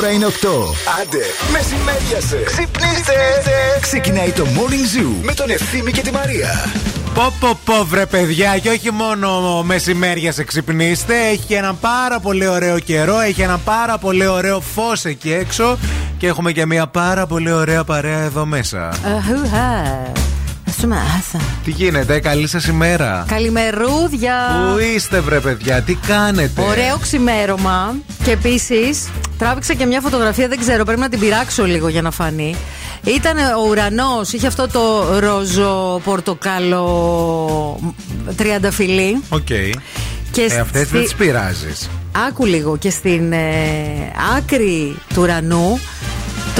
[0.00, 0.30] Η ώρα είναι 8.
[1.00, 1.18] Άντε,
[1.52, 2.42] μεσημέριασε.
[2.44, 3.12] Ξυπνήστε.
[3.80, 6.48] Ξεκινάει το Morning Zoo με τον Ευθύμη και τη Μαρία.
[7.14, 12.46] Πω πω πω βρε παιδιά και όχι μόνο μεσημέρια σε ξυπνήστε Έχει ένα πάρα πολύ
[12.46, 15.78] ωραίο καιρό Έχει ένα πάρα πολύ ωραίο φως εκεί έξω
[16.18, 18.88] Και έχουμε και μια πάρα πολύ ωραία παρέα εδώ μέσα
[21.64, 24.34] Τι γίνεται, καλή σας ημέρα Καλημερούδια
[24.72, 29.08] Πού είστε βρε παιδιά, τι κάνετε; Ωραίο ξημέρωμα Και επίσης
[29.38, 32.56] τράβηξα και μια φωτογραφία Δεν ξέρω, πρέπει να την πειράξω λίγο για να φανεί
[33.04, 36.84] ήταν ο ουρανός, είχε αυτό το ροζο πορτοκάλο
[38.36, 39.22] τριανταφυλλί.
[39.28, 39.46] OK.
[39.48, 39.72] Okay.
[40.30, 41.90] Και ε, αυτές δεν τις πειράζεις.
[42.28, 43.38] Άκου λίγο και στην ε,
[44.36, 45.80] άκρη του ουρανού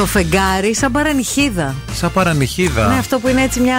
[0.01, 1.75] το φεγγάρι σαν παρανυχίδα.
[1.93, 2.87] Σαν παρανυχίδα.
[2.87, 3.77] Ναι, αυτό που είναι έτσι μια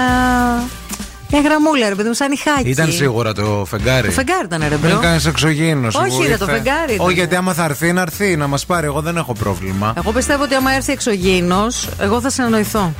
[1.29, 2.69] μια γραμμούλα, ρε παιδί μου, σαν νυχάκι.
[2.69, 4.07] Ήταν σίγουρα το φεγγάρι.
[4.07, 4.87] Το φεγγάρι ήταν, ρε παιδί.
[4.87, 5.95] Δεν κάνεις εξωγήινος.
[5.95, 6.95] Όχι, ρε, το φεγγάρι.
[6.97, 8.85] Όχι, γιατί άμα θα έρθει, να έρθει να μας πάρει.
[8.85, 9.93] Εγώ δεν έχω πρόβλημα.
[9.97, 12.93] Εγώ πιστεύω ότι άμα έρθει εξωγήινος, εγώ θα συνεννοηθώ.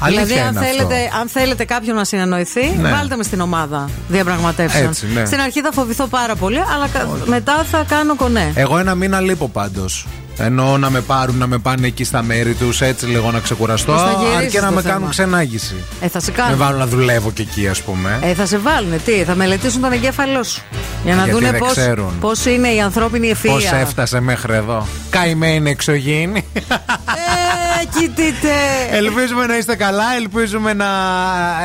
[0.00, 2.90] Αλήθεια δηλαδή, αν θέλετε, αν θέλετε κάποιον να συνεννοηθεί, ναι.
[2.90, 4.88] βάλτε με στην ομάδα διαπραγματεύσεων.
[4.88, 5.24] Έτσι, ναι.
[5.24, 6.88] Στην αρχή θα φοβηθώ πάρα πολύ, αλλά
[7.26, 8.52] μετά θα κάνω κονέ.
[8.54, 10.06] Εγώ ένα μήνα λείπω πάντως.
[10.38, 13.92] Ενώ να με πάρουν, να με πάνε εκεί στα μέρη τους, έτσι λίγο να ξεκουραστώ.
[14.36, 15.74] Αρκεί να με θέμα; κάνουν ξενάγηση.
[16.00, 16.58] Ε, θα σε κάνουν.
[16.58, 18.18] Με βάλουν να δουλεύω και εκεί, ας πούμε.
[18.22, 20.62] Ε, θα σε βάλουν, τι, θα μελετήσουν τον εγκέφαλό σου.
[21.04, 21.42] Για να δουν
[22.20, 23.52] πώ είναι η ανθρώπινη ευφυα.
[23.52, 24.86] Πώς έφτασε μέχρι εδώ.
[25.10, 26.44] Καημένη εξωγήινη.
[26.54, 28.52] Ε, κοιτείτε.
[28.90, 30.86] Ελπίζουμε να είστε καλά, ελπίζουμε να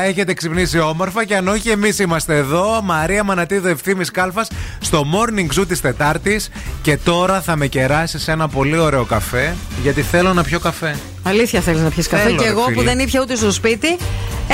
[0.06, 2.80] έχετε ξυπνήσει όμορφα και αν όχι, εμείς είμαστε εδώ.
[2.82, 4.48] Μαρία Μανατίδο Ευθύνη Κάλφας
[4.80, 6.50] στο morning zoo της Τετάρτης
[6.82, 10.96] και τώρα θα με κεράσει σε ένα πολύ ωραίο καφέ γιατί θέλω να πιω καφέ.
[11.22, 13.96] Αλήθεια θέλεις να πιεις καφέ; και εγώ που δεν ήπια ούτε στο σπίτι.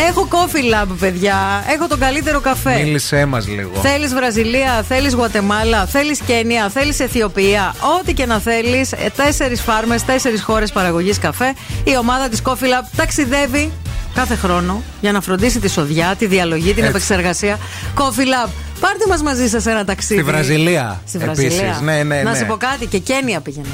[0.09, 1.65] Έχω coffee lab, παιδιά.
[1.75, 2.83] Έχω τον καλύτερο καφέ.
[2.83, 3.71] Μίλησέ μας λίγο.
[3.83, 7.75] Θέλεις Βραζιλία, θέλεις Γουατεμάλα, θέλεις Κένια, θέλεις Αιθιοπία.
[7.99, 8.93] Ό,τι και να θέλεις.
[8.93, 11.55] Ε, Τέσσερις φάρμες, τέσσερις χώρες παραγωγής καφέ.
[11.85, 13.71] Η ομάδα της Coffee Lab ταξιδεύει
[14.15, 17.59] κάθε χρόνο για να φροντίσει τη σοδιά, τη διαλογή, την επεξεργασία.
[17.97, 18.51] Coffee Lab.
[18.81, 20.21] Πάρτε μας μαζί σας ένα ταξίδι.
[20.21, 21.01] Στη Βραζιλία.
[21.07, 21.57] Στη Βραζιλία.
[21.57, 21.81] Επίσης.
[21.81, 22.23] Ναι, ναι, ναι.
[22.23, 23.67] Να σου πω κάτι, και Κένια πήγαινα.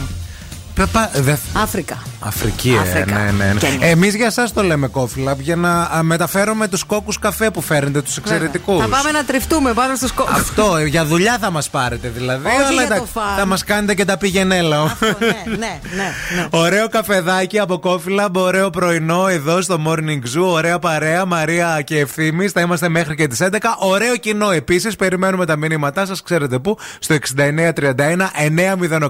[1.53, 2.03] Αφρικα.
[2.21, 3.19] Αφρική, ε, Αφρικα.
[3.19, 3.53] ναι, ναι.
[3.53, 3.87] ναι.
[3.87, 8.03] Εμείς για εσά το λέμε Coffee Lab για να μεταφέρουμε τους κόκκους καφέ που φέρνετε,
[8.03, 8.81] τους εξαιρετικούς.
[8.81, 10.35] Θα πάμε να τριφτούμε πάνω στους κόκκους.
[10.35, 12.47] Αυτό, για δουλειά θα μας πάρετε δηλαδή.
[12.47, 14.97] Όχι αλλά για το θα μας κάνετε και τα πηγενέλα.
[15.19, 15.27] ναι,
[15.57, 16.49] ναι, ναι, ναι.
[16.51, 20.45] Ωραίο καφεδάκι από Coffee Lab, ωραίο πρωινό εδώ στο Morning Zoo.
[20.45, 22.49] Ωραία παρέα, Μαρία και Ευθύνη.
[22.49, 23.57] Θα είμαστε μέχρι και τις 11.
[23.79, 24.97] Ωραίο κοινό επίσης.
[24.97, 28.31] Περιμένουμε τα μηνύματά σας, ξέρετε πού, στο 6931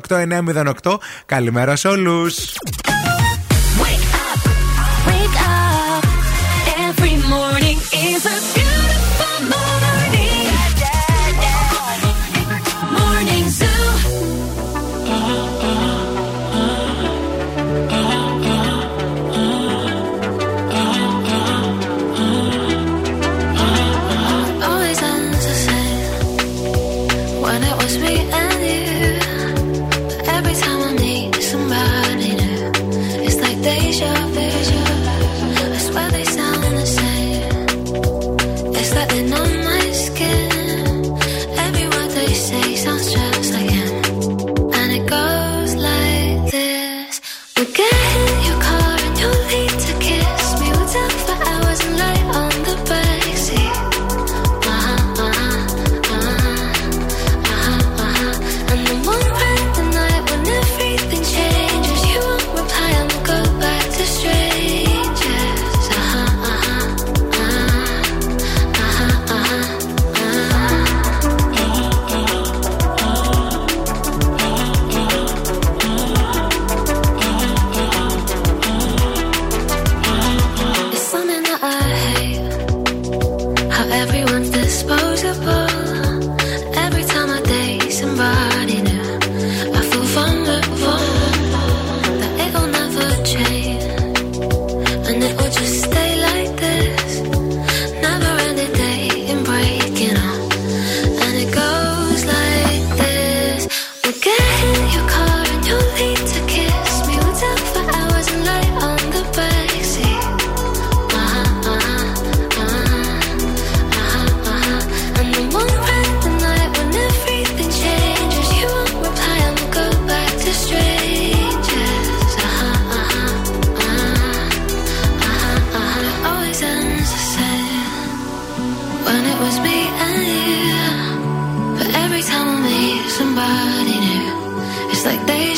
[0.08, 0.16] 908
[0.82, 0.98] 908.
[1.26, 1.55] Καλημέρα.
[1.56, 2.54] Καλημέρα σε όλους.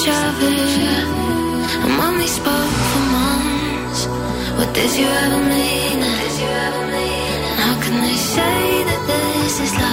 [0.09, 0.51] Deja vu.
[1.99, 4.01] When we spoke for months,
[4.57, 5.99] what did you ever mean?
[7.63, 9.88] How can they say that this is love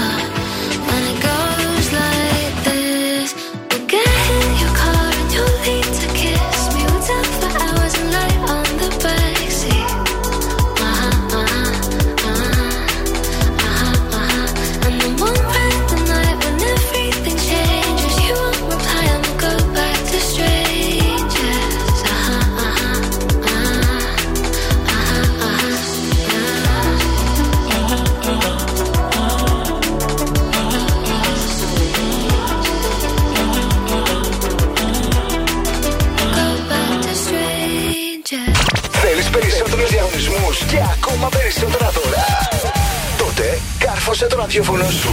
[44.17, 45.09] κάρφωσε το ραδιόφωνο σου.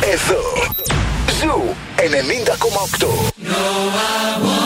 [0.00, 0.42] Εδώ.
[1.40, 3.36] Ζου 90,8.
[4.38, 4.65] I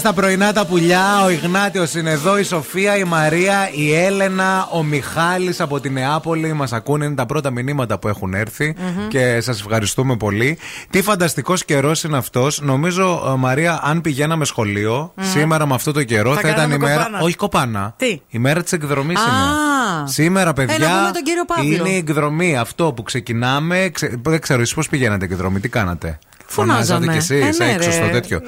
[0.00, 1.24] στα πρωινά τα πουλιά.
[1.24, 6.52] Ο Ιγνάτιος είναι εδώ, η Σοφία, η Μαρία, η Έλενα, ο Μιχάλης από τη Νεάπολη.
[6.52, 8.74] Μας ακούνε, είναι τα πρώτα μηνύματα που έχουν έρθει
[9.08, 10.58] και σας ευχαριστούμε πολύ.
[10.90, 12.60] Τι φανταστικός καιρός είναι αυτός.
[12.60, 16.74] Νομίζω, ε, Μαρία, αν πηγαίναμε σχολείο σήμερα με αυτό το καιρό Θα θα, ήταν κάναμε
[16.74, 17.02] η μέρα.
[17.02, 17.18] κοπάνα.
[17.24, 17.94] Όχι κοπάνα.
[17.96, 19.22] Τι; Η μέρα της εκδρομής Α.
[19.22, 20.08] είναι.
[20.08, 21.74] Σήμερα, παιδιά, να πούμε τον κύριο Παύλο.
[21.74, 22.56] είναι η εκδρομή.
[22.56, 23.88] Αυτό που ξεκινάμε.
[23.92, 24.20] Ξε...
[24.22, 26.18] Δεν ξέρω, εσείς πώς πηγαίνατε εκδρομή, τι κάνατε;
[26.52, 27.06] Φωνάζαμε.
[27.06, 27.94] Φωνάζατε κι εσείς Ε, ναι, έξω ρε.
[27.96, 28.40] στο τέτοιο.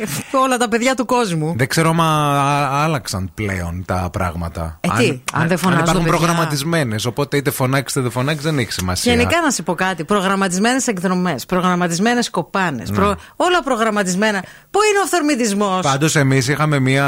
[0.44, 1.54] Όλα τα παιδιά του κόσμου.
[1.56, 2.00] Δεν ξέρω αν
[2.72, 4.78] άλλαξαν πλέον τα πράγματα.
[4.80, 6.18] Ε, τι, αν δεν φωνάζουν Αν υπάρχουν παιδιά.
[6.18, 7.04] προγραμματισμένες.
[7.04, 9.12] Οπότε είτε φωνάξει είτε δεν φωνάξει δεν έχει σημασία.
[9.12, 10.04] Γενικά να σου πω κάτι.
[10.04, 12.90] Προγραμματισμένες εκδρομές, προγραμματισμένες κοπάνες.
[12.90, 12.96] Ναι.
[12.96, 13.14] Προ...
[13.36, 14.42] Όλα προγραμματισμένα.
[14.70, 15.78] Πού είναι ο αυθορμητισμό.
[15.82, 17.06] Πάντως, εμείς είχαμε μία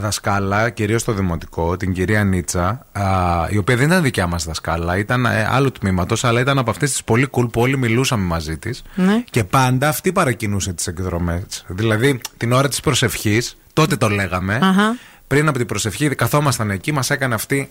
[0.00, 3.02] δασκάλα, κυρίως στο δημοτικό, την κυρία Νίτσα, α,
[3.48, 6.90] η οποία δεν ήταν δικιά μας δασκάλα, ήταν ε, άλλου τμήματος, αλλά ήταν από αυτές
[6.90, 8.82] τις πολύ cool που όλοι μιλούσαμε μαζί της.
[8.94, 9.22] Ναι.
[9.30, 11.64] Και πάντα αυτή παρακινούσε τις εκδρομές.
[11.66, 14.58] Δηλαδή, την ώρα της προσευχής, τότε το λέγαμε.
[14.62, 14.96] Αχα.
[15.26, 17.70] Πριν από την προσευχή, καθόμασταν εκεί, μας έκανε αυτή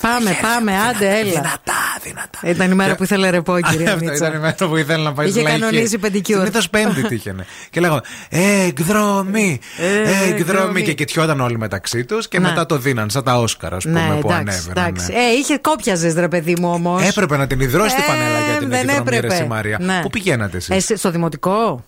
[0.00, 1.30] Πάμε, πάμε, άντε, έλα.
[1.30, 2.38] Δυνατά, δυνατά.
[2.44, 4.14] Ήταν η μέρα που ήθελε ρεπό, κυρία Αυτό Μίτσα.
[4.26, 5.60] ήταν η μέρα που ήθελε να πάει Είχε στη λαϊκή.
[5.60, 6.38] κανονίσει πεντικιούρ.
[6.40, 7.46] Συνήθως πέμπτη τύχαινε.
[7.70, 8.00] και λέγαμε
[8.30, 10.28] Εκδρομή, Ε, εκδρομή.
[10.38, 10.82] εκδρομή.
[10.82, 12.48] Και κοιτιόταν όλοι μεταξύ τους και Ναι.
[12.48, 14.86] μετά το δίναν σαν τα Όσκαρα, ας πούμε, Ναι, που εντάξει, ανέβαιναν.
[14.88, 15.12] εντάξει.
[15.12, 15.18] ναι.
[15.18, 17.02] Ε, είχε κόπιαζες, ρε παιδί μου όμως.
[17.08, 19.34] Έπρεπε να την υδρώσει την Ε, πανέλα για την δεν εκδρομή, ρε έπρεπε.
[19.34, 19.78] εσύ, Μαρία.
[19.80, 19.98] Ναι.
[20.02, 21.84] Πού πηγαίνατε εσείς; Εσύ, στο δημοτικό.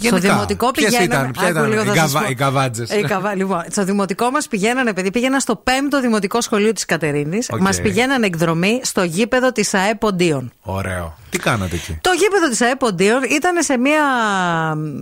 [0.00, 0.20] Γενικά.
[0.20, 1.14] Στο δημοτικό Ποιες πηγαίναμε.
[1.14, 2.30] ήταν, ποια Άκου ήταν λίγο, οι θα σας καβα- πω.
[2.30, 6.40] οι καβάτζες; Ε, οι καβα- Λοιπόν, στο δημοτικό μας πηγαίνανε, παιδί, πήγαινα στο 5ο δημοτικό
[6.40, 7.48] σχολείο της Κατερίνης.
[7.52, 7.60] Οκ.
[7.60, 10.52] Μας πηγαίνανε εκδρομή στο γήπεδο της ΑΕ Ποντίων.
[10.62, 11.18] Ωραίο.
[11.30, 14.02] Τι κάνατε εκεί; Το γήπεδο της ΑΕ Ποντίων ήταν σε μια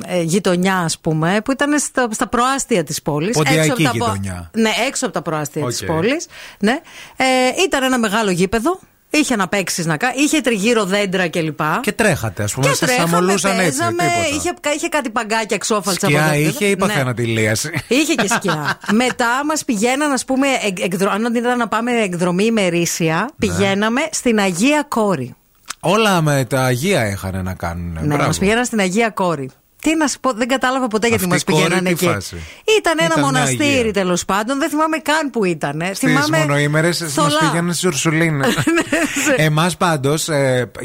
[0.06, 3.36] ε, γειτονιά, ας πούμε, που ήταν στα, στα προάστια της πόλης.
[3.36, 4.50] Ποντιακή γειτονιά.
[4.54, 5.68] Ναι, έξω από τα προάστια Οκ.
[5.68, 6.26] της τη πόλης.
[6.58, 6.78] Ναι.
[7.16, 7.24] Ε,
[7.66, 8.80] ήταν ένα μεγάλο γήπεδο.
[9.10, 10.14] Είχε να παίξεις να κάνει.
[10.22, 11.60] Είχε τριγύρω δέντρα κλπ.
[11.80, 12.68] Και τρέχατε, ας πούμε.
[12.68, 13.62] Και Σα τρέχαμε, αμολούσαν έτσι.
[13.64, 14.28] παίζαμε, τίποτα.
[14.36, 16.76] είχε, είχε κάτι παγκάκια εξόφαλτσα από Σκιά τα είχε ή Ναι.
[16.76, 18.78] παθαίνατε ηλίαση; Είχε και σκιά.
[19.02, 21.10] Μετά μας πηγαίναν, ας πούμε, εκ, εκδρο...
[21.10, 25.34] αν ήταν να πάμε εκδρομή ημερήσια, πηγαίναμε στην Αγία Κόρη.
[25.80, 27.98] Όλα με τα Αγία είχαν να κάνουν.
[28.02, 29.50] Ναι, μας πηγαίναν στην Αγία Κόρη.
[29.82, 32.14] Τι να σου πω, δεν κατάλαβα ποτέ γιατί Αυτή μα η κόρη πηγαίνανε τι εκεί.
[32.14, 32.36] φάση;
[32.78, 33.92] Ήταν ένα Ήταν μια μοναστήρι Αγία.
[33.92, 35.82] τέλος πάντων, δεν θυμάμαι καν που ήταν.
[35.84, 36.38] Στις Θυμάμαι.
[36.38, 37.38] μονοήμερες μας θολά.
[37.40, 38.54] πήγαιναν στις Ουρσουλίνες.
[39.36, 40.28] Εμάς πάντως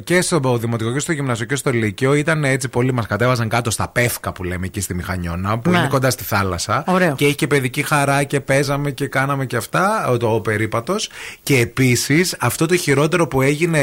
[0.03, 2.93] και στο δημοτικό και στο γυμνασιο και στο λύκειο ήταν έτσι πολύ.
[2.93, 5.77] Μας κατέβαζαν κάτω στα πεύκα που λέμε εκεί στη Μηχανιώνα, που Ναι.
[5.77, 6.83] είναι κοντά στη θάλασσα.
[6.87, 7.15] Ωραίο.
[7.15, 11.09] Και είχε και παιδική χαρά και παίζαμε και κάναμε και αυτά, ο- το ο περίπατος.
[11.43, 13.79] Και επίσης αυτό το χειρότερο που έγινε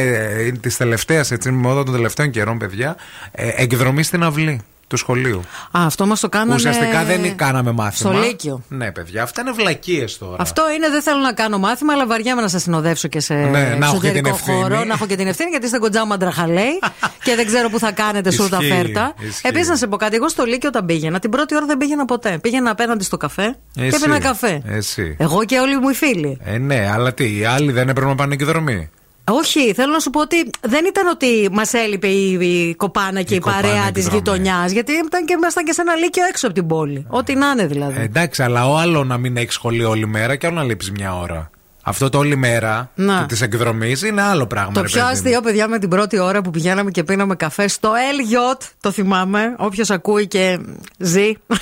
[0.61, 2.97] τη τελευταία, έτσι, μόδα των τελευταίων καιρών, παιδιά,
[3.33, 5.39] ε, εκδρομή στην αυλή του σχολείου.
[5.71, 6.55] Α, αυτό μας το κάνανε.
[6.55, 8.13] Ουσιαστικά δεν κάναμε μάθημα.
[8.13, 8.63] Στο Λύκειο.
[8.69, 10.37] Ναι, παιδιά, αυτά είναι βλακίες τώρα.
[10.39, 13.49] Αυτό είναι, δεν θέλω να κάνω μάθημα, αλλά βαριέμαι να σας συνοδεύσω και σε Ναι,
[13.49, 14.57] να έχω και εξωτερικό την ευθύνη.
[14.61, 14.85] χώρο.
[14.85, 16.79] Να έχω και την ευθύνη, γιατί είστε κοντζά μαντραχαλέη
[17.25, 19.15] και δεν ξέρω πού θα κάνετε σούρτα Ισχύει, φέρτα.
[19.19, 19.49] ισχύει.
[19.49, 22.05] Επίσης, να σε πω κάτι, εγώ στο Λύκειο όταν πήγαινα, την πρώτη ώρα δεν πήγαινα
[22.05, 22.39] ποτέ.
[22.43, 23.95] Πήγαινα απέναντι στο καφέ και Εσύ.
[23.97, 24.63] έπαιρνα καφέ.
[24.67, 25.17] Εσύ.
[25.19, 26.39] Εγώ και όλοι μου οι φίλοι.
[26.45, 28.91] Ε, ναι, αλλά τι, οι άλλοι δεν έπρεπε να πάνε εκδρομή.
[29.31, 33.35] Όχι, θέλω να σου πω ότι δεν ήταν ότι μας έλειπε η, η κοπάνα και
[33.35, 34.19] η, Η κοπάνα παρέα και της η δρομή.
[34.19, 34.73] γειτονιάς.
[34.73, 37.07] Γιατί ήταν και, ήμασταν και σε ένα λύκειο έξω από την πόλη.
[37.09, 38.01] Ό,τι να είναι δηλαδή.
[38.01, 40.91] Ε, εντάξει, αλλά ο άλλο να μην έχει σχολείο όλη μέρα και άλλο να λείπει
[40.91, 41.51] μια ώρα.
[41.83, 43.27] Αυτό το όλη μέρα Να.
[43.27, 44.73] τη εκδρομή είναι άλλο πράγμα.
[44.73, 45.19] Το ρε πιο παιδί μου.
[45.19, 49.55] αστείο, παιδιά, με την πρώτη ώρα που πηγαίναμε και πίναμε καφέ στο Elliot, το θυμάμαι.
[49.59, 50.59] Όποιος ακούει και
[50.99, 51.33] ζει,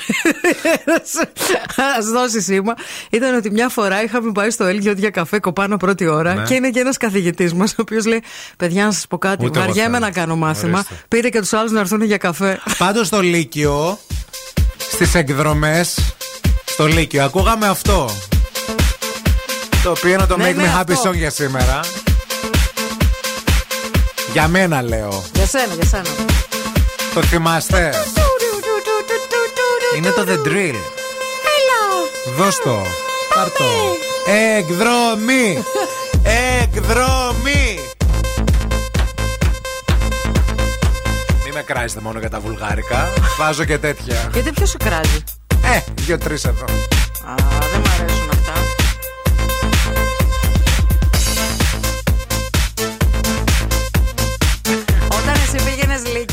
[1.99, 2.75] ας δώσει σήμα.
[3.11, 6.43] Ήταν ότι μια φορά είχαμε πάει στο Elliot για καφέ κοπάνω πρώτη ώρα Ναι.
[6.43, 8.23] και είναι και ένας καθηγητής μας, ο οποίος λέει:
[8.57, 9.45] Παιδιά, να σας πω κάτι.
[9.45, 10.05] Ούτε εγώ βαριέμαι θέλω.
[10.05, 10.79] να κάνω μάθημα.
[10.79, 10.95] Ορίστε.
[11.09, 12.61] Πείτε και τους άλλους να έρθουν για καφέ.
[12.79, 13.99] Πάντως στο Λύκειο,
[14.93, 15.99] στις εκδρομές,
[16.65, 18.11] στο Λύκειο, ακούγαμε αυτό.
[19.83, 21.11] Το οποίο είναι το Ναι, Make ναι, Me Happy αυτό.
[21.11, 21.81] Song για σήμερα.
[24.33, 25.25] Για μένα λέω.
[25.35, 26.09] για σένα, για σένα.
[27.15, 27.95] Το θυμάστε;
[29.97, 30.75] Είναι το The Drill.
[32.37, 32.83] Δώσ' το.
[33.35, 33.65] Πάρ' το.
[34.57, 35.65] Εκδρομή.
[36.63, 37.81] Εκδρομή.
[41.45, 43.13] Μη με κράζετε μόνο για τα βουλγάρικα.
[43.39, 44.31] Βάζω και τέτοια.
[44.33, 45.25] Γιατί ποιος σου κράζει;
[45.75, 46.65] Ε, δύο-τρει εδώ.
[47.25, 47.35] Α,
[47.73, 48.28] δεν μ' αρέσουν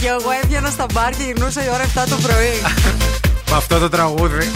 [0.06, 2.62] πήγαινε Λύκειο, εγώ έβγαινα στα μπαρ και γυρνούσα η ώρα 7 το πρωί.
[3.50, 4.52] Με αυτό το τραγούδι.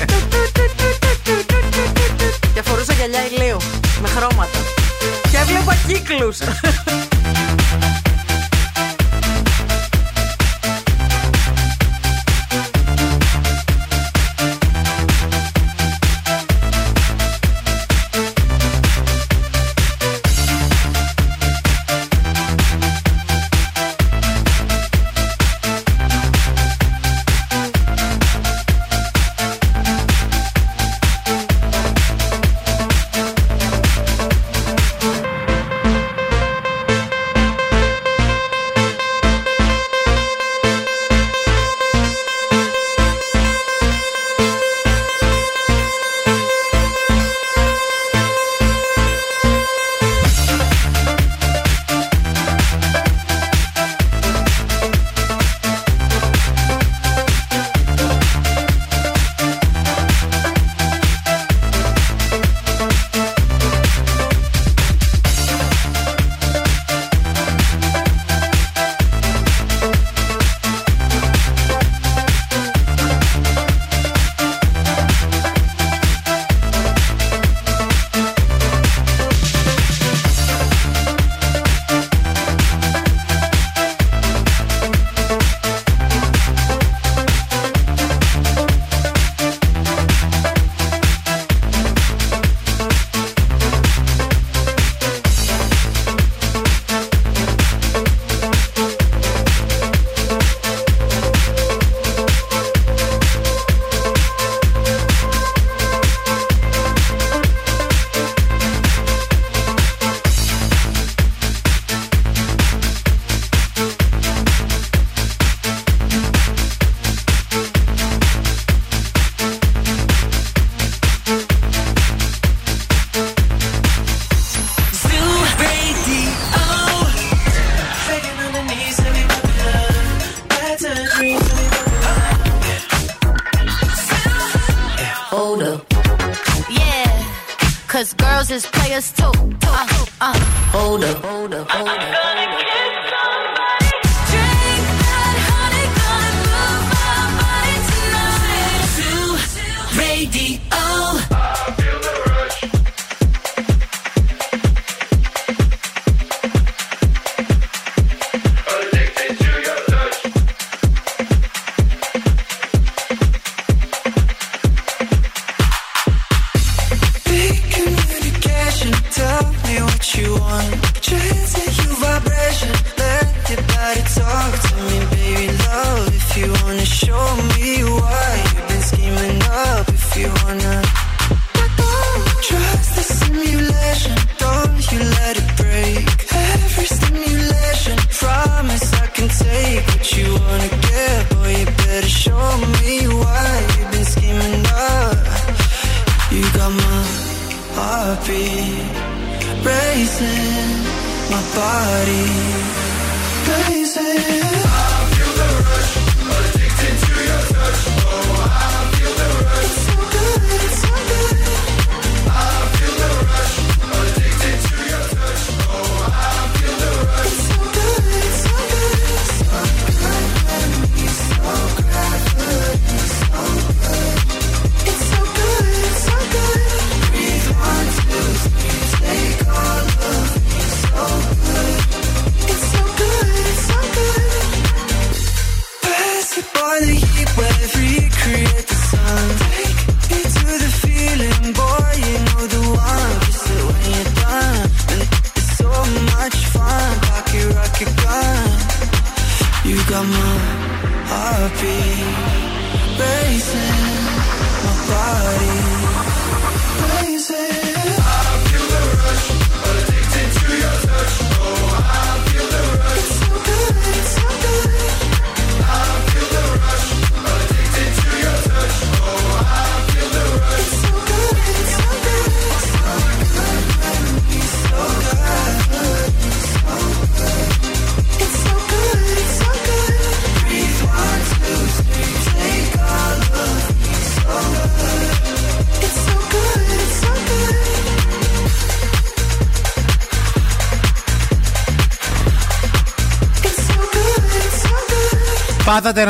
[2.54, 3.58] και φορούσα γυαλιά ηλίου
[4.02, 4.60] με χρώματα.
[5.32, 6.38] Και έβλεπα κύκλους.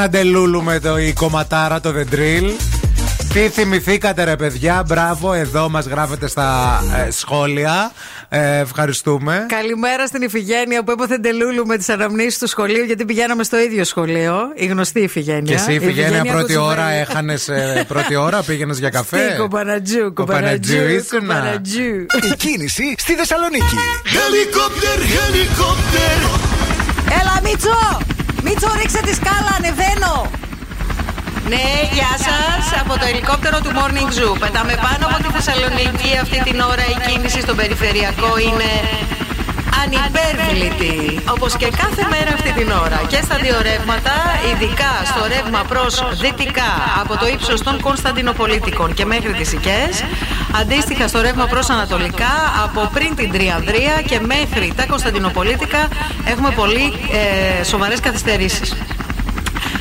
[0.07, 2.51] Ντελούλου με το η κομματάρα, το The Drill.
[3.33, 7.91] Τι θυμηθήκατε ρε παιδιά, μπράβο, εδώ μας γράφετε στα ε, σχόλια.
[8.29, 9.45] Ε, ευχαριστούμε.
[9.47, 13.83] Καλημέρα στην Ιφηγένεια που έπαθε ντελούλου με τις αναμνήσεις του σχολείου, γιατί πηγαίναμε στο ίδιο
[13.83, 14.35] σχολείο.
[14.55, 15.41] Η γνωστή Ιφηγένεια.
[15.41, 16.99] Και εσύ, Φιγένια, πρώτη ώρα Κοτσουβέλη.
[16.99, 17.49] έχανες
[17.87, 21.33] πρώτη ώρα, πήγαινες για καφέ; Τι κομπανατζού, Κομπανατζού κομπανατζού, ήσουνα.
[21.33, 22.05] κομπανατζού.
[22.31, 23.75] Η κίνηση στη Θεσσαλονίκη.
[24.05, 26.39] Helicopter, helicopter.
[27.21, 28.18] Έλα, Μίτσο!
[28.51, 30.15] Μίτσο, ρίξε τη σκάλα, ανεβαίνω!
[31.51, 32.63] Ναι, γεια σας.
[32.81, 34.33] Από το ελικόπτερο του Morning Zoo.
[34.43, 36.09] Πετάμε πάνω από τη Θεσσαλονίκη.
[36.23, 38.69] Αυτή την ώρα η κίνηση στον περιφερειακό είναι
[39.97, 41.19] ανυπέρβλητη.
[41.29, 43.01] Όπως και κάθε μέρα αυτή την ώρα.
[43.07, 44.15] Και στα δύο ρεύματα,
[44.51, 46.71] ειδικά στο ρεύμα προς δυτικά
[47.01, 49.89] από το ύψος των Κωνσταντινοπολίτικων και μέχρι τις Οικέ.
[50.61, 55.87] Αντίστοιχα στο ρεύμα προς ανατολικά από πριν την Τριανδρία και μέχρι τα Κωνσταντινοπολίτικα
[56.25, 56.93] έχουμε πολύ
[57.59, 58.73] ε, σοβαρές καθυστερήσεις.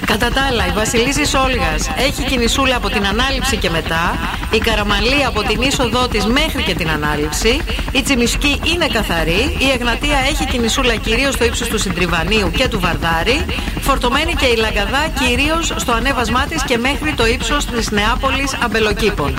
[0.07, 4.19] Κατά τα άλλα, η Βασιλίση Όλγας έχει κινησούλα από την ανάληψη και μετά.
[4.53, 7.61] Η Καραμαλή από την είσοδό της μέχρι και την ανάληψη.
[7.93, 9.57] Η Τσιμισκή είναι καθαρή.
[9.59, 13.45] Η Εγνατία έχει κινησούλα κυρίως στο ύψος του Συντριβανίου και του Βαρδάρη.
[13.81, 19.39] Φορτωμένη και η Λαγκαδά κυρίως στο ανέβασμά της και μέχρι το ύψος της Νεάπολης Αμπελοκήπων.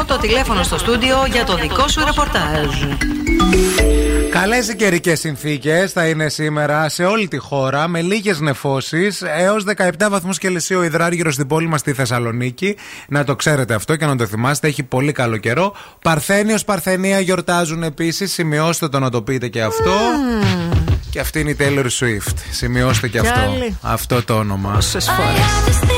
[0.00, 2.68] 232-908 το τηλέφωνο στο στούντιο για το δικό σου ρεπορτάζ.
[4.40, 9.64] Καλές οι καιρικές συνθήκες θα είναι σήμερα σε όλη τη χώρα με λίγες νεφώσεις έως
[9.76, 12.76] 17 βαθμούς Κελσίου υδράργυρο στην πόλη μας στη Θεσσαλονίκη.
[13.08, 15.74] Να το ξέρετε αυτό και να το θυμάστε, έχει πολύ καλό καιρό.
[16.02, 18.32] Παρθένιος Παρθενία γιορτάζουν επίσης.
[18.32, 19.94] Σημειώστε το να το πείτε και αυτό.
[21.10, 22.34] Και αυτή είναι η Taylor Swift.
[22.50, 23.40] Σημειώστε και Κι αυτό.
[23.40, 23.76] άλλη.
[23.82, 24.72] Αυτό το όνομα.
[24.72, 25.97] Πόσες I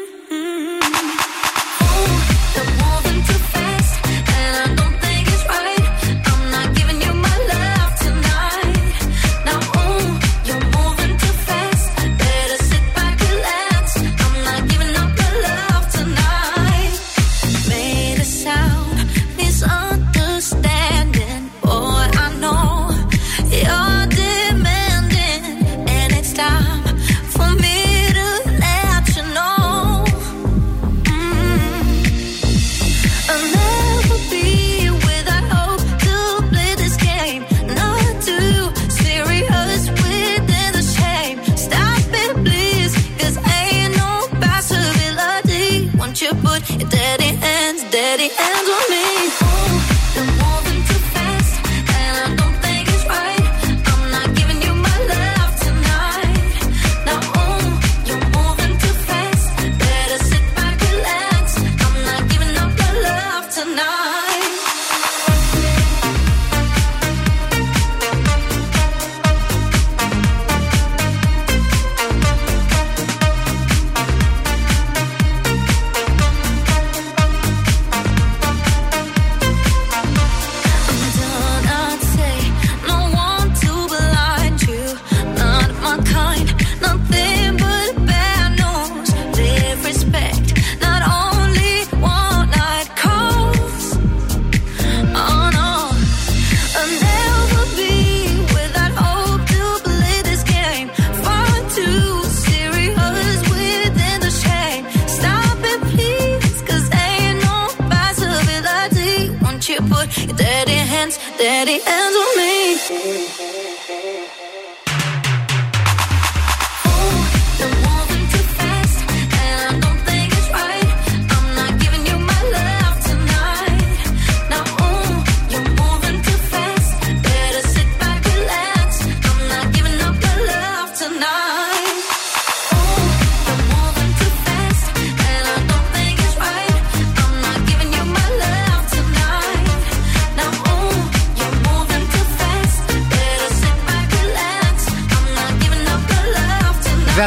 [111.41, 113.40] that hands ends with me.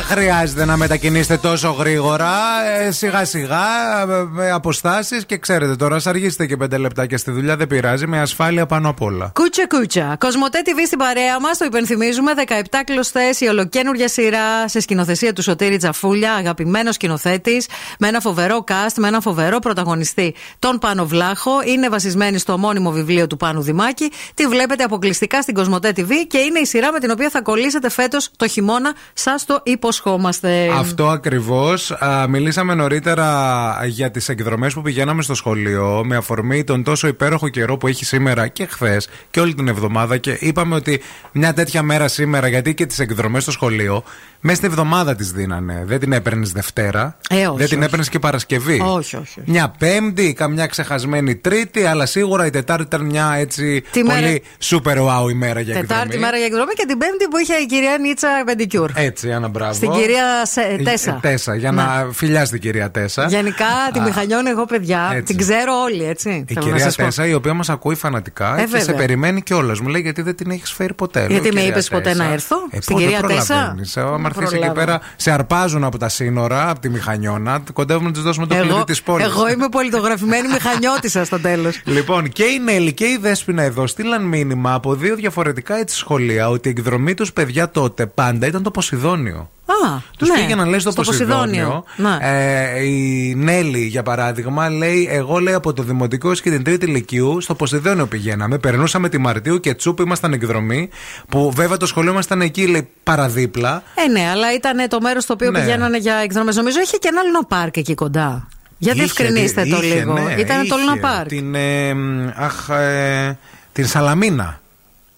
[0.05, 2.33] Χρειάζεται να μετακινήσετε τόσο γρήγορα.
[2.81, 3.65] Ε, σιγά σιγά,
[4.03, 8.07] ε, με αποστάσεις και ξέρετε τώρα, ας αργήσετε και πέντε λεπτάκια στη δουλειά, δεν πειράζει,
[8.07, 9.31] με ασφάλεια πάνω απ' όλα.
[9.35, 10.17] Κούτσα κούτσα.
[10.21, 12.33] Κοσμοτέ TV στην παρέα μας, το υπενθυμίζουμε.
[12.35, 17.67] 17 κλωστές, η ολοκένουργια σειρά σε σκηνοθεσία του Σωτήρη Τζαφούλια, αγαπημένος σκηνοθέτης,
[17.99, 21.53] με ένα φοβερό cast, με ένα φοβερό πρωταγωνιστή, τον Πάνο Βλάχο.
[21.65, 24.13] Είναι βασισμένη στο μόνιμο βιβλίο του Πάνου Δημάκη.
[24.35, 27.91] Τη βλέπετε αποκλειστικά στην Κοσμοτέ TV και είναι η σειρά με την οποία θα κολλήσετε
[27.91, 28.95] φέτος το χειμώνα.
[29.13, 29.61] Σας το
[29.99, 30.71] υποσχόμαστε.
[30.79, 31.97] Αυτό ακριβώς.
[32.29, 37.77] Μιλήσαμε νωρίτερα για τις εκδρομές που πηγαίναμε στο σχολείο με αφορμή τον τόσο υπέροχο καιρό
[37.77, 40.17] που έχει σήμερα και χθες και όλη την εβδομάδα.
[40.17, 41.01] Και είπαμε ότι
[41.33, 44.03] μια τέτοια μέρα σήμερα, γιατί και τις εκδρομές στο σχολείο,
[44.41, 45.83] μέσα στην εβδομάδα τις δίνανε.
[45.87, 47.17] Δεν την έπαιρνες Δευτέρα.
[47.31, 47.87] Ε, όχι, δεν την όχι.
[47.87, 48.81] έπαιρνες και Παρασκευή.
[48.81, 49.43] Όχι, όχι, όχι.
[49.45, 54.39] Μια Πέμπτη, καμιά ξεχασμένη Τρίτη, αλλά σίγουρα η Τετάρτη ήταν μια έτσι Τι πολύ μέρα-
[54.61, 55.87] super wow ημέρα για εκδρομή.
[55.87, 58.91] Τετάρτη μέρα για εκδρομή και την Πέμπτη που είχε η κυρία Νίτσα Πεντικιούρ.
[58.95, 59.73] Έτσι, ένα μπράβο.
[59.87, 61.11] Στην κυρία Σε- Ε, Τέσσα.
[61.11, 63.27] ε, Τέσσα, για να φιλιά την κυρία Τέσσα.
[63.29, 65.11] Γενικά τη Α, μηχανιώνω εγώ, παιδιά.
[65.13, 65.23] έτσι.
[65.35, 66.29] Την ξέρω όλοι, έτσι.
[66.29, 67.05] Η θέλω να κυρία σας πω.
[67.05, 68.95] Τέσσα, η οποία μας ακούει φανατικά Ε, και σε βέβαια.
[68.95, 69.81] περιμένει κιόλας.
[69.81, 72.25] Μου λέει γιατί δεν την έχεις φέρει ποτέ; Λέω, Γιατί με «Κυρία είπες ποτέ Τέσσα,
[72.25, 74.75] να έρθω, ε, στην πότε κυρία Τέσσα;» προλαβαίνεις, ε, Άμα Δεν έρθεις εκεί προλάβω.
[74.75, 77.63] πέρα, σε αρπάζουν από τα σύνορα, από τη μηχανιώνα.
[77.73, 79.27] Κοντεύουμε να τους δώσουμε το Εγώ, κλειδί της πόλης.
[79.27, 81.81] εγώ είμαι πολιτογραφημένη μηχανιώτησα στο τέλος.
[81.97, 86.49] Λοιπόν, και η Νέλη και η Δέσποινα εδώ στείλαν μήνυμα από δύο διαφορετικά έτσι σχολεία
[86.49, 89.49] ότι η εκδρομή τους παιδιά τότε πάντα ήταν το Ποσειδόνιο.
[89.67, 89.74] Α,
[90.19, 91.85] Τους ναι, πήγαιναν, λέει, στο, στο Ποσειδόνιο.
[91.97, 92.17] Ναι.
[92.21, 96.87] Ε, η Νέλη, για παράδειγμα, λέει: Εγώ λέει από το δημοτικό έως και την τρίτη
[96.87, 98.59] λυκείου στο Ποσειδόνιο πηγαίναμε.
[98.59, 100.89] Περνούσαμε τη Μαρτίου και τσούπ ήμασταν εκδρομή.
[101.29, 103.83] Που βέβαια το σχολείο ήμασταν εκεί, λέει, παραδίπλα.
[103.95, 105.61] Ε, ναι, αλλά ήταν το μέρος στο οποίο Ναι.
[105.61, 106.53] πηγαίνανε για εκδρομές.
[106.53, 108.49] Νομίζω είχε και ένα Λούνα Πάρκ εκεί κοντά.
[108.79, 110.13] Για Είχε, διευκρινίστε το είχε, λίγο.
[110.13, 110.75] ναι, ήταν το είχε.
[110.77, 111.29] Λούνα Πάρκ.
[111.29, 113.39] Την, ε, μ, αχ, ε,
[113.73, 114.61] την Σαλαμίνα.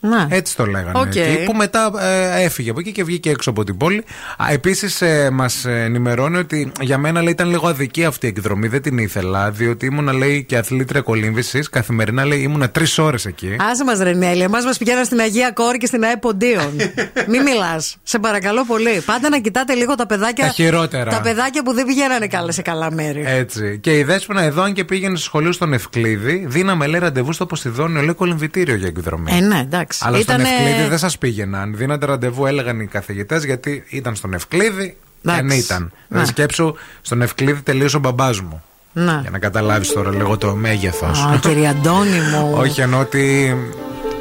[0.01, 0.27] Ναι.
[0.29, 0.99] Έτσι το λέγανε.
[0.99, 1.17] Οκ.
[1.17, 4.05] εκεί, που μετά ε, έφυγε από εκεί και βγήκε έξω από την πόλη.
[4.51, 8.69] Επίσης, ε, μας ενημερώνει ότι για μένα λέει, ήταν λίγο αδική αυτή η εκδρομή.
[8.69, 11.69] Δεν την ήθελα, διότι ήμουνα λέει και αθλήτρια κολύμβησης.
[11.69, 13.57] Καθημερινά λέει ήμουνα τρεις ώρες εκεί.
[13.71, 14.43] Άσε μας, Ρενέλη.
[14.43, 16.77] Εμάς μας πηγαίναν στην Αγία Κόρη και στην ΑΕ Ποντίων.
[17.31, 17.97] Μην μιλάς.
[18.03, 19.03] Σε παρακαλώ πολύ.
[19.07, 20.45] Πάντα να κοιτάτε λίγο τα παιδάκια.
[20.45, 21.11] Τα χειρότερα.
[21.11, 23.25] Τα παιδάκια που δεν πηγαίνανε καλά σε καλά μέρη.
[23.27, 23.79] Έτσι.
[23.79, 27.47] Και η Δέσποινα εδώ, αν και πήγαινε στο σχολείο στον Ευκλήδη, δίναμε λέει ραντεβού στο
[27.47, 29.33] Ποσειδόνιο, λέει κολυμβητήριο για εκδρομή.
[29.37, 29.86] Ε, ναι, εντάξει.
[30.01, 31.75] Αλλά Ήτανε- στον Ευκλήδη δεν σας πήγαιναν.
[31.77, 34.97] Δίνατε ραντεβού, έλεγαν οι καθηγητές, γιατί ήταν στον Ευκλήδη.
[35.25, 35.47] Εντάξει.
[35.47, 35.83] Δεν ήταν.
[35.83, 35.89] Ναι.
[36.09, 38.63] Δηλαδή σκέψου, στον Ευκλήδη τελείωσε ο μπαμπάς μου.
[38.93, 39.19] Να.
[39.21, 41.21] Για να καταλάβεις τώρα λίγο το μέγεθος.
[41.25, 42.53] Α, κύριε Αντώνη μου.
[42.63, 43.57] Όχι, εννοώ ότι.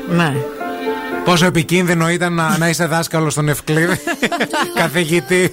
[0.09, 0.33] Ναι.
[1.25, 3.99] Πόσο επικίνδυνο ήταν να, να είσαι δάσκαλος στον Ευκλήδη.
[4.81, 5.51] Καθηγητή.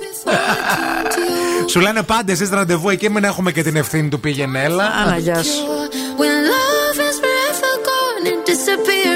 [1.70, 4.84] Σου λένε πάντα εσείς ραντεβού εκεί, μην έχουμε και την ευθύνη του πήγαινε έλα.
[4.84, 5.62] Άνα, γεια σου.
[6.18, 9.11] When love is forever gone and disappear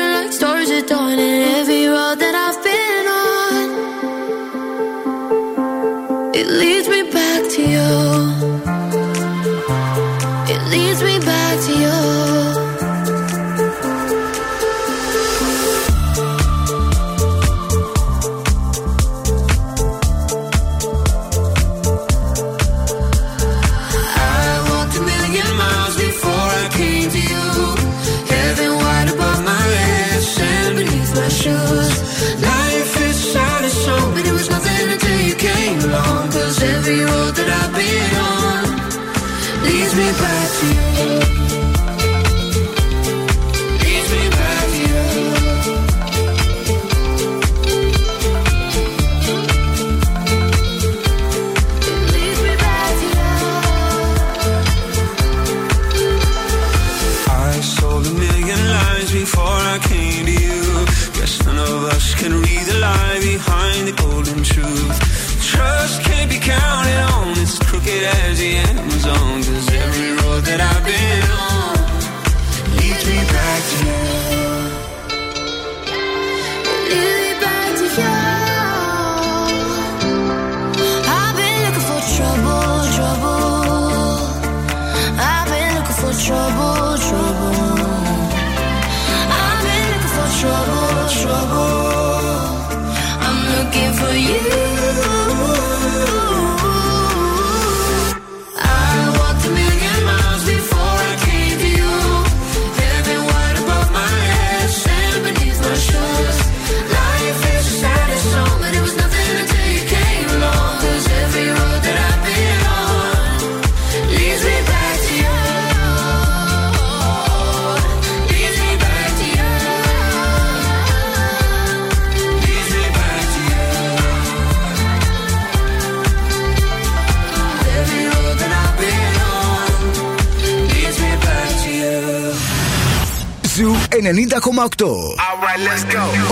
[134.06, 134.86] Ζου 90,8.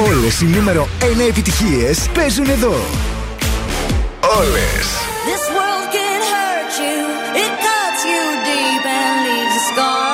[0.08, 2.76] Όλες οι νούμερο 1 επιτυχίες παίζουν εδώ.
[4.38, 4.86] Όλες.
[5.30, 7.00] This world can hurt you,
[7.44, 10.14] it cuts you deep and leaves a scar.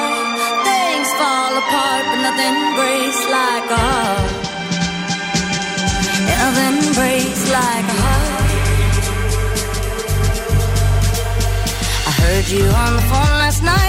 [0.67, 4.31] Things fall apart, but nothing breaks like a heart.
[6.31, 8.49] Nothing breaks like a heart.
[12.09, 13.88] I heard you on the phone last night.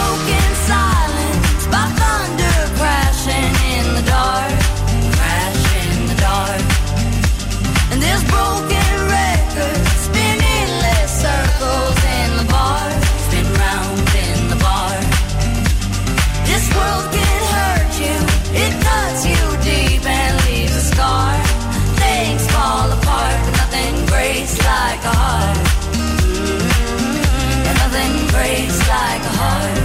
[27.81, 29.77] nothing breaks like a heart.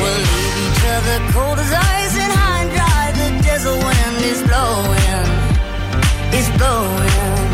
[0.00, 3.04] We'll leave each other cold as ice and high and dry.
[3.20, 5.28] The desert wind is blowing,
[6.38, 7.50] is blowing.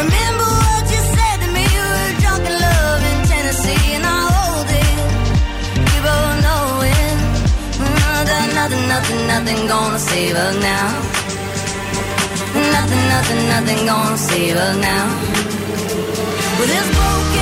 [0.00, 1.64] Remember what you said to me?
[1.76, 4.98] We were drunk in love in Tennessee, and I hold it.
[6.02, 6.42] Both.
[7.78, 11.21] Mm, nothing, nothing, nothing gonna save us now.
[12.76, 15.06] Nothing, nothing, nothing gonna save us now.
[16.58, 17.41] With this broken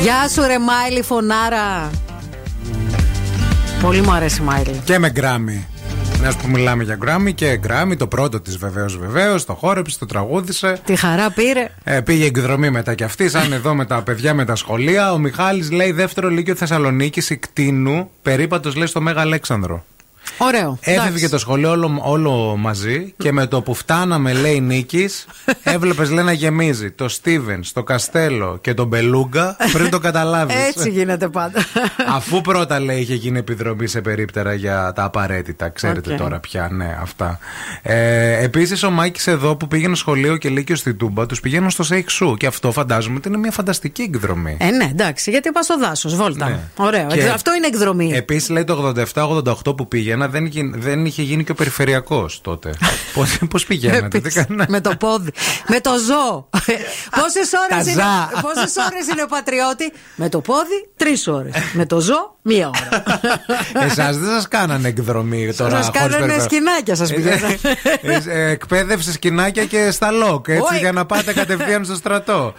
[0.00, 1.90] Γεια σου ρε Miley φωνάρα
[3.82, 5.66] Πολύ μου αρέσει η Miley Και με Grammy.
[6.22, 10.06] Να που μιλάμε για Grammy και Grammy, το πρώτο της βεβαίως βεβαίως, το χόρεψε, το
[10.06, 10.80] τραγούδησε.
[10.84, 14.44] Τη χαρά πήρε Ε, πήγε εκδρομή μετά κι αυτή, σαν εδώ με τα παιδιά με
[14.44, 15.12] τα σχολεία.
[15.12, 19.84] Ο Μιχάλης λέει δεύτερο λύκειο Θεσσαλονίκης Ικτίνου, περίπατος λέει στο Μέγα Αλέξανδρο.
[20.38, 21.28] Ωραίο Έφευγε Εντάξει.
[21.28, 25.26] το σχολείο όλο, όλο μαζί και με το που φτάναμε, λέει Νίκης,
[25.62, 30.54] έβλεπες λέει να γεμίζει το Στίβεν, το Καστέλο και τον Μπελούγκα πριν το καταλάβεις.
[30.56, 31.64] Έτσι γίνεται πάντα
[32.16, 35.68] Αφού πρώτα λέει είχε γίνει επιδρομή σε περίπτερα για τα απαραίτητα.
[35.68, 36.18] Ξέρετε Οκ.
[36.18, 37.38] τώρα πια, ναι, αυτά.
[37.82, 41.82] Ε, Επίσης ο Μάκης εδώ που πήγαινε σχολείο και λύκειο στην Τούμπα, τους πηγαίνουν στο
[41.82, 44.56] Σέιχ Σου και αυτό φαντάζομαι ότι είναι μια φανταστική εκδρομή.
[44.60, 46.58] Ε ναι εντάξει γιατί πας στο δάσος βόλτα Ναι.
[46.76, 51.22] Ωραίο Και- Αυτό είναι εκδρομή Επίσης λέει το 87-88 που πήγαινα δεν, γι- δεν είχε
[51.22, 52.70] γίνει και ο περιφερειακός τότε.
[53.50, 54.72] Πώς πηγαίνατε, τι Επίσης, κάνατε.
[54.72, 55.30] με το πόδι.
[55.68, 56.48] με το ζώο.
[57.20, 58.30] Πόσες ώρες είναι, Καζά.
[58.40, 61.52] πόσες ώρες είναι ο πατριώτη; Με το πόδι, τρεις ώρες.
[61.72, 63.02] με το ζώο, μία ώρα.
[63.86, 65.70] Εσά δεν σας κάνανε εκδρομή τώρα.
[65.82, 66.44] Σας χωρίς κάνανε περιφερειακό.
[66.54, 67.58] σκηνάκια, σας Ε, πηγαίνανε.
[68.02, 70.48] ε, ε, Εκπαίδευση σκηνάκια και στα λοκ.
[70.48, 70.78] Έτσι Όχι.
[70.78, 72.54] για να πάτε κατευθείαν στο στρατό.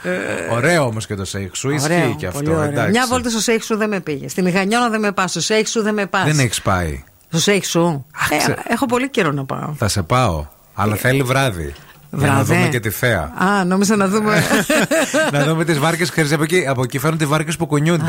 [0.51, 1.69] Ωραίο όμως και το σέιχ σου.
[1.69, 2.59] Ισχύει Ωραίο, και πολύ αυτό.
[2.59, 2.71] ωραίο.
[2.71, 2.91] εντάξει.
[2.91, 4.27] Μια βόλτα στο σέιχ σου δεν με πήγε.
[4.29, 5.31] Στη Μηχανιώνα δεν με πας.
[5.31, 6.23] Στο σέιχ σου δεν με πας.
[6.25, 7.03] Δεν έχεις πάει.
[7.27, 8.05] Στο σέιχ σου.
[8.21, 9.73] Αχ, Ε, ξε- έχω πολύ καιρό να πάω.
[9.77, 10.45] Θα σε πάω.
[10.73, 11.73] Αλλά θέλει βράδυ.
[12.17, 12.53] Για να Βράδυ.
[12.53, 13.31] δούμε και τη θέα.
[13.43, 14.43] Α, νόμιζα να δούμε.
[15.33, 16.65] να δούμε τις βάρκες ξέρεις από εκεί.
[16.67, 18.03] Από εκεί φέρνουν τις βάρκες που κουνιούνται.
[18.03, 18.07] Α,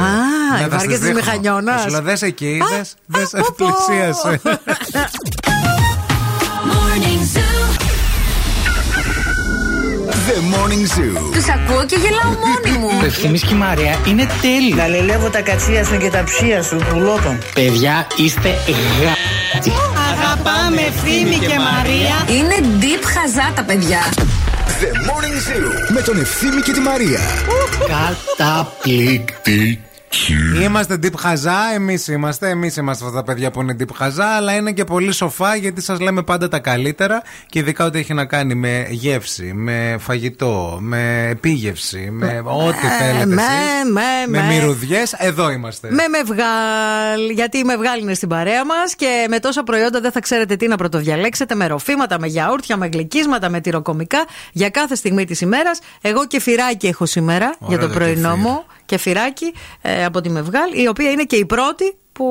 [0.52, 1.14] Ναι, οι θα βάρκες στις της δείχνω.
[1.14, 1.74] Μηχανιώνας.
[1.82, 2.82] Θα Σου λέω δες εκεί, Α, δε.
[3.18, 3.66] Δες α, πω, πω.
[3.86, 4.40] πλησίασε.
[10.26, 10.34] Morning Zoo.
[10.34, 11.32] The Morning Zoo.
[11.32, 12.88] Τους ακούω και γελάω μόνη μου.
[13.02, 14.74] Ο Ευθύμης και η Μαρία είναι τέλειοι.
[14.76, 17.38] Γαλελεύω τα κατσία σου και τα ψία σου, πουλότον.
[17.54, 18.48] Παιδιά, είστε
[19.02, 19.14] γα...
[20.12, 22.38] Αγαπάμε Ευθύμη και Μαρία.
[22.38, 24.00] Είναι deep χαζά τα παιδιά.
[24.80, 25.92] The Morning Zoo.
[25.92, 27.20] Με τον Ευθύμη και τη Μαρία.
[28.36, 29.85] Καταπληκτική.
[30.62, 32.48] Είμαστε deep χαζά, εμείς είμαστε.
[32.48, 35.80] Εμείς είμαστε αυτά τα παιδιά που είναι deep χαζά, αλλά είναι και πολύ σοφά γιατί
[35.80, 40.78] σας λέμε πάντα τα καλύτερα και ειδικά ό,τι έχει να κάνει με γεύση, με φαγητό,
[40.80, 43.26] με επίγευση, με ό,τι θέλετε.
[43.26, 43.92] με, εσείς.
[43.92, 44.46] με, με με.
[44.54, 45.88] μυρωδιέ, εδώ είμαστε.
[45.90, 50.20] Με μευγάλ, γιατί η μευγάλ είναι στην παρέα μας και με τόσα προϊόντα δεν θα
[50.20, 51.54] ξέρετε τι να πρωτοδιαλέξετε.
[51.54, 55.78] Με ροφήματα, με γιαούρτια, με γλυκίσματα, με τυροκομικά για κάθε στιγμή της ημέρας.
[56.00, 58.42] Εγώ κεφυράκι έχω σήμερα για το το πρωινό κεφίρ.
[58.42, 58.64] μου.
[58.86, 62.24] Κεφυράκι ε, από τη μευγάλ, η οποία είναι και η πρώτη που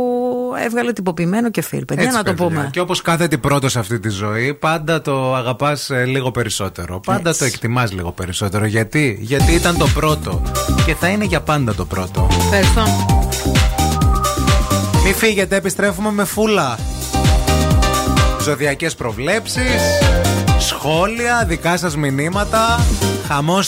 [0.65, 1.85] έβγαλε τυποποιημένο κεφίρ.
[1.85, 2.45] Παιδιά, Έτσι, να το παιδιά.
[2.47, 2.69] πούμε.
[2.71, 6.99] Και όπως κάθεται πρώτος σε αυτή τη ζωή, πάντα το αγαπάς λίγο περισσότερο.
[6.99, 7.39] Πάντα Έτσι.
[7.39, 8.65] το εκτιμάς λίγο περισσότερο.
[8.65, 10.41] Γιατί; Γιατί ήταν το πρώτο.
[10.85, 12.27] Και θα είναι για πάντα το πρώτο.
[12.41, 12.83] Ευχαριστώ.
[15.05, 16.79] Μη φύγετε, επιστρέφουμε με φούλα.
[18.41, 19.81] Ζωδιακές προβλέψεις,
[20.59, 22.85] σχόλια, δικά σας μηνύματα.
[23.27, 23.67] Χαμός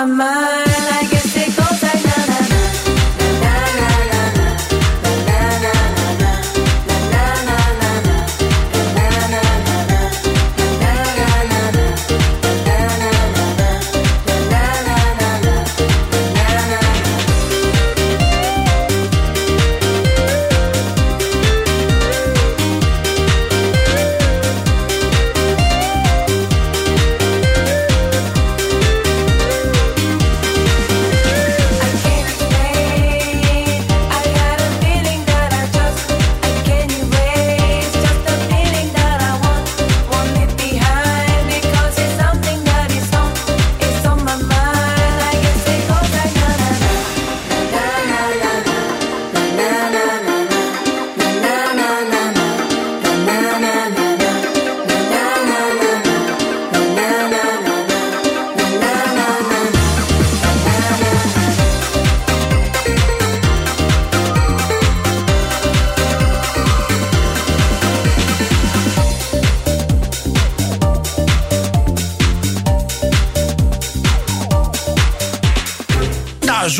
[0.00, 0.49] my mind.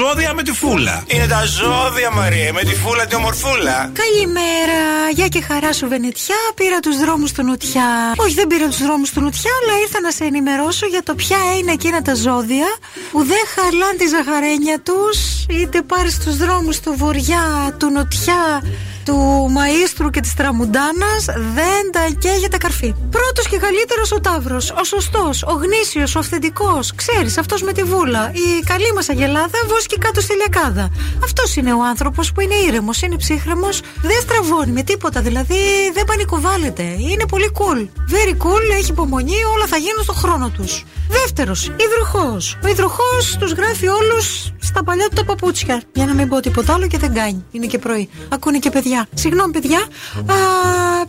[0.00, 1.04] Ζώδια με τη φούλα.
[1.06, 3.90] Είναι τα ζώδια, Μαρία, με τη φούλα τη ομορφούλα.
[4.02, 4.80] Καλημέρα,
[5.12, 6.40] γεια και χαρά σου Βενετιά.
[6.54, 8.14] Πήρα τους δρόμους του Νοτιά.
[8.16, 11.38] Όχι, δεν πήρα τους δρόμους του Νοτιά, αλλά ήρθα να σε ενημερώσω για το ποια
[11.58, 12.68] είναι εκείνα τα ζώδια
[13.12, 18.62] που δεν χαλάν τη ζαχαρένια τους, είτε πάρεις τους δρόμους του Βοριά, του Νοτιά,
[19.10, 22.94] του του μαΐστρου και της τραμουντάνας δεν τα καίγεται καρφί.
[23.10, 26.94] Πρώτος και καλύτερος ο Ταύρος, ο σωστός, ο γνήσιος, ο αυθεντικός.
[26.94, 28.30] Ξέρεις, αυτός με τη βούλα.
[28.34, 30.90] Η καλή μας αγελάδα βόσκει κάτω στη λιακάδα.
[31.24, 35.60] Αυτός είναι ο άνθρωπος που είναι ήρεμος, είναι ψύχρεμος, δεν στραβώνει με τίποτα, δηλαδή
[35.94, 36.82] δεν πανικοβάλλεται.
[36.82, 37.80] Είναι πολύ cool.
[38.14, 40.84] Very cool, έχει υπομονή, όλα θα γίνουν στο χρόνο τους.
[41.08, 42.58] Δεύτερος, υδροχός.
[42.64, 45.82] Ο υδροχός τους γράφει όλους στα παλιά του τα παπούτσια.
[45.92, 47.44] Για να μην πω τίποτα άλλο και δεν κάνει.
[47.50, 48.08] Είναι και πρωί.
[48.28, 48.99] Ακούνε και παιδιά.
[49.14, 49.78] Συγγνώμη, παιδιά.
[50.26, 50.34] Α,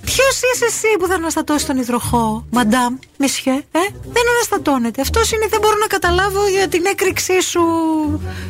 [0.04, 3.80] Ποιος είσαι εσύ που θα αναστατώσεις τον υδροχό, Μαντάμ, Μεσιέ, ε;
[4.16, 5.02] Δεν αναστατώνεται.
[5.02, 7.62] Αυτός είναι, δεν μπορώ να καταλάβω για την έκρηξή σου,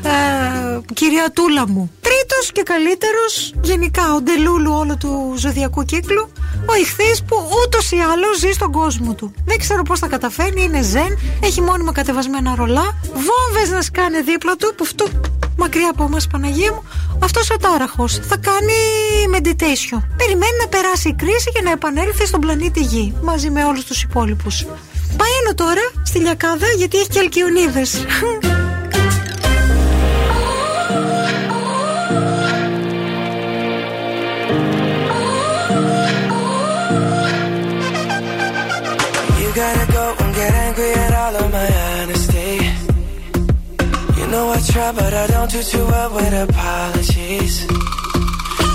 [0.04, 1.92] ε, κυρία Τούλα μου.
[2.02, 6.32] Τρίτος και καλύτερος, γενικά, ο ντελούλου όλου του ζωδιακού κύκλου,
[6.66, 7.36] ο ηχθής που
[7.66, 9.34] ούτως ή άλλως ζει στον κόσμο του.
[9.46, 14.56] Δεν ξέρω πώς θα καταφέρνει, είναι ζεν, έχει μόνιμα κατεβασμένα ρολά, βόμβες να σκάνε δίπλα
[14.56, 15.06] του, που αυτό
[15.58, 16.84] μακριά από εμάς, Παναγία μου,
[17.24, 18.74] αυτός ο τάραχος θα κάνει
[19.36, 19.99] meditation.
[20.17, 24.03] Περιμένει να περάσει η κρίση και να επανέλθει στον πλανήτη Γη μαζί με όλους τους
[24.03, 24.65] υπόλοιπους.
[25.17, 28.05] Πάει τώρα στη Λιακάδα γιατί έχει και αλκιονίδες.
[39.39, 42.51] You gotta go and get angry at all of my honesty.
[44.17, 47.80] You know I try, but I don't do too well with apologies.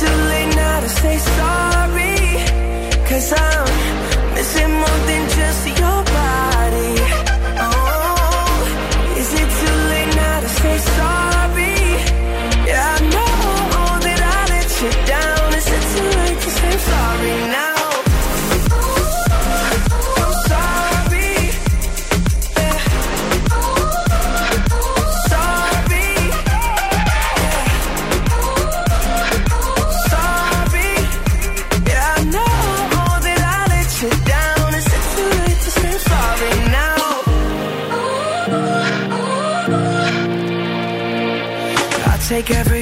[0.00, 2.16] too late now to say sorry?
[3.08, 6.47] Cause I'm missing more than just your body.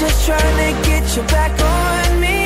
[0.00, 2.39] just trying to get you back on me.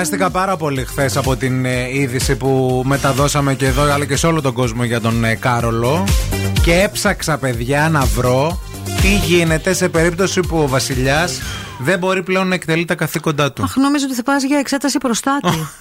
[0.00, 4.26] Επηρεάστηκα πάρα πολύ χθες από την ε, είδηση που μεταδώσαμε και εδώ αλλά και σε
[4.26, 6.04] όλο τον κόσμο για τον ε, Κάρολο.
[6.64, 8.60] Και έψαξα, παιδιά, να βρω
[9.00, 11.40] τι γίνεται σε περίπτωση που ο Βασιλιάς
[11.78, 13.62] δεν μπορεί πλέον να εκτελεί τα καθήκοντά του.
[13.62, 15.48] Αχ, νόμιζα ότι θα πας για εξέταση προστάτη.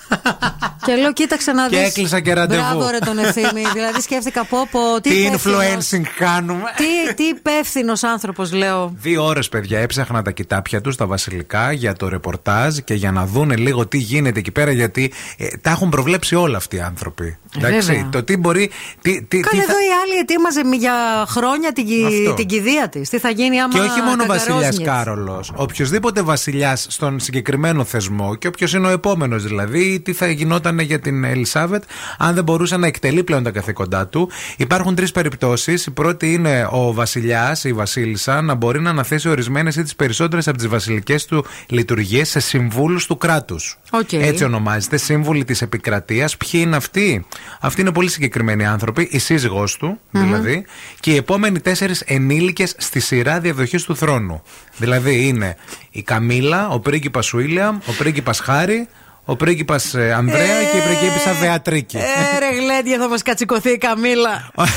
[0.90, 1.78] και λέω, κοίταξε να δεις.
[1.78, 2.62] Και έκλεισα και ραντεβού.
[2.62, 3.62] Μπράβο, ρε τον ευθύνη.
[3.74, 6.64] δηλαδή σκέφτηκα πω, πω τι, Τι υπεύθυνος- influencing κάνουμε.
[6.76, 8.94] Τι, τι υπεύθυνος άνθρωπος, λέω.
[8.96, 13.26] Δύο ώρες, παιδιά, έψαχνα τα κοιτάπια τους στα βασιλικά για το ρεπορτάζ και για να
[13.26, 17.38] δούνε λίγο τι γίνεται εκεί πέρα, γιατί ε, τα έχουν προβλέψει όλα αυτοί οι άνθρωποι.
[17.58, 18.08] Ε, βέβαια.
[18.12, 18.72] το τι μπορεί.
[19.02, 22.34] Τι, τι, Κάνε τι θα- εδώ η άλλη ετοίμαζε μη- για χρόνια την, κι- Αυτό.
[22.34, 23.10] την κηδεία της.
[23.10, 23.74] Τι θα γίνει άμα.
[23.74, 24.90] Και όχι μόνο ο Βασιλιάς καγκαρόζνιες.
[24.90, 25.52] Κάρολος.
[25.56, 31.00] Οποιοδήποτε βασιλιάς στον συγκεκριμένο θεσμό και όποιος είναι ο επόμενος δηλαδή, τι θα γινόταν για
[31.00, 31.84] την Ελισάβετ
[32.18, 34.30] αν δεν μπορούσε να εκτελεί πλέον τα καθήκοντά του.
[34.58, 35.86] Υπάρχουν τρεις περιπτώσεις.
[35.86, 39.96] Η πρώτη είναι ο βασιλιάς ή η βασίλισσα να μπορεί να αναθέσει ορισμένες ή τις
[39.96, 43.78] περισσότερες από τις βασιλικές του λειτουργίες σε συμβούλους του κράτους.
[43.92, 44.14] Οκ.
[44.14, 46.38] Έτσι ονομάζεται, σύμβουλοι της επικρατείας.
[46.38, 47.26] Ποιοι είναι αυτοί,
[47.62, 50.66] Αυτοί είναι πολύ συγκεκριμένοι άνθρωποι, η σύζυγός του δηλαδή,
[51.00, 54.42] και οι επόμενοι τέσσερις ενήλικες στη σειρά διαδοχής του θρόνου.
[54.78, 55.56] Δηλαδή είναι
[55.92, 58.88] η Καμίλα, ο πρίγκιπας Βίλιαμ, ο πρίγκιπας Χάρη,
[59.30, 61.98] ο πρίγκιπας Ανδρέα και η πρίγκιπα Βεατρίκη.
[61.98, 64.52] Ε, ρε γλέντια, θα μας κατσικωθεί η Καμίλα.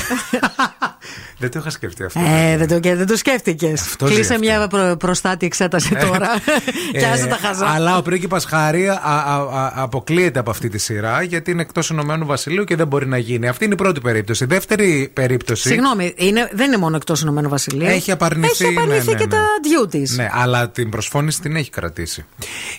[1.37, 2.19] Δεν το είχα σκεφτεί αυτό.
[2.19, 3.81] ε, δεν το, και δεν το σκέφτηκες.
[3.81, 6.29] Αυτό Κλείσε ζει μια προ, προστάτη εξέταση τώρα.
[6.99, 7.65] και άσε τα χαζά.
[7.65, 11.61] Ε, Αλλά ο πρίγκιπας Χάρη α, α, α, αποκλείεται από αυτή τη σειρά γιατί είναι
[11.61, 13.47] εκτός Ηνωμένου Βασιλείου και δεν μπορεί να γίνει.
[13.47, 14.43] Αυτή είναι η πρώτη περίπτωση.
[14.43, 15.67] Η δεύτερη περίπτωση.
[15.67, 17.87] Συγγνώμη, είναι, δεν είναι μόνο εκτός Ηνωμένου Βασιλείου.
[17.87, 19.31] Έχει απαρνηθεί, Έχει απαρνηθεί ναι, ναι, και ναι.
[19.31, 19.45] τα
[19.83, 20.15] due τη.
[20.15, 22.25] Ναι, αλλά την προσφώνηση την έχει κρατήσει.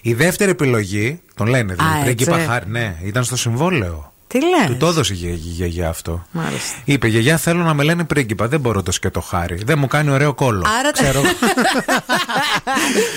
[0.02, 2.48] Η δεύτερη επιλογή, τον λένε δηλαδή, Α, πρίγκιπα έτσι.
[2.48, 4.12] Χάρη, ναι, ήταν στο συμβόλαιο.
[4.26, 6.26] Τι λες; Του το έδωσε η γιαγιά- η γιαγιά αυτό.
[6.30, 6.76] Μάλιστα.
[6.84, 9.60] Είπε, γιαγιά θέλω να με λένε πρίγκιπα, δεν μπορώ το σκέτο χάρη.
[9.64, 10.64] Δεν μου κάνει ωραίο κόλλο.
[10.78, 11.20] Άρα- Ξέρω.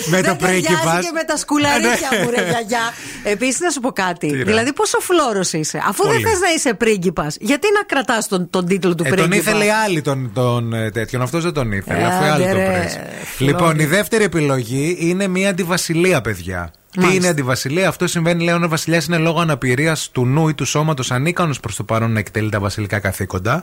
[0.09, 0.99] με το Δεν ταιριάζει πρίγκιπα.
[1.01, 2.93] και με τα σκουλαρίκια μου, ρε γιαγιά.
[3.23, 4.27] Επίσης, να σου πω κάτι.
[4.27, 4.43] ρε.
[4.43, 5.81] δηλαδή, πόσο φλόρος είσαι.
[5.87, 6.21] Αφού Πολύ.
[6.21, 9.37] δεν θες να είσαι πρίγκιπας, γιατί να κρατάς τον, τον τίτλο του Ε, πρίγκιπα; τον
[9.39, 11.21] ήθελε η άλλη τον, τον ε, τέτοιον.
[11.21, 11.99] Αυτός δεν τον ήθελε.
[11.99, 12.99] Ε, αφού η άλλη άντε τον ρε, πρέσει.
[13.37, 13.53] φλόρι.
[13.53, 16.71] Λοιπόν, η δεύτερη επιλογή είναι μια αντιβασιλεία, παιδιά.
[16.97, 17.21] Τι Μάλιστα.
[17.21, 20.65] είναι αντιβασιλεία, αυτό συμβαίνει, λέει, όταν ο βασιλιάς είναι λόγω αναπηρίας του νου ή του
[20.65, 23.59] σώματος ανίκανος προς το παρόν να εκτελεί τα βασιλικά καθήκοντα.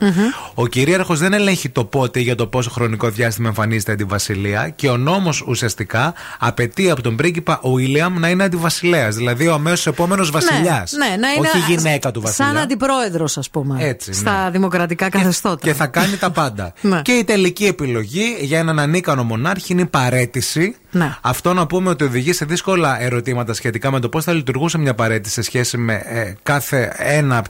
[0.53, 4.89] Ο κυρίαρχος δεν ελέγχει το πότε ή για το πόσο χρονικό διάστημα εμφανίζεται αντιβασιλεία και
[4.89, 9.15] ο νόμος ουσιαστικά απαιτεί από τον πρίγκιπα Βίλιαμ να είναι αντιβασιλέας.
[9.15, 10.91] Δηλαδή ο αμέσως επόμενος βασιλιάς.
[10.91, 12.51] Ναι, ναι, να είναι όχι γυναίκα του βασιλιά.
[12.51, 13.77] Σαν αντιπρόεδρος, ας πούμε.
[13.79, 14.15] Έτσι, ναι.
[14.15, 15.67] Στα δημοκρατικά καθεστώτα.
[15.67, 16.73] Και θα κάνει τα πάντα.
[16.81, 17.01] Ναι.
[17.01, 20.75] Και η τελική επιλογή για έναν ανίκανο μονάρχη είναι η παρέτηση.
[20.91, 21.15] Ναι.
[21.21, 24.93] Αυτό να πούμε ότι οδηγεί σε δύσκολα ερωτήματα σχετικά με το πώς θα λειτουργούσε μια
[24.95, 27.49] παρέτηση σε σχέση με ε, κάθε ένα από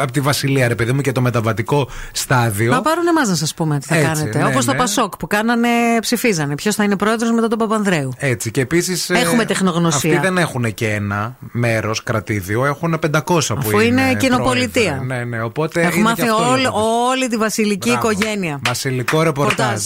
[0.00, 2.70] απ τη βασιλεία, ρε παιδί μου, και το μεταβατικό στάδιο.
[2.70, 4.38] Να πάρουν εμά να σας πούμε τι θα Έτσι, κάνετε.
[4.38, 4.78] ναι, Όπως το ναι.
[4.78, 5.68] Πασόκ που κάνανε,
[6.00, 6.54] ψηφίζανε.
[6.54, 8.12] Ποιος θα είναι πρόεδρος μετά τον Παπανδρέου.
[8.16, 9.10] Έτσι, και επίσης.
[9.10, 10.10] Έχουμε τεχνογνωσία.
[10.14, 14.82] Αυτοί δεν έχουν και ένα μέρος κρατήδιο, έχουν 500 που Αφού είναι κοινοπολιτεία.
[14.82, 15.06] πρόεδροι.
[15.06, 15.80] Ναι, ναι, οπότε.
[15.80, 16.80] Έχουμε είναι μάθει και αυτό όλη, λίγο.
[17.10, 18.10] όλη τη βασιλική Μπράβο.
[18.10, 18.60] οικογένεια.
[18.66, 19.82] Βασιλικό ρεπορτάζ.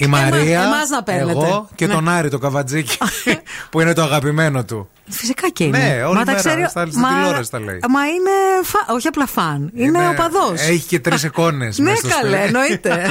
[0.00, 0.28] Ρεπορτάζ.
[0.28, 1.30] Η Μαρία, εμάς να παίρνετε.
[1.30, 1.92] εγώ και Ναι.
[1.94, 2.98] τον Άρη το καβατζίκι
[3.70, 4.88] που είναι το αγαπημένο του.
[5.08, 5.78] Φυσικά και είναι.
[5.78, 6.66] Ναι, όλη Μα τα μέρα, ξέρει.
[6.68, 7.78] στα- στην μα, τηλεόραση τα λέει.
[7.88, 8.30] Μα είναι.
[8.62, 8.94] Φα...
[8.94, 9.70] Όχι απλά φαν.
[9.74, 10.60] Είναι, οπαδός.
[10.60, 11.78] Έχει και τρεις εικόνες.
[11.78, 13.10] Ναι, καλέ, εννοείται.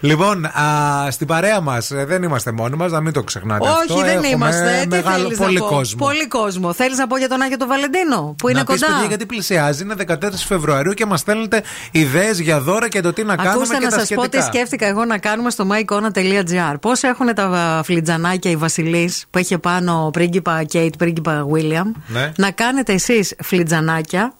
[0.00, 3.94] Λοιπόν, α, στην παρέα μας δεν είμαστε μόνοι μας, να μην το ξεχνάτε αυτό.
[3.94, 4.78] Όχι, δεν Έχουμε είμαστε.
[4.80, 6.06] Τι Μεγάλο, θέλεις πολύ να πω; κόσμο.
[6.06, 6.72] Πολύ κόσμο.
[6.72, 9.26] Θέλεις να πω για τον Άγιο τον Βαλεντίνο που είναι να πεις, κοντά; παιδιά, γιατί
[9.26, 10.14] πλησιάζει, είναι 14
[10.46, 13.90] Φεβρουαρίου και μας στέλνετε ιδέες για δώρα και το τι να κάνουμε Ακούστε και να
[13.90, 14.52] τα σας πω τι σχετικά.
[14.52, 16.74] σκέφτηκα εγώ να κάνουμε στο myicona.gr.
[16.80, 22.32] Πώς έχουν τα φλιτζανάκια η Βασιλή που έχει πάνω πρίγκιπα Κέιτ, πρίγκιπα Βίλιαμ; Ναι.
[22.36, 24.32] Να κάνετε εσείς φλιτζανάκια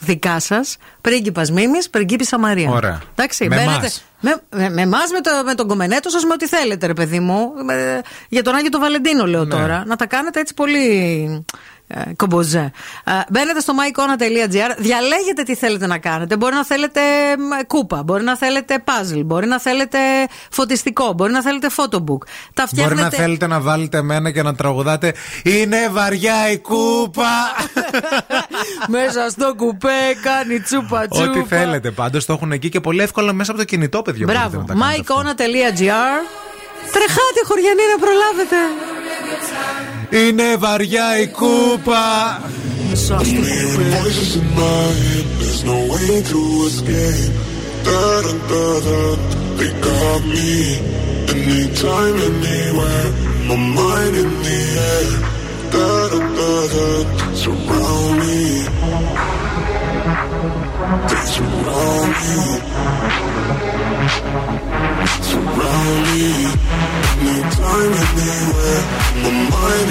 [0.00, 2.70] δικά σας, πρίγκιπας Μίμης, πριγκίπισσα Μαρία.
[2.70, 3.00] Ωραία.
[3.14, 4.04] Εντάξει, Με μπαίνετε- εμάς.
[4.20, 7.20] Με, με, με εμάς, με, το, με τον κομμενέτο σας, με ό,τι θέλετε, ρε παιδί
[7.20, 7.52] μου.
[7.64, 9.50] Με- για τον Άγιο τον Βαλεντίνο, λέω Ναι.
[9.50, 9.84] τώρα.
[9.86, 11.44] Να τα κάνετε έτσι πολύ.
[11.94, 12.70] Ε, κομποζέ.
[13.04, 16.36] Ε, μπαίνετε στο myicona.gr, διαλέγετε τι θέλετε να κάνετε.
[16.36, 17.00] Μπορεί να θέλετε
[17.38, 19.98] μ, κούπα, μπορεί να θέλετε puzzle, μπορεί να θέλετε
[20.50, 22.18] φωτιστικό, μπορεί να θέλετε photobook.
[22.54, 23.02] Τα Μπορεί φτιάχνετε.
[23.02, 27.28] να θέλετε να βάλετε εμένα και να τραγουδάτε Είναι βαριά η κούπα.
[28.96, 31.30] Μέσα στο κουπέ κάνει τσούπα τσούπα.
[31.30, 31.90] Ό,τι θέλετε.
[31.90, 34.26] Πάντως το έχουν εκεί και πολύ εύκολα μέσα από το κινητό, παιδιά.
[34.26, 34.58] μπορείτε Μπράβο.
[34.60, 35.14] να τα κάνετε αυτά.
[35.14, 36.12] myicona.gr.
[36.92, 38.56] Τρεχάτε, χωριανοί, να προλάβετε.
[40.10, 42.40] Είναι βαριά η κούπα.
[42.90, 45.10] Voices in my
[65.06, 66.28] Surround me,
[67.24, 68.82] no time anywhere.
[69.22, 69.90] My mind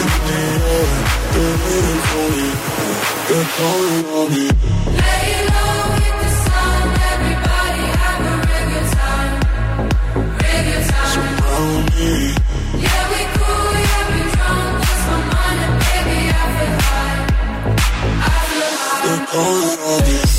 [1.63, 2.47] waiting for me.
[3.61, 4.45] On me.
[4.99, 5.83] Lay low,
[6.21, 6.85] the sun.
[7.13, 9.35] Everybody have a reggae time,
[10.89, 11.13] time.
[11.13, 12.13] Surround me.
[12.83, 14.75] Yeah, we cool, yeah, we drunk.
[15.09, 17.19] My mind, and baby, I feel high,
[18.25, 19.37] I feel high.
[19.37, 20.38] On me.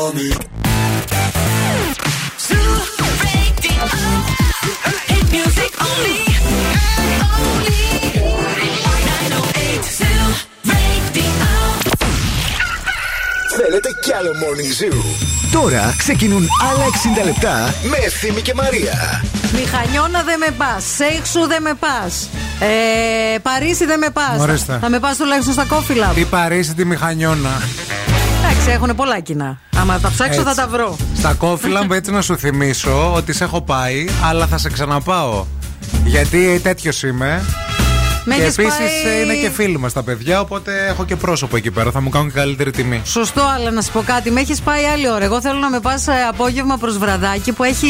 [0.00, 0.30] calling on me.
[13.56, 14.96] Θέλετε κι άλλο Morning Zoo;
[15.52, 16.84] Τώρα ξεκινούν άλλα
[17.22, 19.22] 60 λεπτά με Ευθύμη και Μαρία.
[19.52, 20.84] Μηχανιώνα δεν με πας.
[20.96, 22.28] Σέξου δεν με πας.
[23.34, 24.40] Ε, Παρίσι δεν με πας.
[24.40, 24.78] Ορίστε.
[24.80, 26.12] Θα με πας τουλάχιστον στα κόφυλα.
[26.14, 27.62] Τι Παρίσι, τι μηχανιώνα.
[28.70, 29.60] Εντάξει, έχουν πολλά κοινά.
[29.76, 30.62] Άμα τα ψάξω θα Έτσι.
[30.62, 30.96] τα βρω.
[31.16, 35.44] Στα κόφυλα μου έτσι να σου θυμίσω ότι σε έχω πάει, αλλά θα σε ξαναπάω.
[36.04, 37.42] Γιατί τέτοιος είμαι.
[38.32, 41.56] Με και έχεις επίσης πάει- είναι και φίλοι μας τα παιδιά, οπότε έχω και πρόσωπο
[41.56, 41.90] εκεί πέρα.
[41.90, 43.02] Θα μου κάνουν και καλύτερη τιμή.
[43.04, 44.30] Σωστό, αλλά να σου πω κάτι.
[44.30, 45.24] Με έχεις πάει άλλη ώρα.
[45.24, 47.86] Εγώ θέλω να με πας απόγευμα προς βραδάκι που έχει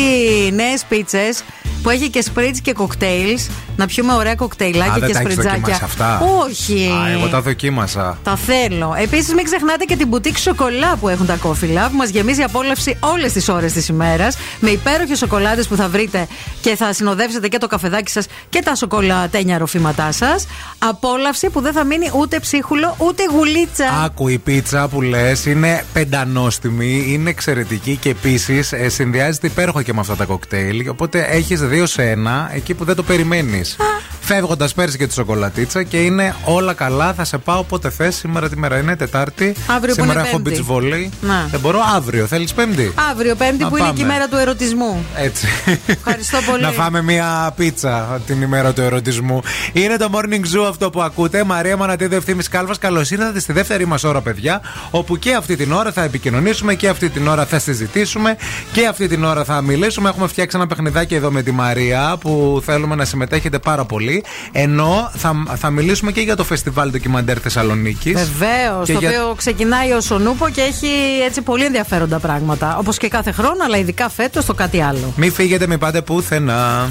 [0.55, 1.43] νέες πίτσες,
[1.82, 3.47] που έχει και σπρίτς και κοκτέιλς.
[3.76, 5.61] Να πιούμε ωραία κοκτέιλάκια Α, δεν και τα έχεις σπριτζάκια.
[5.61, 6.91] δοκιμάσει αυτά; Όχι.
[7.05, 8.18] Α, εγώ τα δοκίμασα.
[8.22, 8.95] Τα θέλω.
[8.99, 12.97] Επίσης, μην ξεχνάτε και την μπουτίκ σοκολά που έχουν τα κόφυλα, που μας γεμίζει απόλαυση
[13.01, 14.36] όλες τις ώρες της ημέρας.
[14.61, 16.26] Με υπέροχες σοκολάτες που θα βρείτε
[16.61, 20.30] και θα συνοδεύσετε και το καφεδάκι σας και τα σοκολατένια ροφήματά σας.
[20.78, 23.89] Απόλαυση που δεν θα μείνει ούτε ψίχουλο ούτε γουλίτσα.
[24.05, 30.01] Άκου η πίτσα που λες είναι πεντανόστιμη, είναι εξαιρετική και επίσης συνδυάζεται υπέροχα και με
[30.01, 30.89] αυτά τα κοκτέιλ.
[30.89, 33.76] Οπότε έχεις δύο σε ένα εκεί που δεν το περιμένεις.
[34.20, 37.12] Φεύγοντας πέρσι και τη σοκολατίτσα και είναι όλα καλά.
[37.14, 38.14] Θα σε πάω όποτε θες.
[38.14, 39.55] Σήμερα τι μέρα είναι, Τετάρτη.
[39.66, 40.64] Αύριο που Σήμερα είναι έχω Πέμπτη.
[40.68, 41.09] beach volley.
[41.20, 41.47] Να.
[41.51, 42.26] Δεν μπορώ αύριο.
[42.26, 44.12] Θέλεις Πέμπτη; Αύριο, Πέμπτη, Να που είναι και η πάμε.
[44.12, 45.05] μέρα του ερωτισμού.
[45.16, 45.47] Έτσι.
[45.87, 46.62] Ευχαριστώ πολύ.
[46.62, 49.41] Να φάμε μία πίτσα την ημέρα του ερωτισμού.
[49.72, 51.44] Είναι το morning zoo αυτό που ακούτε.
[51.44, 52.78] Μαρία Μανατίδου Ευθύνη Κάλβας.
[52.78, 54.61] Καλώς ήρθατε στη δεύτερη μας ώρα, παιδιά.
[54.90, 58.36] Όπου και αυτή την ώρα θα επικοινωνήσουμε και αυτή την ώρα θα συζητήσουμε
[58.72, 60.08] και αυτή την ώρα θα μιλήσουμε.
[60.08, 64.24] Έχουμε φτιάξει ένα παιχνιδάκι εδώ με τη Μαρία που θέλουμε να συμμετέχετε πάρα πολύ.
[64.52, 68.12] Ενώ θα, θα μιλήσουμε και για το φεστιβάλ ντοκιμαντέρ Θεσσαλονίκης.
[68.12, 68.86] Βεβαίως.
[68.86, 70.88] Και Το για- οποίο ξεκινάει ω ο Νούπο και έχει
[71.26, 72.76] έτσι πολύ ενδιαφέροντα πράγματα.
[72.78, 75.12] Όπως και κάθε χρόνο, αλλά ειδικά φέτος το κάτι άλλο.
[75.16, 76.90] Μην φύγετε, μην πάτε πουθενά.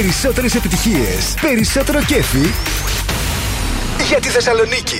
[0.00, 2.50] Περισσότερες επιτυχίες, περισσότερο κέφι
[4.08, 4.98] για τη Θεσσαλονίκη.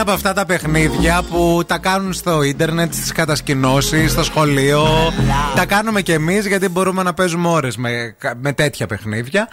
[0.00, 4.86] Είναι από αυτά τα παιχνίδια που τα κάνουν στο ίντερνετ, στις κατασκηνώσεις, στο σχολείο.
[5.54, 9.48] Τα κάνουμε κι εμείς γιατί μπορούμε να παίζουμε ώρες με, με τέτοια παιχνίδια.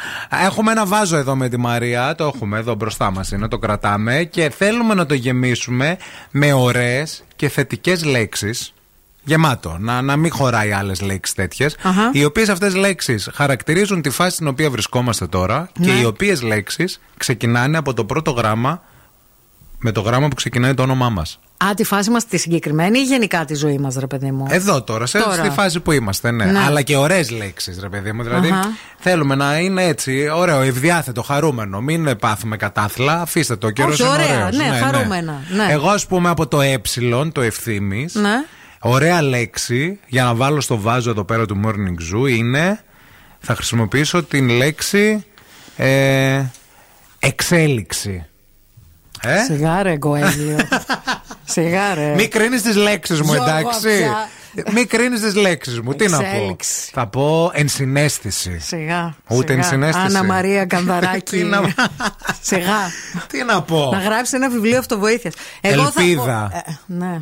[0.45, 4.23] Έχουμε ένα βάζο εδώ με τη Μαρία, το έχουμε εδώ μπροστά μας είναι, το κρατάμε
[4.23, 5.97] και θέλουμε να το γεμίσουμε
[6.31, 8.73] με ωραίες και θετικές λέξεις.
[9.23, 9.75] Γεμάτο.
[9.79, 11.75] Να, να μην χωράει άλλες λέξεις τέτοιες.
[11.81, 12.09] Αχα.
[12.13, 15.99] Οι οποίες αυτές λέξεις χαρακτηρίζουν τη φάση στην οποία βρισκόμαστε τώρα και Ναι.
[15.99, 18.81] οι οποίες λέξεις ξεκινάνε από το πρώτο γράμμα
[19.80, 21.39] με το γράμμα που ξεκινάει το όνομά μας.
[21.65, 24.84] Α, τη φάση μας τη συγκεκριμένη ή γενικά τη ζωή μας, ρε παιδί μου; Εδώ
[24.84, 25.34] τώρα, σε, Τώρα.
[25.36, 26.45] στη φάση που είμαστε, ναι.
[26.45, 26.59] Ναι.
[26.59, 28.23] Αλλά και ωραίες λέξεις, ρε παιδί μου.
[28.23, 28.69] Δηλαδή, Αχα.
[28.97, 31.82] θέλουμε να είναι έτσι, ωραίο, ευδιάθετο, χαρούμενο.
[31.82, 34.57] Μην πάθουμε κατάθλα, αφήστε το καιρός Όχι, είναι ωραία, ωραίος.
[34.57, 35.67] ναι, χαρούμενα, ναι.
[35.69, 36.82] Εγώ, ας πούμε, από το ε,
[37.32, 38.07] το ευθύνη.
[38.13, 38.43] Ναι.
[38.80, 42.80] Ωραία λέξη για να βάλω στο βάζο εδώ πέρα του Morning Zoo είναι.
[43.39, 45.25] Θα χρησιμοποιήσω την λέξη.
[45.75, 46.41] Ε,
[47.19, 48.25] εξέλιξη.
[49.22, 50.57] Ε; Σιγά ρε, Γκοέλιο.
[51.53, 52.13] Σιγά ρε.
[52.15, 53.97] Μην κρίνεις τις λέξεις μου, Γιώργο, εντάξει.
[53.97, 54.30] πια.
[54.74, 55.93] Μην κρίνεις τις λέξεις μου.
[55.93, 56.24] Τι να πω.
[56.26, 56.89] Εξέλιξη.
[56.93, 58.59] Θα πω ενσυναίσθηση.
[58.59, 59.15] Σιγά.
[59.30, 59.53] Ούτε σιγά.
[59.57, 60.05] ενσυναίσθηση.
[60.05, 61.22] Άννα Μαρία Κανδαράκη.
[61.38, 61.61] Τι να-
[62.41, 62.91] Σιγά.
[63.32, 63.89] Τι να πω.
[63.93, 65.34] Να γράψει ένα βιβλίο αυτοβοήθειας.
[65.61, 66.63] Ελπίδα.
[66.86, 67.22] ναι,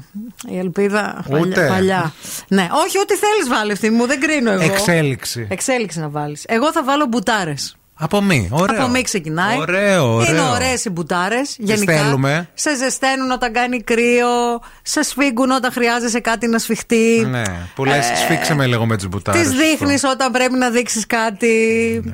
[0.50, 1.40] η ελπίδα Ούτε.
[1.40, 1.68] παλιά.
[1.68, 2.14] παλιά.
[2.48, 4.64] Ναι, όχι, ό,τι θέλεις βάλει αυτή μου, δεν κρίνω εγώ.
[4.64, 5.48] Εξέλιξη.
[5.50, 6.44] Εξέλιξη να βάλεις.
[6.48, 7.78] Εγώ θα βάλω μπουτάρες.
[8.00, 8.48] Από μη.
[8.52, 8.82] Ωραίο.
[8.82, 9.58] Από μη ξεκινάει.
[9.58, 10.32] Ωραίο, ωραίο.
[10.36, 11.56] Είναι ωραίες οι μπουτάρες.
[11.60, 11.94] Γενικά.
[11.98, 12.50] θέλουμε.
[12.54, 14.62] Σε ζεσταίνουν όταν κάνει κρύο.
[14.82, 17.28] Σε σφίγγουν όταν χρειάζεσαι κάτι να σφιχτεί.
[17.30, 17.42] Ναι,
[17.76, 19.42] που λες, σφίξε με λίγο με τι μπουτάρες.
[19.42, 21.54] Τις δείχνεις όταν πρέπει να δείξεις κάτι.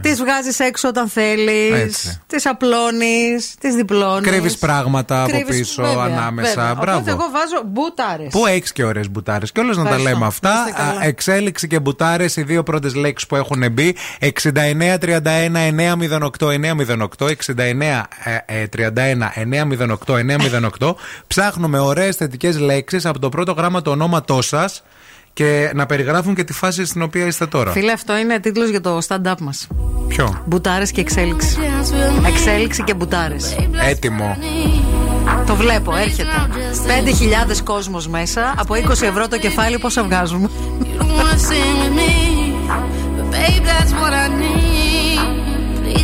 [0.02, 1.72] Τις βγάζεις έξω όταν θέλεις.
[1.72, 1.78] Ναι.
[1.80, 2.22] Έτσι.
[2.28, 3.56] Τις απλώνεις.
[3.60, 4.30] Τις διπλώνεις.
[4.30, 6.54] Κρύβεις πράγματα από Κρύβεις- πίσω, βέβαια, ανάμεσα.
[6.56, 6.76] βέβαια.
[6.76, 6.98] Μπράβο.
[7.00, 8.28] Οπότε εγώ βάζω μπουτάρες.
[8.32, 9.52] Πού έχεις και ωραίες μπουτάρες.
[9.52, 10.10] Και όλε να τα Ευχαριστώ.
[10.14, 10.66] λέμε αυτά.
[10.68, 11.00] Είστε καλά.
[11.00, 13.96] Α, Εξέλιξη και μπουτάρες, οι δύο πρώτες λέξεις που έχουν μπει.
[14.20, 15.71] 69-31-908-908.
[20.80, 20.94] 69-31-908-908.
[21.28, 24.84] Ψάχνουμε ωραίες θετικές λέξεις από το πρώτο γράμμα του ονόματό σας
[25.34, 27.72] και να περιγράφουν και τη φάση στην οποία είστε τώρα.
[27.72, 29.68] Φίλε, αυτό είναι τίτλος για το stand-up μας.
[30.08, 31.58] Ποιο; Μπουτάρες και εξέλιξη.
[32.28, 33.56] Εξέλιξη και μπουτάρες.
[33.90, 34.38] Έτοιμο.
[35.46, 36.30] Το βλέπω, έρχεται.
[36.88, 38.54] 5.000 κόσμος μέσα.
[38.58, 40.50] Από 20 ευρώ το κεφάλι, πόσα βγάζουμε;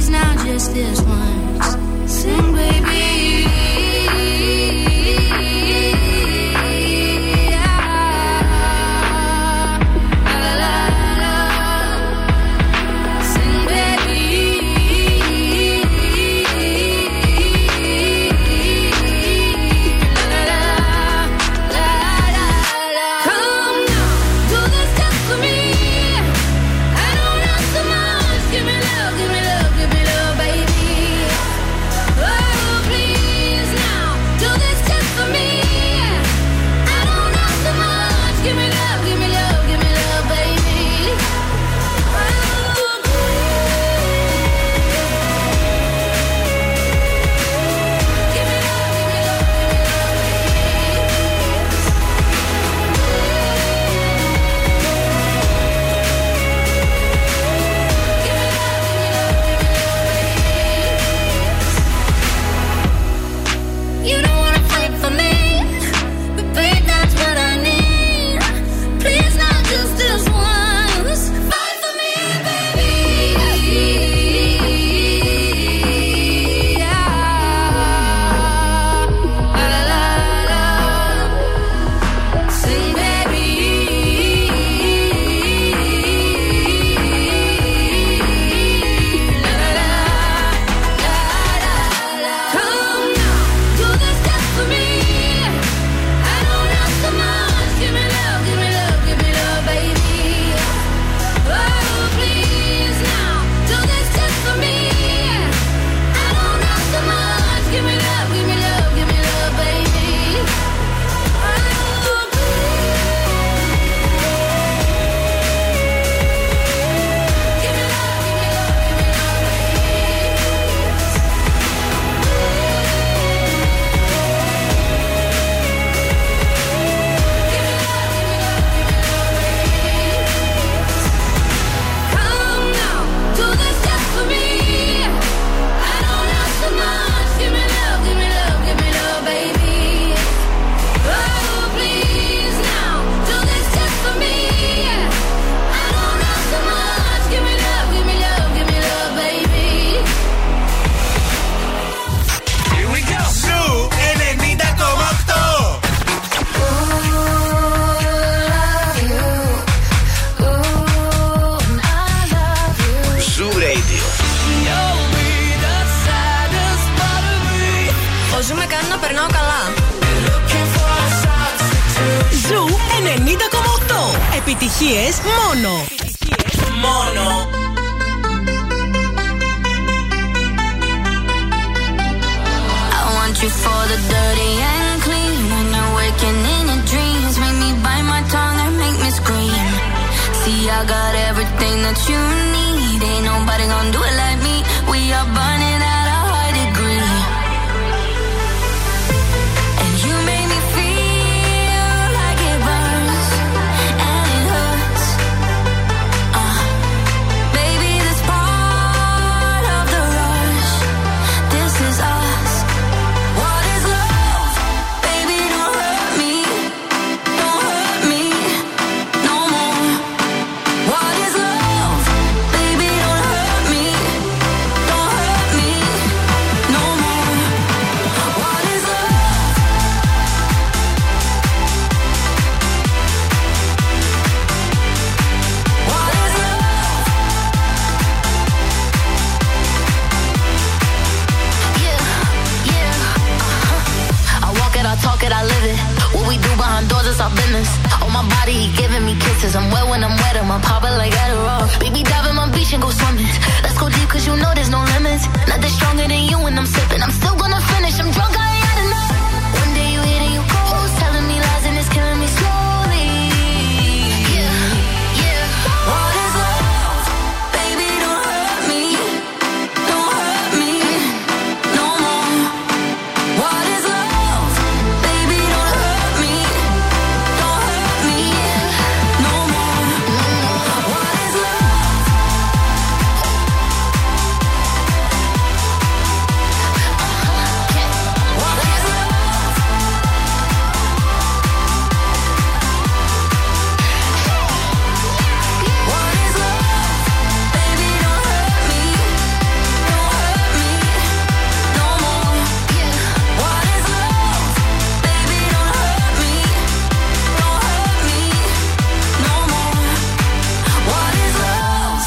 [0.10, 3.16] now, just this once, sing, baby.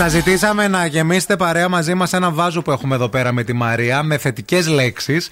[0.00, 3.52] Σα ζητήσαμε να γεμίσετε παρέα μαζί μας ένα βάζο που έχουμε εδώ πέρα με τη
[3.52, 5.28] Μαρία με θετικές λέξεις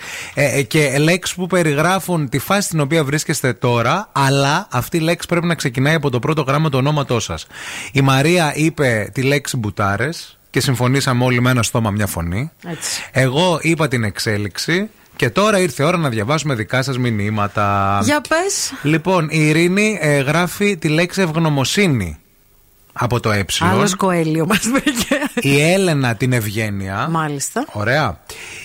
[0.67, 5.47] και λέξεις που περιγράφουν τη φάση στην οποία βρίσκεστε τώρα, αλλά αυτή η λέξη πρέπει
[5.47, 7.47] να ξεκινάει από το πρώτο γράμμα του ονόματός σας.
[7.93, 12.51] Η Μαρία είπε τη λέξη μπουτάρες και συμφωνήσαμε όλοι με ένα στόμα μια φωνή.
[12.67, 13.03] Έτσι.
[13.13, 14.91] Εγώ είπα την εξέλιξη.
[15.17, 18.01] Και τώρα ήρθε η ώρα να διαβάσουμε δικά σας μηνύματα.
[18.05, 18.73] Για πες.
[18.83, 22.19] Λοιπόν, η Ειρήνη ε, γράφει τη λέξη ευγνωμοσύνη
[22.99, 23.45] από το ε.
[23.61, 25.49] Άλλος κοέλιο μας βρήκε.
[25.49, 27.09] Η Έλενα την Ευγένεια.
[27.11, 27.65] Μάλιστα.
[27.73, 28.21] Ωραία.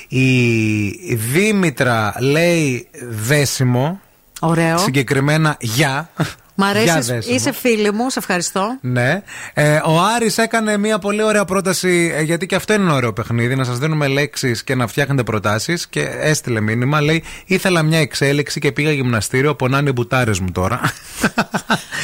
[0.08, 4.00] Η Δήμητρα λέει δέσιμο.
[4.40, 4.78] Ωραίο.
[4.78, 6.10] Συγκεκριμένα για.
[6.56, 7.12] Μ' Για αρέσει.
[7.12, 7.36] δέσιμο.
[7.36, 8.78] Είσαι φίλη μου, σε ευχαριστώ.
[8.82, 9.22] Ναι.
[9.54, 13.14] Ε, ο Άρης έκανε μια πολύ ωραία πρόταση, ε, γιατί και αυτό είναι ένα ωραίο
[13.14, 18.00] παιχνίδι, να σας δίνουμε λέξεις και να φτιάχνετε προτάσεις και έστειλε μήνυμα, λέει ήθελα μια
[18.00, 20.80] εξέλιξη και πήγα γυμναστήριο, πονάνε οι μπουτάρες μου τώρα.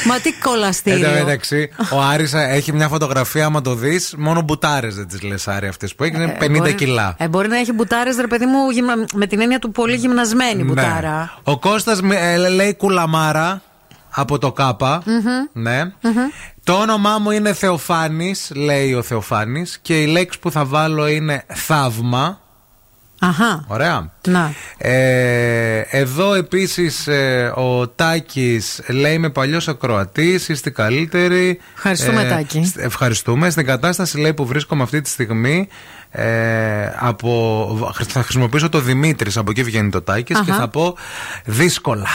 [0.08, 1.10] Μα τι Εν τω κολαστήριο.
[1.10, 5.66] μεταξύ, ο Άρης έχει μια φωτογραφία, άμα το δεις, μόνο μπουτάρες δεν τις λες Άρη
[5.66, 7.14] αυτές που έχεις, είναι 50 μπορεί, κιλά.
[7.18, 10.62] Ε, μπορεί να έχει μπουτάρες, ρε παιδί μου, γυμνα- με την έννοια του πολύ γυμνασμένη
[10.64, 11.18] μπουτάρα.
[11.18, 11.28] Ναι.
[11.52, 13.62] Ο Κώστας μι- ε, λέει κουλαμάρα
[14.10, 15.02] από το καπα
[15.52, 15.92] Ναι.
[16.64, 21.44] Το όνομά μου είναι Θεοφάνης, λέει ο Θεοφάνης, και η λέξη που θα βάλω είναι
[21.48, 22.40] θαύμα.
[23.22, 23.64] Αχά.
[23.68, 24.10] Ωραία.
[24.28, 24.52] Να.
[24.78, 31.60] Ε, εδώ επίσης ε, ο Τάκης λέει με παλιός ακροατής, είστε καλύτεροι.
[31.74, 32.64] Ευχαριστούμε, Τάκη.
[32.64, 33.50] σ- Ευχαριστούμε.
[33.50, 35.68] Στην κατάσταση λέει που βρίσκομαι αυτή τη στιγμή
[36.10, 40.60] ε, από, θα χρησιμοποιήσω το Δημήτρης, από εκεί βγαίνει το Τάκης και Αχα.
[40.60, 40.96] θα πω
[41.44, 42.06] δύσκολα.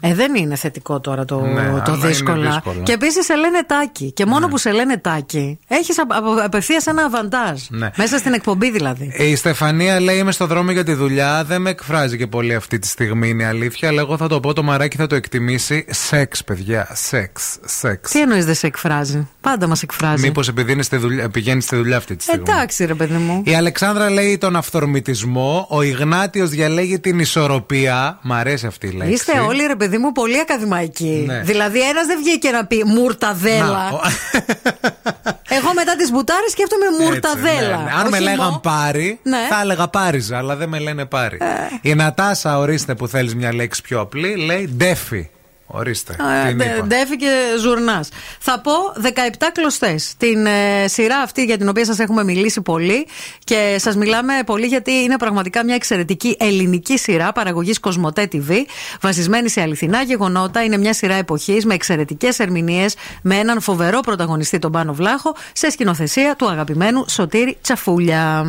[0.00, 2.50] Ε, δεν είναι θετικό τώρα το, Ναι, αλλά το είναι δύσκολα.
[2.50, 2.82] δύσκολα.
[2.82, 4.12] Και επίσης σε λένε τάκι.
[4.12, 5.96] Και μόνο που σε λένε τάκι, έχεις
[6.44, 7.60] απευθείας ένα αβαντάζ.
[7.68, 7.90] Ναι.
[7.96, 9.12] Μέσα στην εκπομπή δηλαδή.
[9.18, 11.44] Η Στεφανία λέει: Είμαι στο δρόμο για τη δουλειά.
[11.44, 13.88] Δεν με εκφράζει και πολύ αυτή τη στιγμή, είναι η αλήθεια.
[13.88, 15.84] Αλλά εγώ θα το πω: Το μαράκι θα το εκτιμήσει.
[15.88, 16.88] Σεξ, παιδιά.
[16.92, 17.58] Σεξ.
[17.64, 18.10] Σεξ.
[18.10, 20.22] Τι εννοείς δεν σε εκφράζει; Πάντα μας εκφράζει.
[20.26, 22.44] Μήπως επειδή είναι στη δουλειά, πηγαίνεις στη δουλειά αυτή τη στιγμή.
[22.48, 23.42] Εντάξει, ρε παιδί μου.
[23.44, 25.66] Η Αλεξάνδρα λέει τον αυθορμητισμό.
[25.70, 28.18] Ο Ιγνάτιος διαλέγει την ισορροπία.
[28.22, 29.12] Μ' αρέσει αυτή η λέξη.
[29.12, 31.24] Είστε όλοι, ρε παιδί μου, πολύ ακαδημαϊκοί.
[31.26, 31.40] Ναι.
[31.44, 33.66] Δηλαδή, ένας δεν βγήκε να πει μουρταδέλα.
[33.66, 34.00] Να, ο-
[35.56, 37.50] Εγώ μετά τις μπουτάρες σκέφτομαι μουρταδέλα.
[37.58, 37.90] Έτσι, ναι, ναι.
[37.94, 39.38] Αν Όχι με λέγαν μο- πάρη, Ναι.
[39.50, 41.38] θα έλεγα πάριζα, αλλά δεν με λένε πάρη.
[41.82, 45.28] Η Νατάσα, ορίστε που θέλεις μια λέξη πιο απλή, λέει ντέφι.
[45.70, 46.16] Ορίστε.
[46.44, 46.86] Ε, την ντε- είπα.
[46.86, 47.30] Ντέφι και
[47.60, 48.08] Ζουρνάς.
[48.38, 48.72] Θα πω
[49.02, 50.14] 17 κλωστές.
[50.18, 53.06] Την ε, σειρά αυτή για την οποία σας έχουμε μιλήσει πολύ
[53.44, 58.52] και σας μιλάμε πολύ γιατί είναι πραγματικά μια εξαιρετική ελληνική σειρά παραγωγής Κοσμοτέ TV,
[59.00, 60.64] βασισμένη σε αληθινά γεγονότα.
[60.64, 65.70] Είναι μια σειρά εποχής με εξαιρετικές ερμηνείες, με έναν φοβερό πρωταγωνιστή, τον Πάνο Βλάχο, σε
[65.70, 68.46] σκηνοθεσία του αγαπημένου Σωτήρη Τσαφούλια.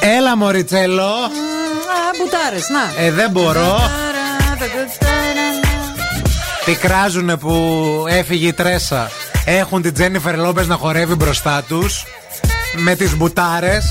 [0.00, 1.02] Έλα, Μωριτσέλο.
[1.02, 1.28] Α,
[2.18, 3.02] μπουτάρες, να.
[3.04, 3.78] Ε, δεν μπορώ.
[6.66, 9.10] Πικράζουνε που έφυγε η τρέσα.
[9.44, 12.04] Έχουν την Τζένιφερ Λόπεζ να χορεύει μπροστά τους.
[12.76, 13.84] Με τις μπουτάρες.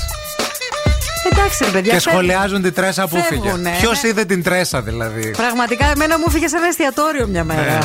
[1.32, 1.92] Εντάξει, ρε παιδιά.
[1.92, 2.22] Και φεύγουν.
[2.22, 3.40] σχολιάζουν την τρέσα που φύγε.
[3.42, 3.76] Φεύγουνε.
[3.80, 7.62] Ποιος είδε την τρέσα δηλαδή; Πραγματικά, εμένα μου φύγε σε ένα εστιατόριο μια μέρα.
[7.62, 7.78] Ναι.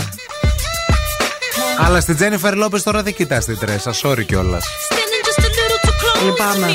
[1.86, 3.94] Αλλά στην Τζένιφερ Λόπεζ τώρα δεν κοιτάς την τρέσα.
[4.04, 4.64] Sorry κιόλας.
[4.90, 6.74] Standing just a little too close Λυπάμαι.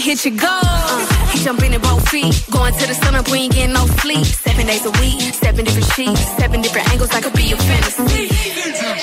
[0.00, 0.48] Hit your goal.
[0.50, 2.34] Uh, he jumping in both feet.
[2.50, 4.24] Going to the sun up, we ain't getting no sleep.
[4.24, 7.10] Seven days a week, seven different sheets, seven different angles.
[7.10, 8.30] I could be your fantasy.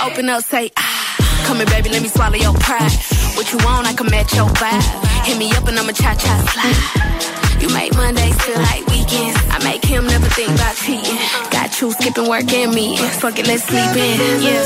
[0.01, 1.43] Open up, say ah.
[1.45, 2.91] Come here, baby, let me swallow your pride.
[3.37, 4.83] What you want, I can match your vibe.
[5.25, 7.61] Hit me up and I'ma cha cha slide.
[7.61, 9.37] You make Mondays feel like weekends.
[9.49, 11.17] I make him never think about cheating.
[11.49, 12.97] Got you skipping work and me.
[13.21, 14.41] Fuck it, let's sleep in.
[14.41, 14.61] Yeah.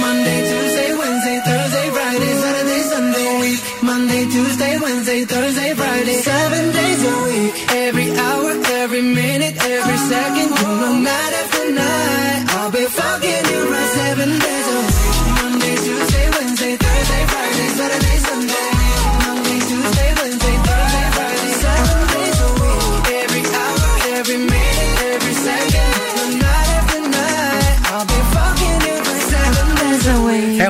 [0.00, 3.40] Monday, Tuesday, Wednesday, Thursday, Friday, Saturday, Sunday.
[3.40, 3.60] Week.
[3.82, 5.74] Monday, Tuesday, Wednesday, Thursday,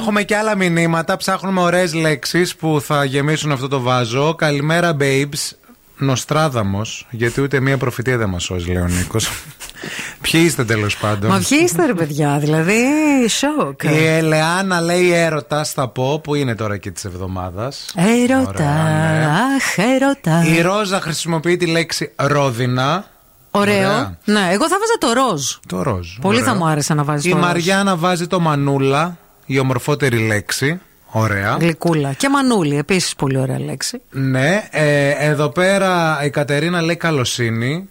[0.07, 1.17] Έχουμε και άλλα μηνύματα.
[1.17, 4.35] Ψάχνουμε ωραίες λέξεις που θα γεμίσουν αυτό το βάζο.
[4.35, 5.57] Καλημέρα, babes.
[5.99, 9.31] Νοστράδαμος, γιατί ούτε μία προφητεία δεν μας σώζει, λέει ο Νίκος.
[10.23, 12.83] Ποιοι είστε τέλος πάντων; Μα ποιοι είστε, ρε παιδιά, δηλαδή
[13.29, 13.83] σοκ.
[13.83, 17.95] Η Ελεάνα λέει έρωτας, θα πω, που είναι τώρα και της εβδομάδας.
[17.97, 19.27] Έρωτα, ναι.
[19.57, 20.45] αχ, έρωτα.
[20.45, 23.05] Η Ρόζα χρησιμοποιεί τη λέξη ρόδινα.
[23.51, 23.77] Ωραίο.
[23.77, 24.19] Ωραία.
[24.25, 25.53] Ναι, εγώ θα βάζα το ροζ.
[25.67, 26.09] Το ροζ.
[26.21, 26.49] Πολύ ωραίο.
[26.49, 27.47] θα μου άρεσε να βάζεις Η το ροζ.
[27.47, 29.17] Μαριάννα βάζει το μανούλα,
[29.47, 30.81] η ομορφότερη λέξη.
[31.11, 31.57] Ωραία.
[31.61, 32.13] Γλυκούλα.
[32.13, 34.01] Και μανούλη, επίσης πολύ ωραία λέξη.
[34.11, 37.89] Ναι, ε, εδώ πέρα η Κατερίνα λέει καλοσύνη.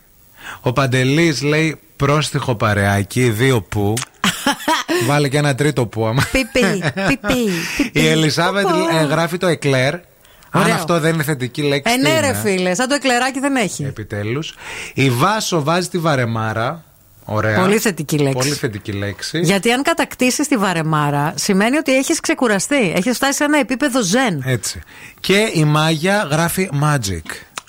[0.62, 3.94] Ο Παντελής λέει πρόστιχο παρεάκι, δύο που.
[5.08, 6.28] Βάλε και ένα τρίτο που άμα.
[6.32, 8.00] Πιπί, πιπί.
[8.00, 8.66] Η Ελισάβετ
[9.02, 9.94] ε, γράφει το εκλέρ.
[10.56, 10.74] Αν Ωραίο.
[10.74, 11.94] αυτό δεν είναι θετική λέξη.
[11.94, 13.84] Ε, τι ναι, ρε είναι; φίλε, σαν το εκλεράκι δεν έχει.
[13.84, 14.56] Επιτέλους.
[14.94, 16.84] Η Βάσο βάζει τη βαρεμάρα.
[17.26, 17.60] Ωραία.
[17.60, 18.34] Πολύ θετική λέξη.
[18.34, 19.40] Πολύ θετική λέξη.
[19.40, 22.94] Γιατί αν κατακτήσεις τη βαρεμάρα, σημαίνει ότι έχεις ξεκουραστεί.
[22.96, 24.44] Έχεις φτάσει σε ένα επίπεδο ζεν.
[24.46, 24.82] Έτσι.
[25.20, 27.22] Και η Μάγια γράφει magic.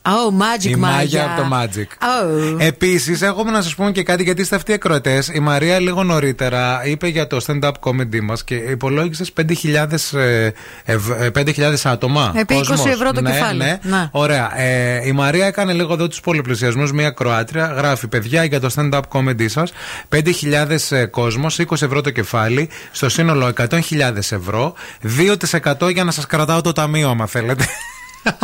[0.07, 0.97] Oh, magic η Μάγια.
[0.97, 1.83] Μάγια από το Magic.
[2.05, 2.61] Oh.
[2.61, 5.29] Επίσης, έχουμε να σας πούμε και κάτι γιατί είστε αυτοί οι ακροατές.
[5.35, 10.51] Η Μαρία λίγο νωρίτερα είπε για το stand-up comedy μας και υπολόγισε 5.000 ε,
[10.85, 12.33] ευ- ε, 5.000 άτομα.
[12.35, 12.87] Επί 20 κόσμος.
[12.87, 13.59] ευρώ το ναι, κεφάλι.
[13.59, 13.79] Ναι.
[13.83, 14.09] Ναι.
[14.11, 14.61] Ωραία.
[14.61, 16.93] Ε, η Μαρία έκανε λίγο εδώ τους πολυπλησιασμούς.
[16.93, 19.73] Μία Κροάτρια γράφει: Παιδιά για το stand-up comedy σας
[20.09, 23.81] 5.000 κόσμος, 20 ευρώ το κεφάλι, στο σύνολο 100.000
[24.31, 24.75] ευρώ,
[25.81, 27.65] 2% για να σας κρατάω το ταμείο, άμα θέλετε.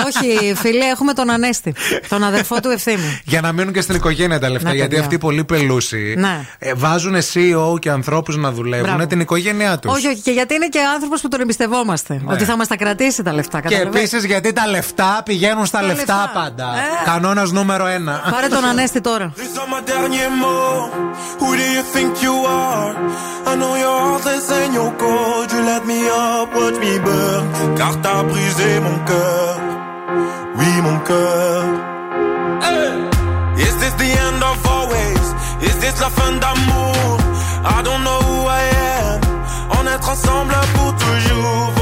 [0.06, 1.74] Όχι, φίλε, έχουμε τον Ανέστη.
[2.08, 3.20] Τον αδερφό του ευθύνη.
[3.24, 4.68] Για να μείνουν και στην οικογένεια τα λεφτά.
[4.68, 5.04] Ναι, γιατί παιδιά.
[5.04, 6.46] αυτοί πολύ πελούσιοι Ναι.
[6.58, 9.06] ε, βάζουν CEO και ανθρώπους να δουλεύουν Μπράβο.
[9.06, 9.92] την οικογένειά τους.
[9.94, 12.20] Όχι, όχι, και γιατί είναι και άνθρωπος που τον εμπιστευόμαστε.
[12.24, 13.60] Ότι θα μας τα κρατήσει τα λεφτά.
[13.60, 16.30] Και καταλαβαίνεις; επίσης γιατί τα λεφτά πηγαίνουν στα Τα λεφτά, λεφτά.
[16.34, 16.64] πάντα.
[16.64, 17.04] Ε.
[17.04, 18.22] Κανόνας νούμερο ένα.
[18.30, 19.32] Πάρε τον Ανέστη τώρα.
[30.58, 31.64] Oui, mon cœur.
[32.62, 33.62] Hey!
[33.66, 35.24] Is this the end of always?
[35.68, 37.18] Is this la fin d'amour?
[37.64, 38.62] I don't know who I
[38.98, 39.20] am.
[39.78, 41.81] On est ensemble pour toujours.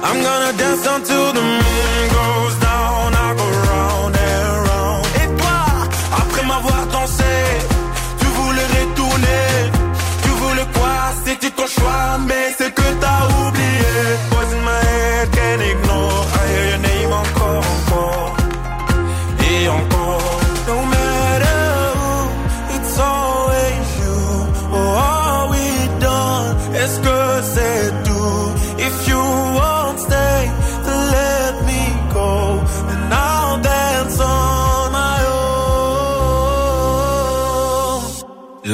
[0.00, 1.97] I'm gonna dance until the moon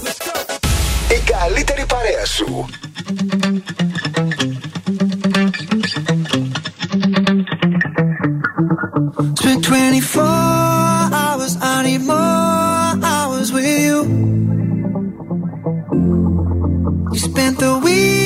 [1.16, 2.26] Η καλύτερη παρέα
[9.46, 10.22] 24
[11.22, 13.98] hours, I need more hours with you.
[17.14, 18.25] You spent the week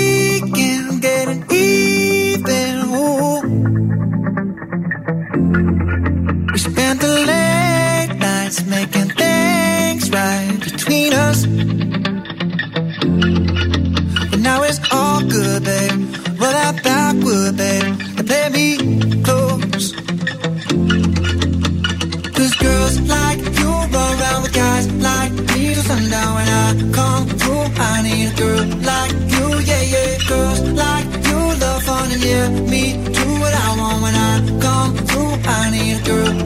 [6.60, 11.46] We spent the late nights making things right between us.
[14.30, 16.16] But now it's all good, babe.
[16.38, 18.68] Roll out that would babe, and play me
[19.24, 19.94] close.
[22.36, 26.36] Cause girls like you run around with guys like me till sundown.
[26.36, 30.18] When I come through, I need a girl like you, yeah, yeah.
[30.28, 32.84] Girls like you love fun and yeah, me
[33.18, 35.30] do what I want when I come through.
[35.52, 36.39] I need a girl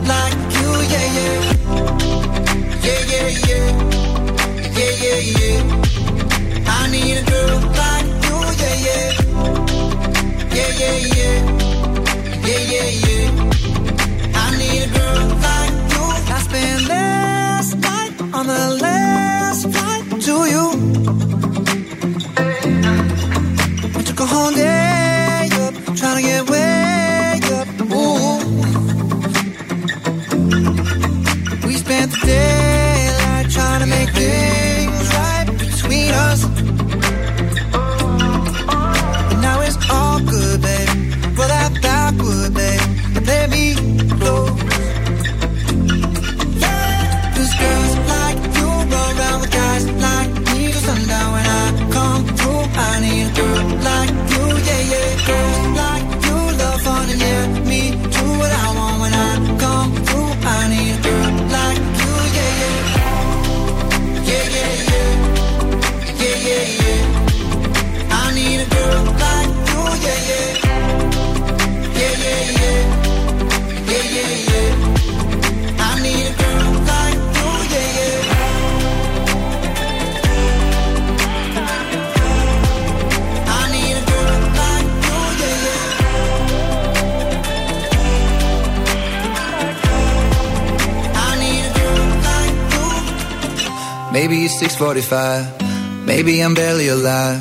[94.84, 96.06] 45.
[96.06, 97.40] Maybe I'm barely alive.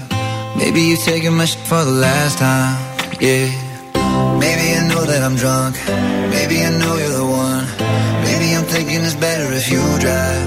[0.57, 2.79] Maybe you're taking my shit for the last time.
[3.21, 3.51] Yeah.
[4.39, 5.75] Maybe I know that I'm drunk.
[6.31, 7.67] Maybe I know you're the one.
[8.27, 10.47] Maybe I'm thinking it's better if you drive.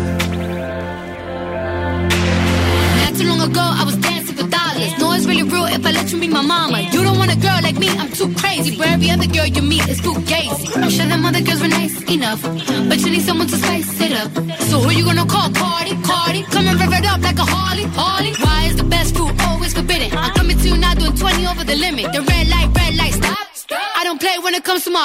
[3.04, 4.92] Not too long ago, I was dancing for dollars.
[4.98, 6.80] No, it's really real if I let you be my mama.
[6.94, 8.78] You don't want a girl like me, I'm too crazy.
[8.78, 10.35] Where every other girl you meet, is too gay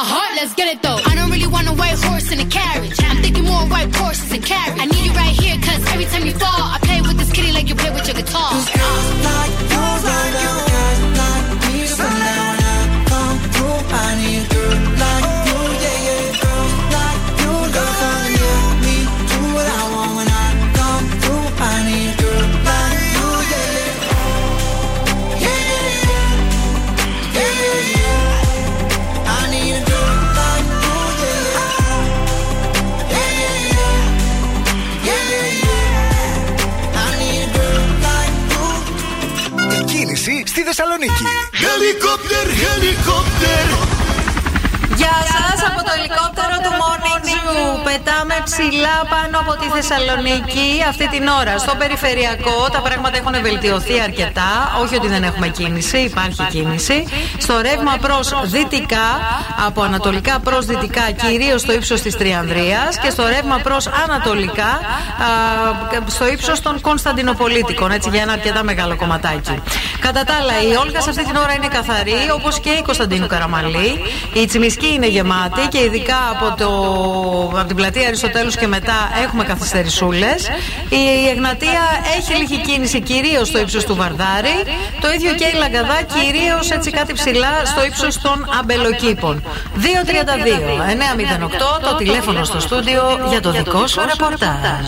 [0.05, 1.00] heart, let's get it though.
[49.61, 51.59] Πάνω από τη Θεσσαλονίκη αυτή την ώρα.
[51.59, 54.79] Στο περιφερειακό τα πράγματα έχουν βελτιωθεί αρκετά.
[54.83, 57.05] Όχι ότι δεν έχουμε κίνηση, υπάρχει κίνηση.
[57.39, 59.09] Στο ρεύμα προς δυτικά,
[59.67, 66.01] από ανατολικά προς δυτικά, κυρίως στο ύψος της Τριανδρίας και στο ρεύμα προς ανατολικά, α,
[66.07, 67.91] στο ύψος των Κωνσταντινοπολίτικων.
[67.91, 69.63] Έτσι για ένα αρκετά μεγάλο κομματάκι.
[70.01, 73.27] Κατά τα άλλα, η Όλγα σε αυτή την ώρα είναι καθαρή, όπως και η Κωνσταντίνου
[73.27, 74.01] Καραμαλή.
[74.33, 76.69] Η Τσιμισκή είναι γεμάτη και ειδικά από, το,
[77.59, 80.49] από την πλατεία Αριστοτέλους και μετά έχουμε καθυστερησούλες.
[80.89, 81.83] Η Εγνατία
[82.17, 84.65] έχει λίγη κίνηση κυρίως στο ύψος του Βαρδάρη.
[85.01, 89.43] Το ίδιο και η Λαγκαδά κυρίως έτσι κάτι ψηλά στο ύψος των Αμπελοκήπων.
[89.77, 89.83] 232-908
[91.83, 94.87] το τηλέφωνο στο στούντιο για το δικό σου ρεπορτάζ.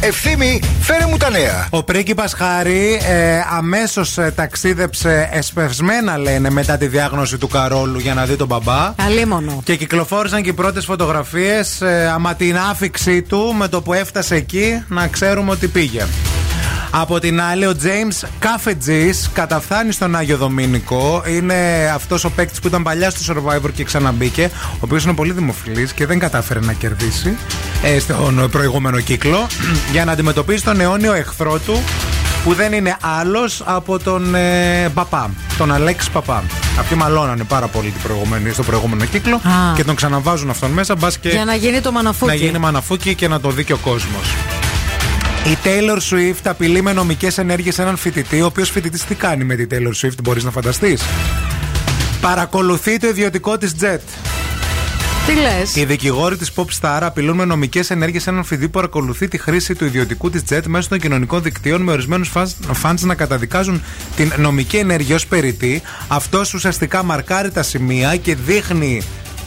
[0.00, 1.66] Ευθύμη, φέρε μου τα νέα.
[1.70, 8.24] Ο πρίγκιπας Χάρη ε, αμέσως ταξίδεψε εσπευσμένα, λένε, μετά τη διάγνωση του Καρόλου για να
[8.24, 8.94] δει τον μπαμπά.
[9.06, 9.60] Αλίμονο.
[9.64, 14.34] Και κυκλοφόρησαν και οι πρώτες φωτογραφίες ε, άμα την άφηξή του με το που έφτασε
[14.34, 16.06] εκεί να ξέρουμε ότι πήγε.
[16.94, 21.22] Από την άλλη, ο James Καφετζής καταφθάνει στον Άγιο Δομήνικο.
[21.26, 25.32] Είναι αυτός ο παίκτης που ήταν παλιά στο Survivor και ξαναμπήκε, ο οποίος είναι πολύ
[25.32, 27.36] δημοφιλής και δεν κατάφερε να κερδίσει
[27.82, 29.46] ε, στον προηγούμενο κύκλο
[29.92, 31.82] για να αντιμετωπίσει τον αιώνιο εχθρό του
[32.44, 36.44] που δεν είναι άλλος από τον ε, Παπά, τον Αλέξη Παπά.
[36.78, 39.74] Αυτοί μαλώνανε πάρα πολύ την προηγούμενη, στο προηγούμενο κύκλο Α.
[39.76, 42.30] και τον ξαναβάζουν αυτόν μέσα, μπας και Για να γίνει το μαναφούκι.
[42.30, 44.34] να γίνει μαναφούκι και να το δει και ο κόσμος.
[45.44, 49.54] Η Taylor Swift απειλεί με νομικές ενέργειες έναν φοιτητή, ο οποίος φοιτητής τι κάνει με
[49.54, 51.02] τη Taylor Swift, μπορείς να φανταστείς;
[52.20, 53.98] Παρακολουθεί το ιδιωτικό της jet.
[55.26, 59.28] Τι λες; Οι δικηγόροι της Pop Star απειλούν με νομικές ενέργειες έναν φοιτητή που παρακολουθεί
[59.28, 62.32] τη χρήση του ιδιωτικού της jet μέσω των κοινωνικών δικτύων με ορισμένους
[62.82, 63.82] fans να καταδικάζουν
[64.16, 65.82] την νομική ενέργεια ως περιττή.
[66.08, 69.02] Αυτός ουσιαστικά μαρκάρει τα σημεία και δείχνει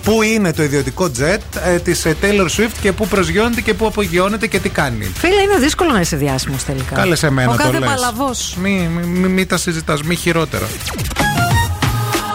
[0.06, 4.48] πού είναι το ιδιωτικό jet ε, της Taylor Swift και πού προσγειώνεται και πού απογειώνεται
[4.48, 5.12] και τι κάνει.
[5.18, 6.96] Φίλε, είναι δύσκολο να είσαι διάσημος τελικά.
[6.96, 7.90] Κάλεσε εμένα Ο το κάθε λες.
[7.90, 8.56] παλαβός.
[8.62, 10.66] Μη, μη, μη, μη τα συζητάς, μη χειρότερα.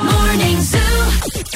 [0.08, 1.04] Morning Zoo.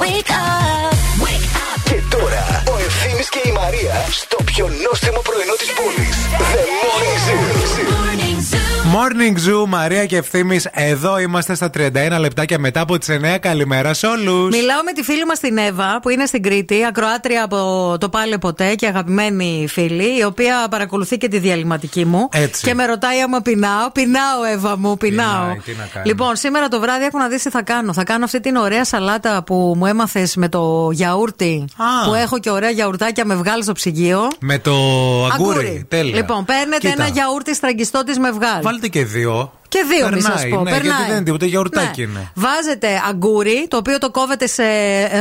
[0.02, 0.94] Wake up.
[1.24, 1.80] Wake up.
[1.84, 6.16] Και τώρα ο Ευθύμης και η Μαρία στο πιο νόστιμο πρωινό της πόλης.
[6.52, 8.23] The Morning Zoo.
[8.94, 9.04] Morning Zoo.
[9.04, 10.68] Morning Zoo, Μαρία και Ευθύμης.
[10.72, 13.38] Εδώ είμαστε στα 31 λεπτάκια μετά από τις 9.
[13.38, 14.56] Καλημέρα σε όλους.
[14.56, 18.38] Μιλάω με τη φίλη μας την Εύα που είναι στην Κρήτη, ακροάτρια από το Πάλε
[18.38, 22.28] Ποτέ και αγαπημένη φίλη, η οποία παρακολουθεί και τη διαλυματική μου.
[22.32, 22.64] Έτσι.
[22.64, 23.90] Και με ρωτάει άμα πεινάω.
[23.92, 25.40] Πεινάω, Εύα μου, πεινάω.
[25.40, 26.06] Πεινάει, τι να κάνει.
[26.06, 27.92] Λοιπόν, σήμερα το βράδυ έχω να δεις τι θα κάνω.
[27.92, 31.64] Θα κάνω αυτή την ωραία σαλάτα που μου έμαθες με το γιαούρτι.
[31.76, 32.08] Α.
[32.08, 34.28] Που έχω και ωραία γιαουρτάκια με βγάλ στο ψυγείο.
[34.40, 34.74] Με το
[35.32, 35.84] αγκούρι.
[35.88, 36.16] Τέλεια.
[36.16, 38.62] Λοιπόν, παίρνετε Κοίτα, ένα γιαούρτι στραγγιστό της με βγάλ.
[38.84, 39.52] Βάλτε και δύο.
[39.74, 40.62] Και δύο, μη σας Περνάει, πω.
[40.62, 40.86] ναι, περνάει.
[40.88, 42.10] γιατί δεν είναι τίποτα, γιαουρτάκι Ναι.
[42.10, 42.30] είναι.
[42.34, 44.62] Βάζετε αγκούρι, το οποίο το κόβετε σε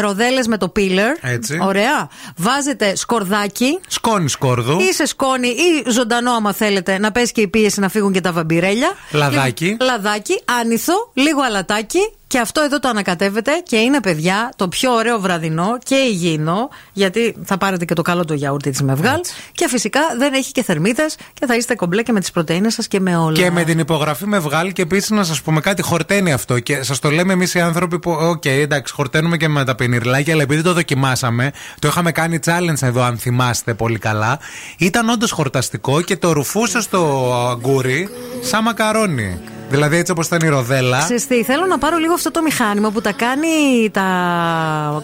[0.01, 1.11] ροδέλες με το πίλερ.
[1.21, 1.57] Έτσι.
[1.61, 2.09] Ωραία.
[2.38, 3.80] Βάζετε σκορδάκι.
[3.88, 4.80] Σκόνη σκόρδου.
[4.80, 8.21] Ή σε σκόνη ή ζωντανό, άμα θέλετε, να πέσει και η πίεση να φύγουν και
[8.21, 8.91] τα βαμπυρέλια.
[9.11, 9.65] Λαδάκι.
[9.65, 11.99] Λοιπόν, Λαδάκι, άνηθο, λίγο αλατάκι.
[12.27, 17.35] Και αυτό εδώ το ανακατεύετε και είναι, παιδιά, το πιο ωραίο βραδινό και υγιεινό, γιατί
[17.45, 19.19] θα πάρετε και το καλό το γιαούρτι της Μευγάλ.
[19.51, 22.88] Και φυσικά δεν έχει και θερμίδες και θα είστε κομπλέ και με τις πρωτεΐνες σας
[22.88, 23.35] και με όλα.
[23.38, 26.60] Και με την υπογραφή με βγάλει και επίσης να σας πούμε κάτι, χορταίνει αυτό.
[26.60, 29.76] Και σας το λέμε εμείς οι άνθρωποι που, OK, okay, εντάξει, χορταίνουμε και με τα
[29.76, 34.40] πεϊνιρλάκια, αλλά επειδή το δοκιμάσαμε, το είχαμε κάνει challenge εδώ, αν θυμάστε πολύ καλά.
[34.78, 38.10] Ήταν όντως χορταστικό και το ρουφούσε στο αγκούρι
[38.41, 39.40] σαν μακαρόνι.
[39.70, 41.03] Δηλαδή έτσι όπως ήταν η ροδέλα.
[41.03, 44.03] Ξεστή, θέλω να πάρω λίγο αυτό το μηχάνημα που τα κάνει τα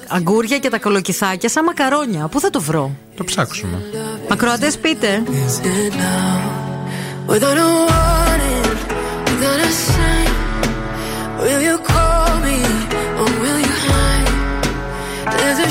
[0.08, 2.28] αγκούρια και τα κολοκυθάκια σαν μακαρόνια.
[2.28, 3.82] Πού θα το βρω; Το ψάξουμε.
[4.30, 5.24] Ακροατές πείτε.
[7.32, 8.69] Without a warning
[9.42, 10.32] gonna sign?
[11.40, 12.60] Will you call me
[13.22, 15.38] or will you hide?
[15.40, 15.70] There's a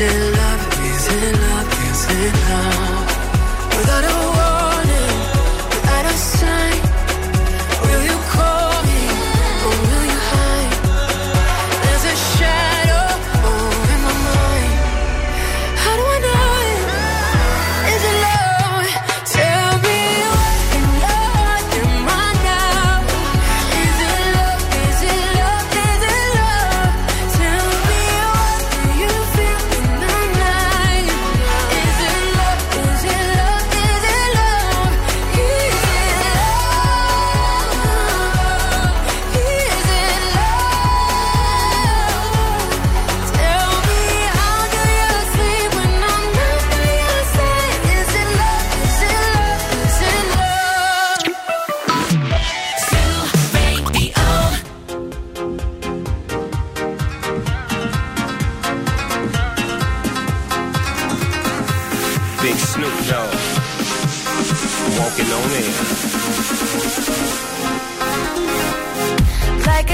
[0.00, 0.33] is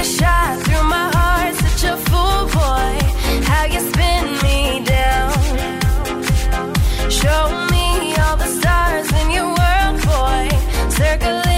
[0.03, 2.93] shot through my heart, such a fool boy.
[3.49, 5.33] How you spin me down?
[7.09, 10.49] Show me all the stars in your world, boy.
[10.89, 11.50] Circle.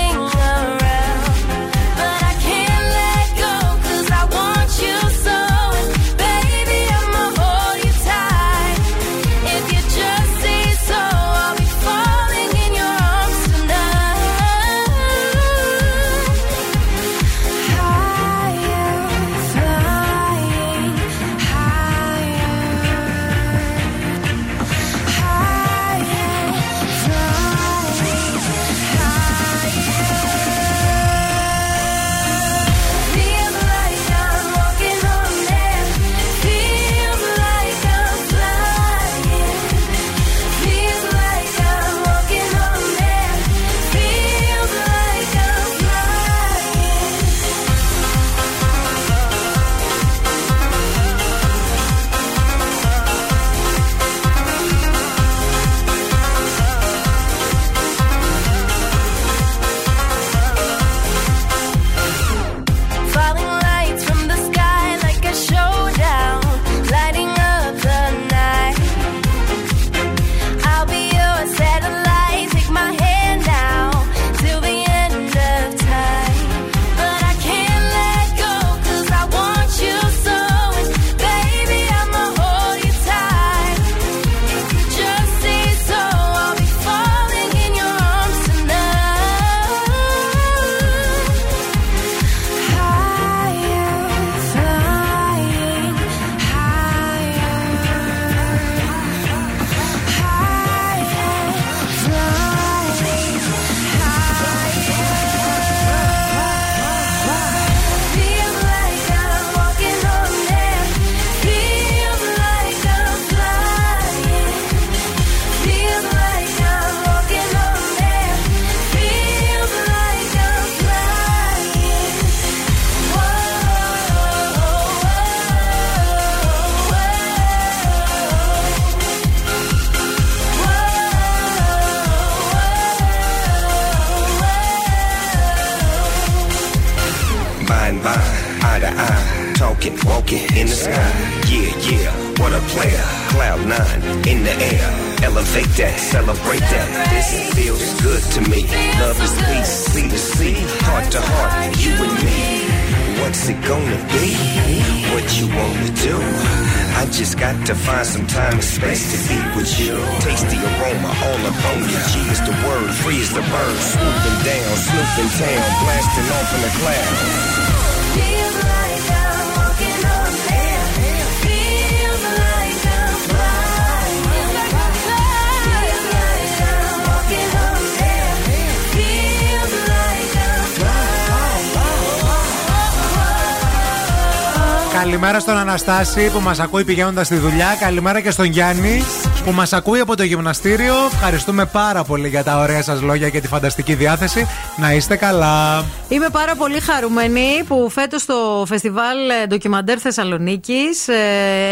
[186.03, 187.77] Στον Αναστάση που μας ακούει πηγαίνοντας στη δουλειά.
[187.79, 189.03] Καλημέρα και στον Γιάννη
[189.45, 190.93] που μας ακούει από το γυμναστήριο.
[191.11, 194.47] Ευχαριστούμε πάρα πολύ για τα ωραία σας λόγια και τη φανταστική διάθεση.
[194.77, 195.85] Να είστε καλά.
[196.09, 201.07] Είμαι πάρα πολύ χαρούμενη που φέτος το φεστιβάλ ε, Ντοκιμαντέρ Θεσσαλονίκης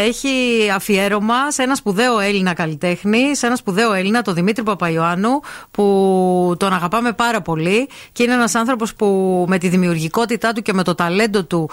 [0.06, 0.30] έχει
[0.76, 5.40] αφιέρωμα σε ένα σπουδαίο Έλληνα καλλιτέχνη, σε ένα σπουδαίο Έλληνα, τον Δημήτρη Παπαϊωάννου,
[5.72, 10.74] που τον αγαπάμε πάρα πολύ και είναι ένας άνθρωπος που με τη δημιουργικότητά του και
[10.74, 11.70] με το ταλέντο του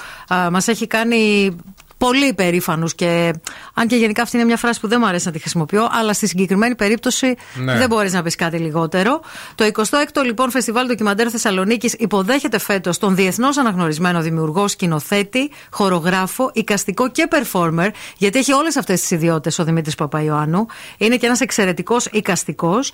[0.50, 1.56] μας έχει κάνει
[1.98, 3.32] πολύ περήφανου και
[3.74, 6.12] αν και γενικά αυτή είναι μια φράση που δεν μου αρέσει να τη χρησιμοποιώ, αλλά
[6.12, 7.76] στη συγκεκριμένη περίπτωση Ναι.
[7.78, 9.20] δεν μπορείς να πεις κάτι λιγότερο.
[9.54, 17.10] Το 26ο λοιπόν Φεστιβάλ Ντοκιμαντέρ Θεσσαλονίκης υποδέχεται φέτος τον διεθνώς αναγνωρισμένο δημιουργό, σκηνοθέτη, χορογράφο, οικαστικό
[17.10, 20.66] και performer, γιατί έχει όλες αυτές τις ιδιότητες ο Δημήτρης Παπαϊωάννου.
[20.98, 22.92] Είναι και ένας εξαιρετικός οικαστικός,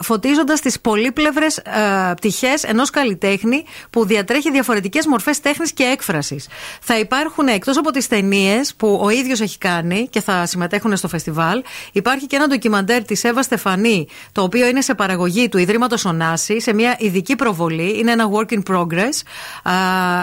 [0.00, 1.62] φωτίζοντας τις πολύπλευρες
[2.16, 6.48] πτυχές ενός καλλιτέχνη που διατρέχει διαφορετικές μορφές τέχνης και έκφρασης.
[6.80, 11.08] Θα υπάρχουν εκτός από τις ταινίες που ο ίδιος έχει κάνει και θα συμμετέχουν στο
[11.08, 11.62] φεστιβάλ,
[11.92, 16.60] υπάρχει και ένα ντοκιμαντέρ της Εύα Στεφανή, το οποίο είναι σε παραγωγή του Ιδρύματος Ωνάση,
[16.60, 17.98] σε μια ειδική προβολή.
[17.98, 19.22] Είναι ένα work in progress,
[19.62, 19.72] α,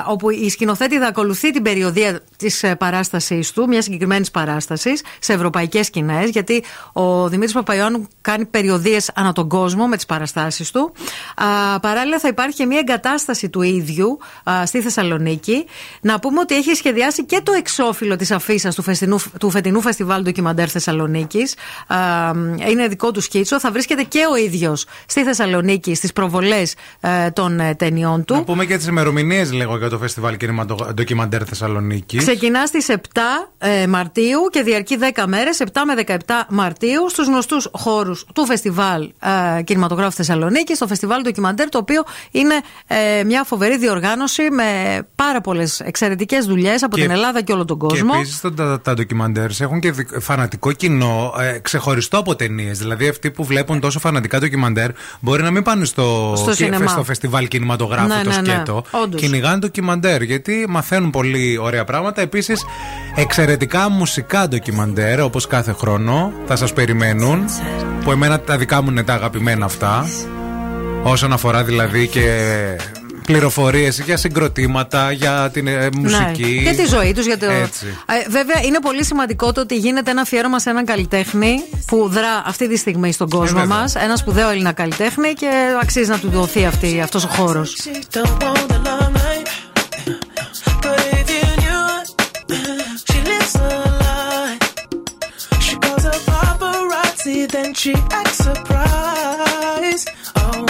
[0.08, 5.86] όπου η σκηνοθέτη θα ακολουθεί την περιοδία της παράστασής του, μιας συγκεκριμένης παράστασης, σε ευρωπαϊκές
[5.86, 6.64] σκηνές, γιατί
[6.94, 10.94] ο Δημήτρης Παπαϊωάννου κάνει περιοδίες ανά τον κόσμο με τις παραστάσεις του.
[11.36, 15.66] Α, παράλληλα, θα υπάρχει και μια εγκατάσταση του ίδιου α, στη Θεσσαλονίκη.
[16.02, 20.24] Να πούμε ότι έχει σχεδιάσει και το εξώφυλλο της αφίσας του, φεστινού- του φετινού φεστιβάλ
[20.24, 21.56] Ντοκιμαντέρ Θεσσαλονίκης.
[22.70, 23.60] Είναι δικό του σκίτσο.
[23.60, 26.76] Θα βρίσκεται και ο ίδιος στη Θεσσαλονίκη στις προβολές
[27.34, 28.34] των ε, ταινιών του.
[28.34, 30.76] Να πούμε και τις ημερομηνίες λίγο για το φεστιβάλ κινηματο...
[30.94, 32.24] ντοκιμαντέρ Θεσσαλονίκης.
[32.38, 32.98] Ξεκινά στις 7
[33.58, 39.12] ε, Μαρτίου και διαρκεί 10 μέρες, 7 με 17 Μαρτίου, στους γνωστούς χώρους του Φεστιβάλ
[39.58, 42.54] ε, Κινηματογράφου Θεσσαλονίκη, στο Φεστιβάλ Ντοκιμαντέρ, το οποίο είναι
[42.88, 44.64] ε, μια φοβερή διοργάνωση με
[45.16, 48.12] πάρα πολλές εξαιρετικές δουλειές από Και- την Ελλάδα και όλο τον κόσμο.
[48.12, 52.78] Και επίσης τα, τα ντοκιμαντέρς έχουν και δι- φανατικό κοινό ε, ξεχωριστό από ταινίες.
[52.78, 54.90] Δηλαδή αυτοί που βλέπουν τόσο φανατικά ντοκιμαντέρ
[55.20, 56.88] μπορεί να μην πάνε στο, Στο και- σινεμά.
[56.88, 58.54] στο φεστιβάλ κινηματογράφου Ναι, το ναι, ναι.
[58.54, 58.84] σκέτο.
[58.92, 59.22] Όντως.
[59.22, 62.15] Κυνηγάνε ντοκιμαντέρ γιατί μαθαίνουν πολύ ωραία πράγματα.
[62.22, 62.66] Επίσης
[63.16, 67.46] εξαιρετικά μουσικά ντοκιμαντέρ όπως κάθε χρόνο θα σας περιμένουν.
[68.04, 70.10] Που εμένα τα δικά μου είναι τα αγαπημένα αυτά.
[71.04, 72.30] Όσον αφορά δηλαδή και
[73.26, 76.62] πληροφορίες για συγκροτήματα, για την ε, μουσική.
[76.64, 77.26] Ναι, και τη ζωή τους.
[77.26, 77.46] Το...
[77.46, 77.86] Έτσι.
[78.06, 82.44] Ε, βέβαια, είναι πολύ σημαντικό το ότι γίνεται ένα αφιέρωμα σε έναν καλλιτέχνη που δρά
[82.46, 83.78] αυτή τη στιγμή στον κόσμο βέβαια.
[83.78, 83.96] μας.
[83.96, 85.50] Ένας σπουδαίο Έλληνα καλλιτέχνη και
[85.82, 86.66] αξίζει να του δοθεί
[87.02, 87.76] αυτός ο χώρος.
[97.56, 100.10] Then she acts surprised.
[100.36, 100.66] Oh,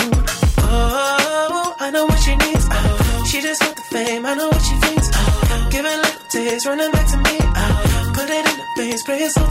[0.60, 2.66] oh, I know what she needs.
[2.70, 4.26] Oh, she just want the fame.
[4.26, 5.10] I know what she thinks.
[5.14, 7.38] Oh, give it little taste, running back to me.
[7.42, 9.48] Oh, put it in the veins, pray it's all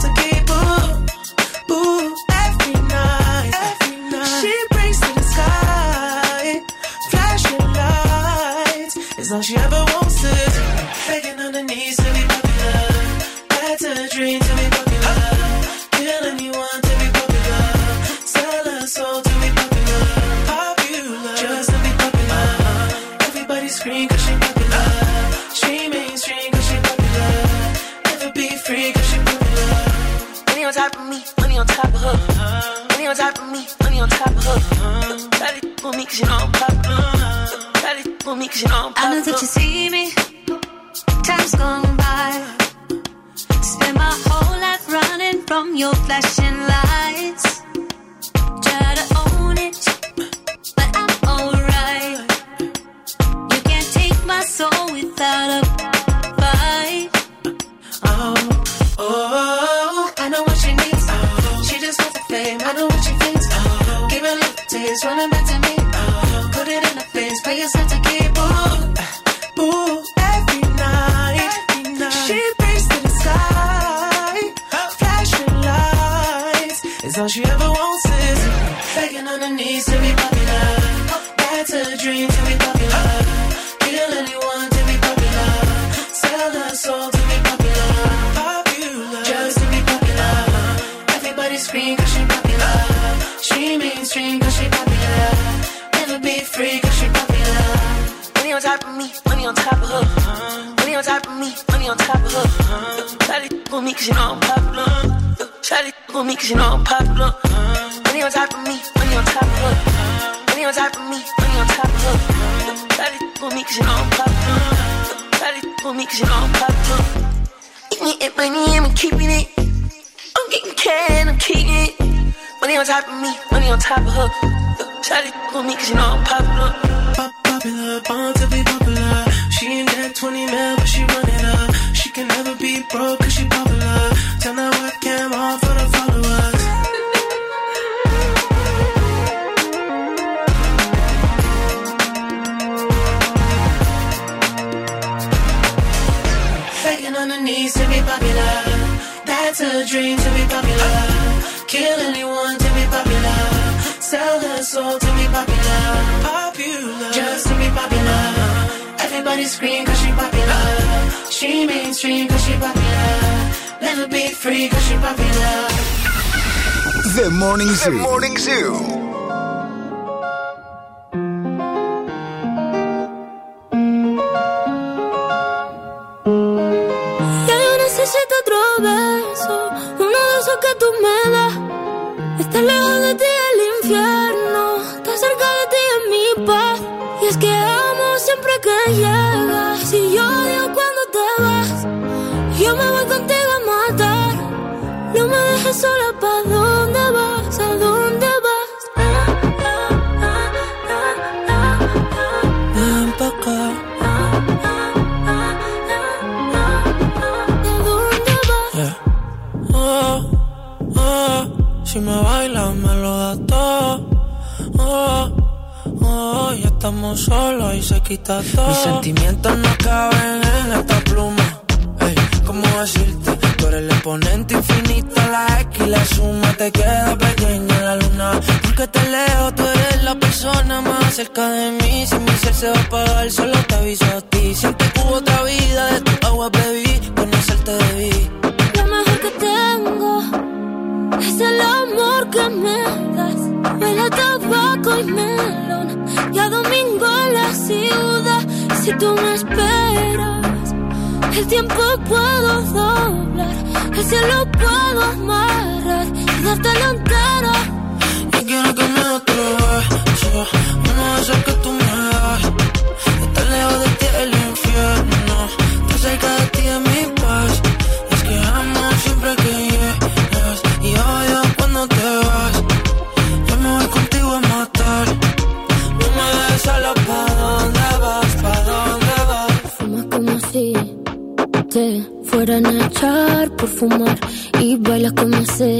[285.27, 285.79] no sé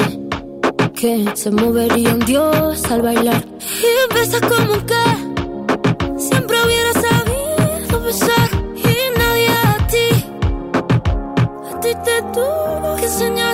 [0.96, 3.44] que se movería un dios al bailar.
[3.60, 8.50] Y besas como que siempre hubiera sabido besar.
[8.76, 10.08] Y nadie a ti,
[11.72, 13.45] a ti te tuvo que soñar.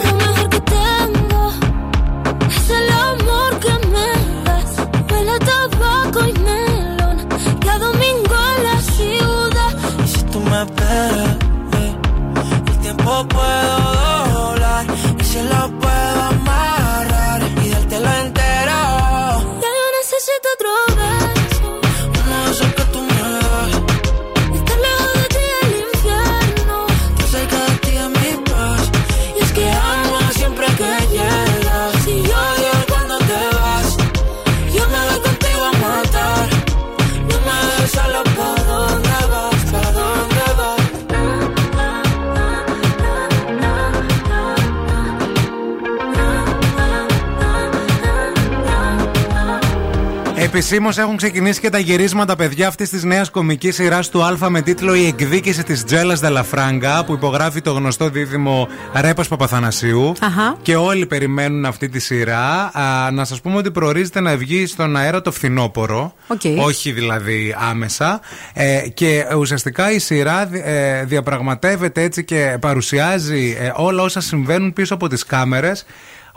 [50.62, 54.62] Επισήμως έχουν ξεκινήσει και τα γυρίσματα παιδιά αυτής της νέας κομικής σειράς του Αλφα με
[54.62, 60.14] τίτλο Η εκδίκηση της Τζέλας Δαλαφράγκα που υπογράφει το γνωστό δίδυμο Ρέπας Παπαθανασίου.
[60.62, 62.72] Και όλοι περιμένουν αυτή τη σειρά.
[63.12, 66.14] Να σας πούμε ότι προορίζεται να βγει στον αέρα το φθινόπωρο.
[66.28, 66.56] Okay.
[66.58, 68.22] Όχι δηλαδή άμεσα.
[68.54, 74.94] Ε, και ουσιαστικά η σειρά ε, διαπραγματεύεται έτσι και παρουσιάζει ε, όλα όσα συμβαίνουν πίσω
[74.94, 75.86] από τις κάμερες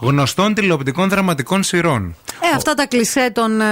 [0.01, 2.15] γνωστών τηλεοπτικών δραματικών σειρών.
[2.53, 3.65] Ε, αυτά τα κλισέ των, ε,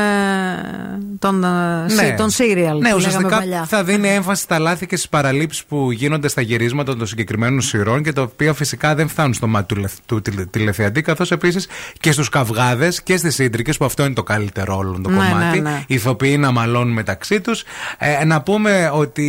[1.18, 1.48] των, ε,
[1.88, 2.54] σι- των serial.
[2.56, 3.64] Ναι, που λέγαμε ουσιαστικά παλιά.
[3.64, 8.02] θα δίνει έμφαση στα λάθη και στις παραλήψεις που γίνονται στα γυρίσματα των συγκεκριμένων σειρών
[8.02, 11.66] και τα οποία φυσικά δεν φτάνουν στο μάτι του, λεθ- του τηλε- τηλεθεατή, καθώς επίσης
[12.00, 15.60] και στους καυγάδες και στις ίντρικε, που αυτό είναι το καλύτερο όλο το Ναι, κομμάτι.
[15.60, 15.84] ναι, ναι.
[15.86, 17.64] Οι ηθοποιοί να μαλώνουν μεταξύ τους.
[17.98, 19.28] Ε, να πούμε ότι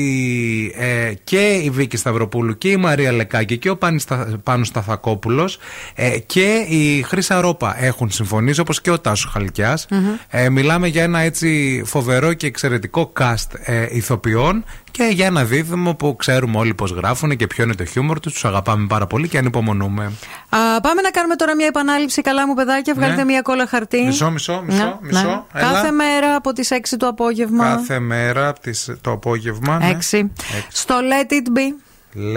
[0.77, 5.57] ε, και η Βίκη Σταυροπούλου και η Μαρία Λεκάκη και ο Πάνης Στα- Πάνος Σταθακόπουλος
[5.95, 9.85] ε, και η Χρύσα Ρόπα έχουν συμφωνήσει, όπως και ο Τάσος Χαλκιάς.
[9.89, 10.05] Μμμ.
[10.30, 15.95] Ε, μιλάμε για ένα έτσι φοβερό και εξαιρετικό cast ε, ηθοποιών και για ένα δίδυμο
[15.95, 18.34] που ξέρουμε όλοι πώς γράφουν και ποιο είναι το χιούμορ τους.
[18.34, 20.03] Τους αγαπάμε πάρα πολύ και ανυπομονούμε.
[20.49, 22.22] Α, πάμε να κάνουμε τώρα μια επανάληψη.
[22.22, 23.26] Καλά μου παιδάκια, βγάλετε Ναι.
[23.31, 24.01] μια κόλλα χαρτί.
[24.03, 25.22] Μισό, μισό, μισό, Ναι, μισό.
[25.53, 25.61] ναι.
[25.61, 25.72] Έλα.
[25.72, 27.64] Κάθε μέρα από τις 6 το απόγευμα.
[27.76, 29.77] Κάθε μέρα από τις, το απόγευμα.
[29.77, 29.88] ναι.
[29.88, 30.30] 6.
[30.72, 31.76] Στο Let It Be.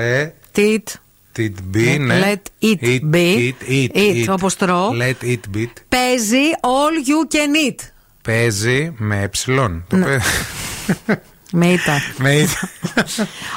[0.01, 0.83] Let It.
[1.39, 2.21] It be, ναι.
[2.21, 3.17] Let it Eat, be.
[3.17, 4.33] Eat, eat, Eat, eat.
[4.33, 4.91] όπως τρώω.
[4.93, 5.65] Let it be.
[5.89, 7.79] Παίζει All You Can Eat.
[8.23, 9.85] Παίζει με ε.
[9.89, 10.17] Το Ναι.
[11.59, 12.01] Παι- Με ήττα.
[12.19, 12.47] με ε.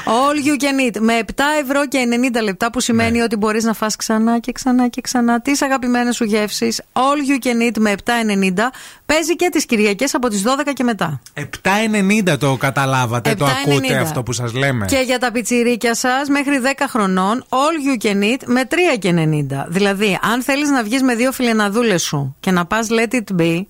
[0.04, 1.00] All you can eat.
[1.00, 3.22] Με 7 ευρώ και 90 λεπτά που σημαίνει Ναι.
[3.24, 6.82] ότι μπορείς να φας ξανά και ξανά και ξανά τις αγαπημένες σου γεύσεις.
[6.92, 7.00] All
[7.30, 8.70] you can eat με 7,90
[9.06, 11.20] παίζει και τις Κυριακές από τις 12 και μετά.
[11.34, 13.70] 7,90 το καταλάβατε, το 7,90.
[13.70, 14.86] ακούτε αυτό που σας λέμε.
[14.86, 19.66] Και για τα πιτσιρίκια σας μέχρι 10 χρονών All you can eat με 3,90.
[19.68, 23.62] Δηλαδή αν θέλεις να βγεις με δύο φιλεναδούλες σου και να πας let it be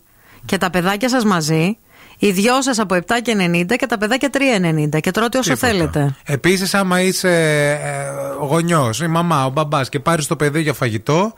[0.44, 1.78] και τα παιδάκια σας μαζί
[2.22, 5.72] οι δυο σας από 7,90 και τα παιδάκια 3,90 και τρώτε όσο Τίποτα.
[5.72, 6.14] θέλετε.
[6.24, 7.30] Επίσης, άμα είσαι
[7.70, 11.32] ε, γονιός, η μαμά, ο μπαμπάς και πάρεις το παιδί για φαγητό,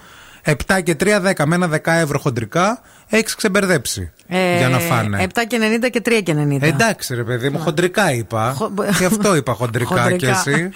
[0.44, 5.26] 7 και 3, 10 με ένα 10 ευρώ χοντρικά, έχεις ξεμπερδέψει Ε, για να φάνε.
[5.34, 6.62] 7 και 90 και 3 και 90.
[6.62, 8.52] Εντάξει, ρε παιδί μου, χοντρικά είπα.
[8.56, 10.16] Χο- Και αυτό είπα χοντρικά, Χοντρικά.
[10.16, 10.70] και εσύ.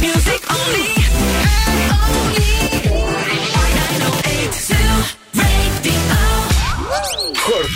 [0.00, 0.99] Music only.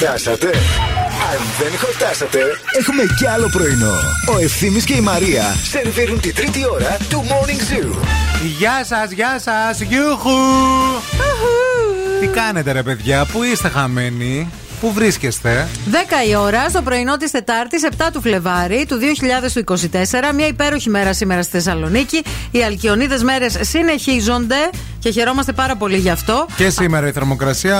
[0.05, 0.47] Χορτάσατε.
[0.47, 2.39] Αν δεν χορτάσατε,
[2.79, 3.95] έχουμε κι άλλο πρωινό.
[4.35, 7.97] Ο Ευθύμης και η Μαρία σερβίρουν τη τρίτη ώρα του Morning Zoo.
[8.59, 10.31] Γεια σας, γεια σας, γιούχου!
[12.21, 14.51] Τι κάνετε, ρε παιδιά, πού είστε χαμένοι,
[14.85, 20.33] πού βρίσκεστε; 10 η ώρα στο πρωινό της Τετάρτης, 7 του Φλεβάρι του 2024.
[20.35, 22.23] Μια υπέροχη μέρα σήμερα στη Θεσσαλονίκη.
[22.51, 26.47] Οι αλκιονίδες μέρες συνεχίζονται και χαιρόμαστε πάρα πολύ γι' αυτό.
[26.57, 27.79] Και σήμερα η θερμοκρασία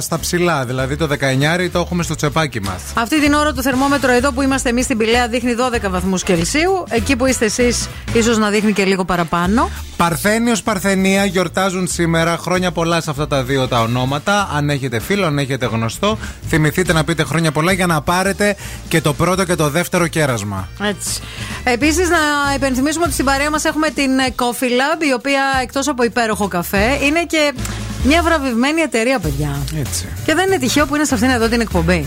[0.00, 2.82] στα ψηλά, δηλαδή το 19 το έχουμε στο τσεπάκι μας.
[2.94, 5.54] Αυτή την ώρα το θερμόμετρο εδώ που είμαστε εμείς στην Πηλαία δείχνει
[5.86, 6.84] 12 βαθμούς Κελσίου.
[6.88, 9.70] Εκεί που είστε εσείς, ίσως να δείχνει και λίγο παραπάνω.
[9.96, 12.36] Παρθένιος, Παρθενία γιορτάζουν σήμερα.
[12.36, 14.50] Χρόνια πολλά σε αυτά τα δύο τα ονόματα.
[14.54, 18.56] Αν έχετε φίλο, αν έχετε γνωστό, θυμηθείτε να πείτε χρόνια πολλά για να πάρετε
[18.88, 20.68] και το πρώτο και το δεύτερο κέρασμα.
[20.82, 21.20] Έτσι.
[21.64, 25.88] Επίσης, να υπενθυμίσουμε ότι στην παρέα μας έχουμε την ε, Coffee Lab, η οποία εκτός
[25.88, 27.54] από υπέροχο καφέ είναι και
[28.04, 29.58] μια βραβευμένη εταιρεία, παιδιά.
[29.78, 30.08] Έτσι.
[30.24, 32.06] Και δεν είναι τυχαίο που είναι σε αυτήν εδώ την εκπομπή.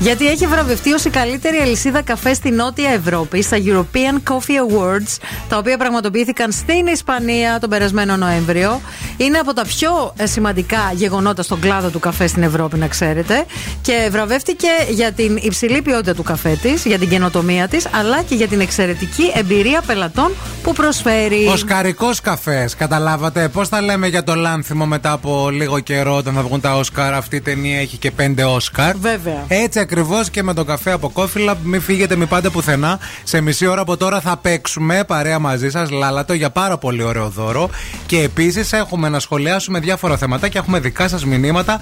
[0.00, 5.16] Γιατί έχει βραβευτεί ως η καλύτερη αλυσίδα καφέ στη Νότια Ευρώπη στα European Coffee Awards,
[5.48, 8.80] τα οποία πραγματοποιήθηκαν στην Ισπανία τον περασμένο Νοέμβριο.
[9.16, 13.44] Είναι από τα πιο ε, σημαντικά γεγονότα στον κλάδο του καφέ στην Ευρώπη, να ξέρετε.
[13.82, 18.34] Και βραβεύτηκε για την υψηλή ποιότητα του καφέ της, για την καινοτομία της, αλλά και
[18.34, 21.46] για την εξαιρετική εμπειρία πελατών που προσφέρει.
[21.46, 23.48] Οσκαρικό καφές, καταλάβατε.
[23.48, 27.14] Πώς θα λέμε για το Λάνθιμο μετά από λίγο καιρό, όταν θα βγουν τα Όσκαρ.
[27.14, 28.96] Αυτή η ταινία έχει και πέντε Όσκαρ.
[28.96, 29.44] Βέβαια.
[29.48, 31.56] Έτσι ακριβώς και με τον καφέ από Coffee Lab.
[31.62, 32.98] Μην φύγετε, μην πάτε πουθενά.
[33.22, 37.28] Σε μισή ώρα από τώρα θα παίξουμε παρέα μαζί σας, λάλατο, για πάρα πολύ ωραίο
[37.28, 37.70] δώρο.
[38.06, 41.80] Και επίσης έχουμε να σχολιάσουμε διάφορα θέματα και έχουμε δικά σας μηνύματα.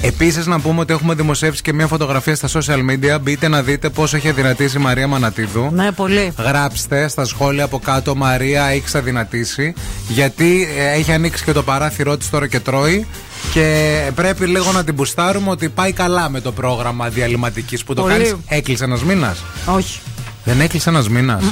[0.00, 3.20] Επίσης, να πούμε ότι έχουμε δημοσιεύσει και μια φωτογραφία στα social media.
[3.20, 5.70] Μπείτε να δείτε πόσο έχει αδυνατήσει η Μαρία Μανατίδου.
[5.72, 6.32] Ναι, πολύ.
[6.38, 9.74] Γράψτε στα σχόλια από κάτω Μαρία έχεις αδυνατήσει.
[10.08, 13.06] Γιατί ε, έχει ανοίξει και το παράθυρό της τώρα και τρώει.
[13.52, 18.02] Και πρέπει λίγο να την μπουστάρουμε ότι πάει καλά με το πρόγραμμα διαλυματικής που το
[18.02, 18.12] Πολύ.
[18.12, 18.36] κάνεις.
[18.48, 19.42] Έκλεισε ένας μήνας.
[19.66, 20.00] Όχι.
[20.44, 21.44] Δεν έκλεισε ένας μήνας.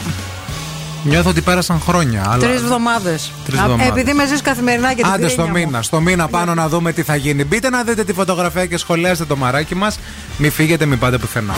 [1.04, 2.24] Νιώθω ότι πέρασαν χρόνια.
[2.30, 2.46] Αλλά...
[2.46, 3.30] Τρεις εβδομάδες.
[3.44, 3.88] Τρεις εβδομάδες.
[3.88, 5.66] Επειδή με ζεις καθημερινά και την Άντε στο κρίνια μου.
[5.66, 7.44] μήνα, στο μήνα πάνω να δούμε τι θα γίνει.
[7.44, 9.98] Μπείτε να δείτε τη φωτογραφία και σχολιάστε το μαράκι μας.
[10.38, 11.54] Μην φύγετε, μην πάτε πουθενά.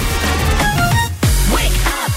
[1.54, 2.16] Wake up.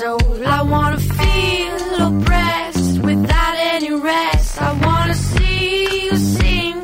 [0.00, 0.46] soul.
[0.46, 4.50] I wanna feel oppressed without any rest.
[4.68, 6.76] I wanna see you sing.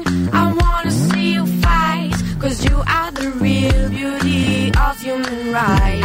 [0.43, 2.15] I wanna see you fight.
[2.43, 5.96] Cause you are the real beauty of human rights.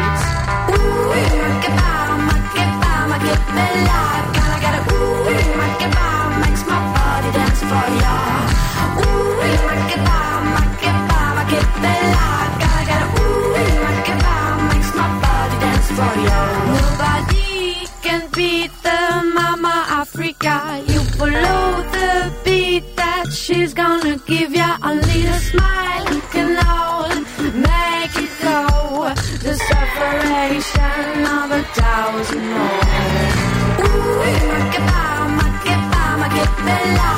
[36.63, 37.10] The light.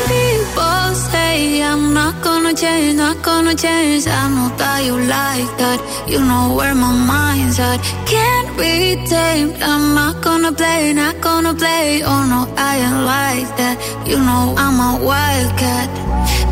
[0.08, 4.04] People say I'm not gonna change, not gonna change.
[4.06, 5.78] I know that you like that.
[6.12, 7.78] You know where my mind's at.
[8.12, 8.72] Can't be
[9.12, 9.54] tamed.
[9.70, 12.02] I'm not gonna play, not gonna play.
[12.10, 12.40] Oh no,
[12.70, 13.76] I ain't like that.
[14.10, 15.88] You know I'm a wildcat.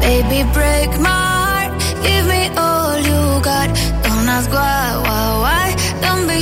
[0.00, 1.72] Baby, break my heart.
[2.04, 3.20] Give me all you
[3.50, 3.68] got.
[4.04, 4.83] Don't ask why, why, why.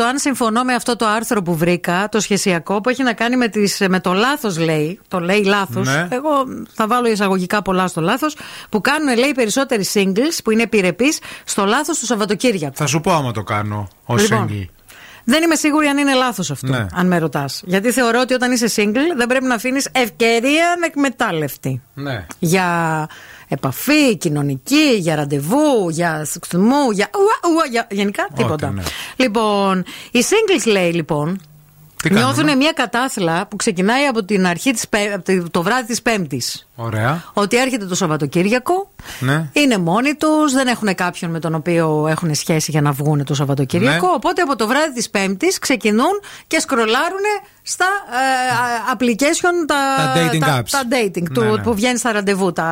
[0.00, 3.36] το αν συμφωνώ με αυτό το άρθρο που βρήκα, το σχεσιακό, που έχει να κάνει
[3.36, 5.00] με, τις, με το λάθος, λέει.
[5.08, 5.86] Το λέει λάθος.
[5.86, 6.08] Ναι.
[6.10, 6.30] Εγώ
[6.74, 8.36] θα βάλω εισαγωγικά πολλά στο λάθος.
[8.68, 12.76] Που κάνουν, λέει, περισσότεροι singles που είναι επιρρεπείς στο λάθος του Σαββατοκύριακου.
[12.76, 14.79] Θα σου πω άμα το κάνω ως Λοιπόν, single.
[15.24, 16.86] Δεν είμαι σίγουρη αν είναι λάθος αυτό, Ναι.
[16.94, 17.62] αν με ρωτάς.
[17.64, 21.82] Γιατί θεωρώ ότι όταν είσαι single δεν πρέπει να αφήνεις ευκαιρία ανεκμετάλλευτη.
[21.94, 22.26] Ναι.
[22.38, 23.08] Για
[23.48, 27.10] επαφή, κοινωνική, για ραντεβού, για σεξισμού, για.
[27.14, 28.70] ουα, ουα, για γενικά τίποτα.
[28.70, 28.82] ναι.
[29.16, 31.40] Λοιπόν, οι singles λέει λοιπόν.
[32.02, 35.62] Τι κάνουμε; Νιώθουν μια κατάθλα που ξεκινάει από την αρχή της, πέ- από τη- το
[35.62, 36.68] βράδυ της Πέμπτης.
[36.76, 37.24] Ωραία.
[37.32, 39.48] Ότι έρχεται το Σαββατοκύριακο Ναι.
[39.52, 43.34] Είναι μόνοι τους, δεν έχουν κάποιον με τον οποίο έχουν σχέση για να βγουν το
[43.34, 44.06] Σαββατοκύριακο.
[44.06, 44.12] Ναι.
[44.14, 47.20] Οπότε από το βράδυ της Πέμπτης ξεκινούν και σκρολάρουν
[47.62, 50.68] στα ε, α, application τα, Τα dating τα, apps.
[50.70, 51.62] τα dating του, Ναι, ναι.
[51.62, 52.52] που βγαίνει στα ραντεβού.
[52.52, 52.64] Τα,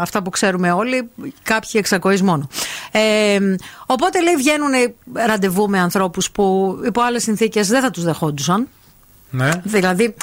[0.00, 1.10] αυτά που ξέρουμε όλοι,
[1.42, 2.48] κάποιοι εξ ακοής μόνο.
[2.90, 3.38] Ε,
[3.86, 4.70] οπότε λέει βγαίνουν
[5.26, 8.68] ραντεβού με ανθρώπους που υπό άλλες συνθήκες δεν θα τους δεχόντουσαν.
[9.30, 9.50] Ναι.
[9.62, 10.14] Δηλαδή,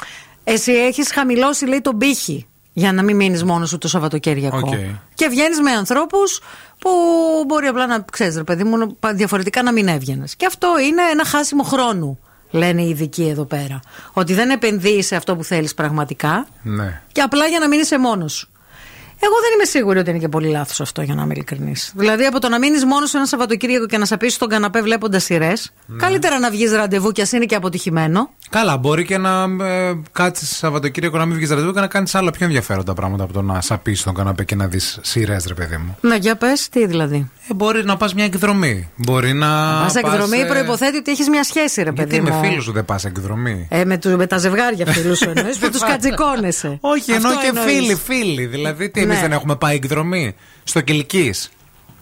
[0.44, 2.46] εσύ έχεις χαμηλώσει, λέει, τον πήχη
[2.78, 4.58] για να μην μείνεις μόνος σου το Σαββατοκύριακο.
[4.58, 4.74] Οκ.
[5.14, 6.40] Και βγαίνεις με ανθρώπους
[6.78, 6.90] που
[7.46, 10.36] μπορεί απλά να ξέρεις, ρε παιδί μου, διαφορετικά να μην έβγαινες.
[10.36, 12.18] Και αυτό είναι ένα χάσιμο χρόνου,
[12.50, 13.80] λένε οι ειδικοί εδώ πέρα.
[14.12, 17.00] Ότι δεν επενδύεις σε αυτό που θέλεις πραγματικά Ναι.
[17.12, 18.48] και απλά για να μην είσαι μόνος σου.
[19.20, 21.92] Εγώ δεν είμαι σίγουρη ότι είναι και πολύ λάθος αυτό, για να είμαι ειλικρινής.
[21.96, 25.24] Δηλαδή, από το να μείνεις μόνος σου ένα Σαββατοκύριακο και να σαπίσει στον καναπέ βλέποντας
[25.24, 25.96] σειρές, Ναι.
[25.98, 28.30] καλύτερα να βγεις ραντεβού κι ας είναι και αποτυχημένο.
[28.50, 32.30] Καλά, μπορεί και να ε, κάτσεις Σαββατοκύριακο να μην βγεις ραντεβού και να κάνεις άλλα
[32.30, 35.76] πιο ενδιαφέροντα πράγματα από το να σαπίσει τον καναπέ και να δεις σειρές, ρε παιδί
[35.76, 35.96] μου.
[36.00, 37.30] Να για πες, τι δηλαδή.
[37.50, 38.90] Ε, μπορεί να πας μια εκδρομή.
[38.96, 39.46] Μπορεί να.
[39.82, 42.40] Πας πας, εκδρομή ε, προποθέτει ότι έχεις μια σχέση, ρε παιδί Γιατί μου.
[42.40, 45.58] με φίλους σου δεν πας εκδρομή; Ε, με, του, με τα ζευγάρια φίλους σου εννοείς
[45.58, 46.78] που τους κατσικώνεσαι.
[46.80, 47.72] Όχι, Αυτό εννοώ και εννοείς.
[47.72, 48.46] φίλοι, φίλοι.
[48.46, 49.28] Δηλαδή, τι, εμείς Ναι.
[49.28, 50.34] δεν έχουμε πάει εκδρομή.
[50.64, 51.50] Στο Κυλκής.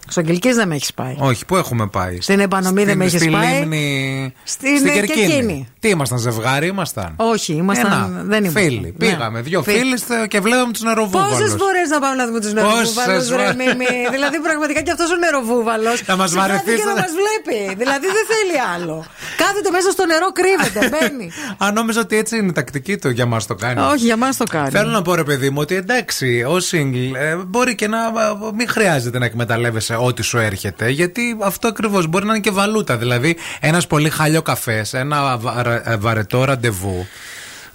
[0.09, 1.15] Στον Κυλκή δεν με έχεις πάει.
[1.19, 3.59] Όχι, πού έχουμε πάει; Στην Επανομή δεν με έχεις στη πάει.
[3.59, 4.33] Λίμνη.
[4.45, 5.23] Στην- στην και Κερκίνη.
[5.33, 5.69] εκείνη.
[5.81, 7.93] Τι ήμασταν, ζευγάρι ήμασταν; Όχι, ήμασταν.
[7.93, 8.63] Ένα, δεν ήμασταν.
[8.63, 8.81] Φίλοι.
[8.81, 9.07] Ναι.
[9.07, 9.79] Πήγαμε, δύο Φίλοι.
[9.99, 11.31] φίλοι και βλέπαμε τους νεροβούβαλους.
[11.39, 13.55] Πόσες φορές να πάμε να δούμε τους νεροβούβαλους, Πόσες ρε φορές.
[13.55, 16.01] Μίμη; δηλαδή, πραγματικά και αυτός ο νεροβούβαλος.
[16.01, 16.95] Θα μας βαρεθείς, και να ε.
[17.03, 17.75] μας βλέπει.
[17.83, 19.05] δηλαδή, δεν θέλει άλλο.
[19.37, 21.31] Κάθεται μέσα στο νερό, κρύβεται, μπαίνει.
[21.59, 23.81] Αν νόμιζα ότι έτσι είναι η τακτική του για μας το κάνει.
[23.81, 24.71] Όχι, για μας το κάνει.
[24.71, 28.11] Θέλω να πω ρε παιδί μου ότι εντάξει, ω single ε, μπορεί και να ε,
[28.57, 30.89] μην χρειάζεται να εκμεταλλεύεσαι ό,τι σου έρχεται.
[30.91, 32.97] Γιατί αυτό ακριβώς μπορεί να είναι και βαλούτα.
[32.97, 37.07] Δηλαδή, ένας πολύ χαλιό καφές, ένα βα- ε, βαρετό ραντεβού.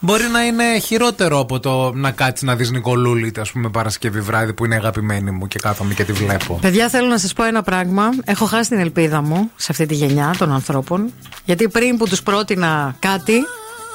[0.04, 4.54] Μπορεί να είναι χειρότερο από το να κάτσεις να δεις Νικολούλη, ας πούμε, Παρασκευή βράδυ
[4.54, 6.58] που είναι αγαπημένη μου και κάθομαι και τη βλέπω.
[6.62, 8.10] Παιδιά, θέλω να σας πω ένα πράγμα.
[8.26, 11.14] Έχω χάσει την ελπίδα μου σε αυτή τη γενιά των ανθρώπων.
[11.46, 13.34] Γιατί πριν που τους πρότεινα κάτι,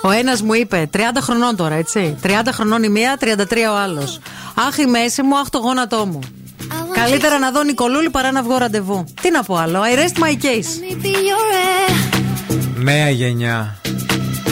[0.02, 2.16] ο ένας μου είπε 30 χρονών τώρα, έτσι.
[2.22, 4.20] 30 χρονών η μία, 33 ο άλλος.
[4.68, 6.18] Αχ, η μέση μου, αχ, το γόνατό μου.
[6.94, 9.05] Καλύτερα να δω Νικολούλη παρά να βγω ραντεβού.
[9.20, 9.80] Τι να πω άλλο.
[9.82, 10.70] I rest my case.
[10.82, 11.52] Maybe you're
[11.88, 11.94] air.
[12.76, 13.76] Νέα γενιά.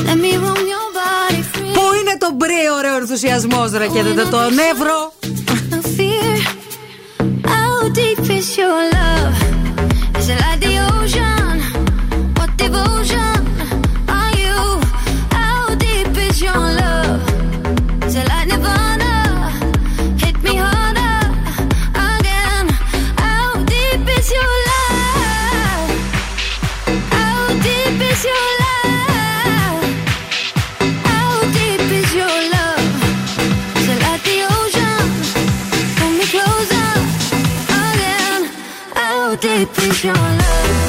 [0.06, 1.72] Let me roam your body free.
[1.72, 5.12] Πού είναι το μπρι ωραίο ενθουσιασμός, ρε και το, το νεύρο.
[5.70, 6.36] No fear.
[7.52, 9.34] How deep is your love?
[10.18, 11.33] Is it like the ocean?
[39.44, 40.83] Deep is your love?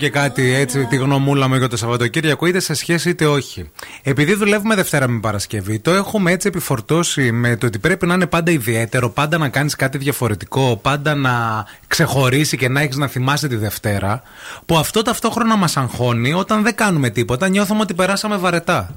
[0.00, 3.70] Και κάτι έτσι, τη γνωμούλα μου για το Σαββατοκύριακο, είτε σε σχέση είτε όχι.
[4.02, 8.26] Επειδή δουλεύουμε Δευτέρα με Παρασκευή, το έχουμε έτσι επιφορτώσει με το ότι πρέπει να είναι
[8.26, 13.48] πάντα ιδιαίτερο, πάντα να κάνεις κάτι διαφορετικό, πάντα να ξεχωρίσει και να έχεις να θυμάσαι
[13.48, 14.22] τη Δευτέρα.
[14.66, 18.94] Που αυτό ταυτόχρονα μας αγχώνει όταν δεν κάνουμε τίποτα, νιώθουμε ότι περάσαμε βαρετά.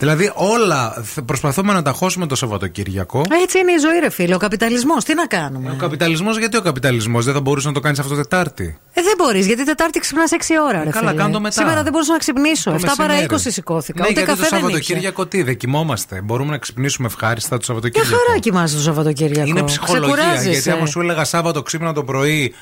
[0.00, 3.22] Δηλαδή όλα θ- προσπαθούμε να τα χώσουμε το Σαββατοκύριακο.
[3.42, 4.34] Έτσι είναι η ζωή, ρε φίλε.
[4.34, 5.04] Ο καπιταλισμός.
[5.04, 8.14] Τι να κάνουμε; Ο καπιταλισμός, γιατί ο καπιταλισμός; Δεν θα μπορούσε να το κάνεις αυτό
[8.14, 8.78] Τετάρτη.
[8.92, 10.84] Ε, δεν μπορείς, γιατί Τετάρτη ξυπνάς 6 ώρα.
[10.84, 11.20] Ρε, καλά, φίλε.
[11.20, 11.54] κάνε το μετά.
[11.54, 12.70] Σήμερα δεν μπορούσα να ξυπνήσω.
[12.74, 13.50] 7 Το παρά 20 μεσημέρι.
[13.52, 14.02] σηκώθηκα.
[14.02, 14.66] Ναι, Ούτε γιατί καφέ το δεν είχε.
[14.66, 16.20] Σαββατοκύριακο τι, δεν κοιμόμαστε.
[16.24, 18.22] Μπορούμε να ξυπνήσουμε ευχάριστα το Μια Σαββατοκύριακο.
[18.26, 20.14] χαρά κοιμάσαι το Σαββατοκύριακο; Είναι ψυχολογία.
[20.14, 20.50] Ξεκουράζεσαι.
[20.50, 22.54] Γιατί άμα σου έλεγα Σάββατο ξύπνα το πρωί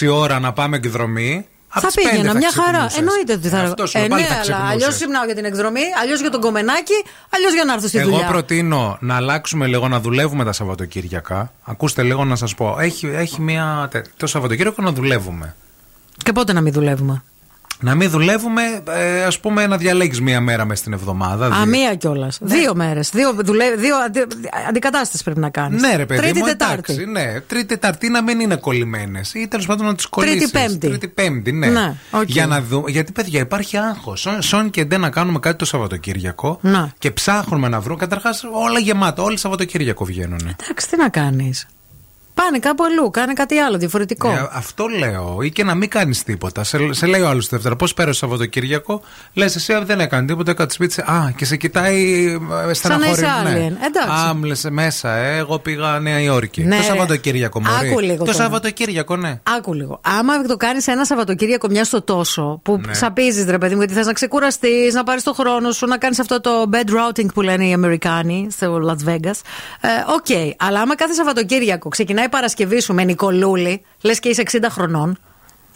[0.00, 1.46] 6 ώρα να πάμε εκδρομή.
[1.72, 2.66] Απ' Θα τις πέντε πήγαινα, θα μια χαρά.
[2.70, 2.98] ξυπνούσες.
[2.98, 3.58] Εννοείται ότι θα.
[3.60, 4.70] Αυτός σου ε, λέω, πάλι ναι, θα αλλά ξυπνούσες.
[4.72, 6.98] αλλιώς ξυπνάω για την εκδρομή, αλλιώς για τον κομμενάκι,
[7.34, 8.26] αλλιώς για να έρθω στη Εγώ δουλειά.
[8.26, 11.52] προτείνω να αλλάξουμε λίγο να δουλεύουμε τα Σαββατοκύριακα.
[11.64, 12.76] Ακούστε λίγο να σας πω.
[12.80, 13.88] Έχει, έχει μια.
[13.90, 15.54] τε- Το Σαββατοκύριακο να δουλεύουμε.
[16.24, 17.22] Και πότε να μην δουλεύουμε;
[17.80, 21.46] Να μην δουλεύουμε, ε, ας πούμε, να διαλέγεις μία μέρα μες στην εβδομάδα.
[21.46, 21.66] Α, δύο.
[21.66, 22.38] μία κιόλας.
[22.42, 23.10] Δύο μέρες.
[23.10, 23.74] Δύο, δουλε...
[23.76, 24.26] δύο αντι...
[24.68, 25.80] αντικατάσταση πρέπει να κάνεις.
[25.82, 26.92] Ναι, ρε παιδί Τρίτη, μου, Τετάρτη.
[26.92, 27.40] εντάξει, ναι.
[27.40, 29.34] Τρίτη, Τετάρτη να μην είναι κολλημένες.
[29.34, 30.50] Ή τέλος πάντων να τις κολλήσεις.
[30.50, 30.88] Πέμπτη.
[30.88, 31.66] Τρίτη, Πέμπτη, ναι.
[31.66, 32.22] Ναι, οκ.
[32.30, 32.90] Για να δούμε.
[32.90, 34.26] Γιατί, παιδιά, υπάρχει άγχος.
[34.38, 36.58] Σώνει και ντε να κάνουμε κάτι το Σαββατοκύριακο.
[36.62, 36.92] Να.
[36.98, 37.98] Και ψάχνουμε να βρούμε.
[37.98, 39.22] Καταρχάς, όλα γεμάτα.
[39.22, 40.56] Όλοι Σαββατοκύριακο βγαίνουν.
[40.62, 41.66] Εντάξει, τι να κάνεις.
[42.44, 44.28] Πάνε κάπου αλλού, κάνε κάτι άλλο διαφορετικό.
[44.30, 45.38] Ε, αυτό λέω.
[45.42, 46.64] Ή και να μην κάνεις τίποτα.
[46.64, 49.02] Σε, σε λέει ο άλλος τη Δευτέρα, πώς πέρασε το Σαββατοκύριακο;
[49.32, 50.92] Λες, εσύ «Α, δεν έκανε τίποτα, έκατσε σπίτι.
[50.92, 51.00] σε».
[51.00, 52.24] Α, και σε κοιτάει
[52.68, 53.50] ε, στεναχωρημένα.
[53.50, 53.86] είσαι alien.
[53.86, 54.28] Εντάξει.
[54.28, 56.62] Α, μου λες, μέσα, ε, εγώ πήγα Νέα Υόρκη.
[56.62, 56.86] Ναι, το ρε.
[56.86, 57.88] Σαββατοκύριακο, μωρή.
[57.88, 58.36] Άκου λίγο Το τώρα.
[58.36, 59.40] Σαββατοκύριακο, ναι.
[59.56, 60.00] Άκου λίγο.
[60.18, 62.94] Άμα το κάνεις ένα Σαββατοκύριακο μιας στο τόσο, που Ναι.
[62.94, 66.18] σαπίζεις ρε παιδί μου, γιατί θες να ξεκουραστείς, να πάρεις το χρόνο σου, να κάνεις
[66.20, 69.40] αυτό το bed routing που λένε οι Αμερικάνοι στο Las Vegas.
[69.80, 70.56] Ε, Οκ.
[70.56, 75.18] Αλλά άμα κάθε Σαββατοκύριακο ξεκινάει η Παρασκευή σου με Νικολούλη, λες και είσαι 60 χρονών.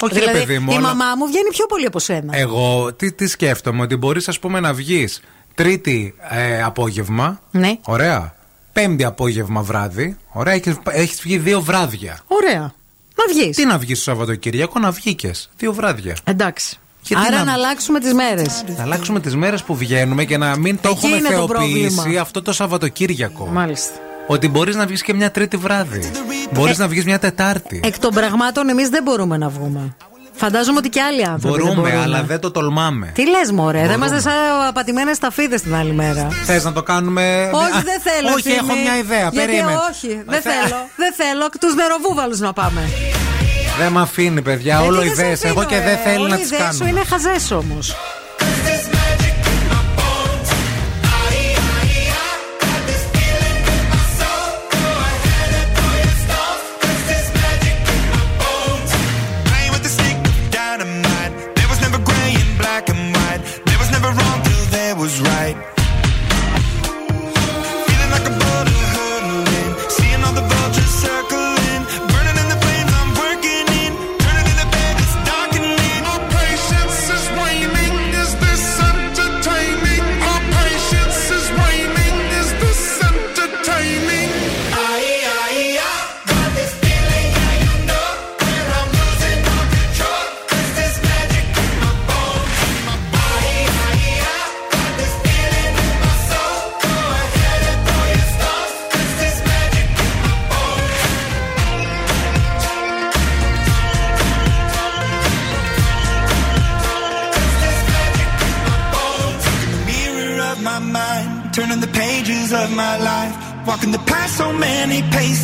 [0.03, 2.37] Όχι, ρε δηλαδή, παιδί μου, η αλλά- μαμά μου βγαίνει πιο πολύ από σένα.
[2.37, 5.21] Εγώ τι, τι σκέφτομαι, ότι μπορείς, ας πούμε, να βγεις
[5.55, 7.41] Τρίτη ε, απόγευμα.
[7.51, 7.73] Ναι.
[7.85, 8.35] Ωραία.
[8.73, 10.17] Πέμπτη απόγευμα βράδυ.
[10.33, 12.19] Ωραία, έχεις έχεις βγει δύο βράδια.
[12.27, 12.61] Ωραία.
[13.17, 13.57] Να βγεις.
[13.57, 15.51] Τι να βγεις στο Σαββατοκύριακο, να βγήκες.
[15.57, 16.17] Δύο βράδια.
[16.25, 16.79] Εντάξει.
[17.03, 17.53] Γιατί Άρα να- να...
[17.53, 18.65] αλλάξουμε τις μέρες.
[18.77, 21.95] Να αλλάξουμε τις μέρες που βγαίνουμε και να μην το Εκεί έχουμε είναι το θεοποιήσει
[21.95, 22.21] πρόβλημα.
[22.21, 23.47] αυτό το Σαββατοκύριακο.
[23.47, 23.93] Μάλιστα.
[24.27, 26.11] Ότι μπορείς να βγεις και μια Τρίτη βράδυ.
[26.53, 27.81] Μπορείς Ε, να βγεις μια Τετάρτη.
[27.85, 29.97] Εκ των πραγμάτων, εμείς δεν μπορούμε να βγούμε.
[30.37, 31.57] Φαντάζομαι ότι και άλλοι άνθρωποι.
[31.59, 32.05] δεν Μπορούμε, μπορούν.
[32.05, 33.11] αλλά δεν το τολμάμε.
[33.15, 34.07] Τι λες, Μωρέ, δεν Μπορούμε.
[34.07, 36.29] είμαστε σαν απατημένες ταφίδες την άλλη μέρα.
[36.45, 37.51] Θες να το κάνουμε.
[37.53, 38.29] Όχι, Α, δεν θέλω.
[38.35, 38.69] Όχι, Ευθύμη.
[38.71, 39.29] έχω μια ιδέα.
[39.33, 39.79] Γιατί Περίμενε.
[39.91, 40.77] όχι, δεν θέλω.
[40.97, 41.49] Δεν θέλω.
[41.61, 42.81] Τους νεροβούβαλου να πάμε.
[43.79, 44.79] Δεν με αφήνει, παιδιά.
[44.83, 45.39] Ε, Όλο τι δεν σε ιδέες.
[45.45, 46.91] αφήνω, Εγώ και ε, δεν θέλει όλο να οι τις ιδέες σου κάνω.
[46.91, 47.97] είναι χαζές όμως.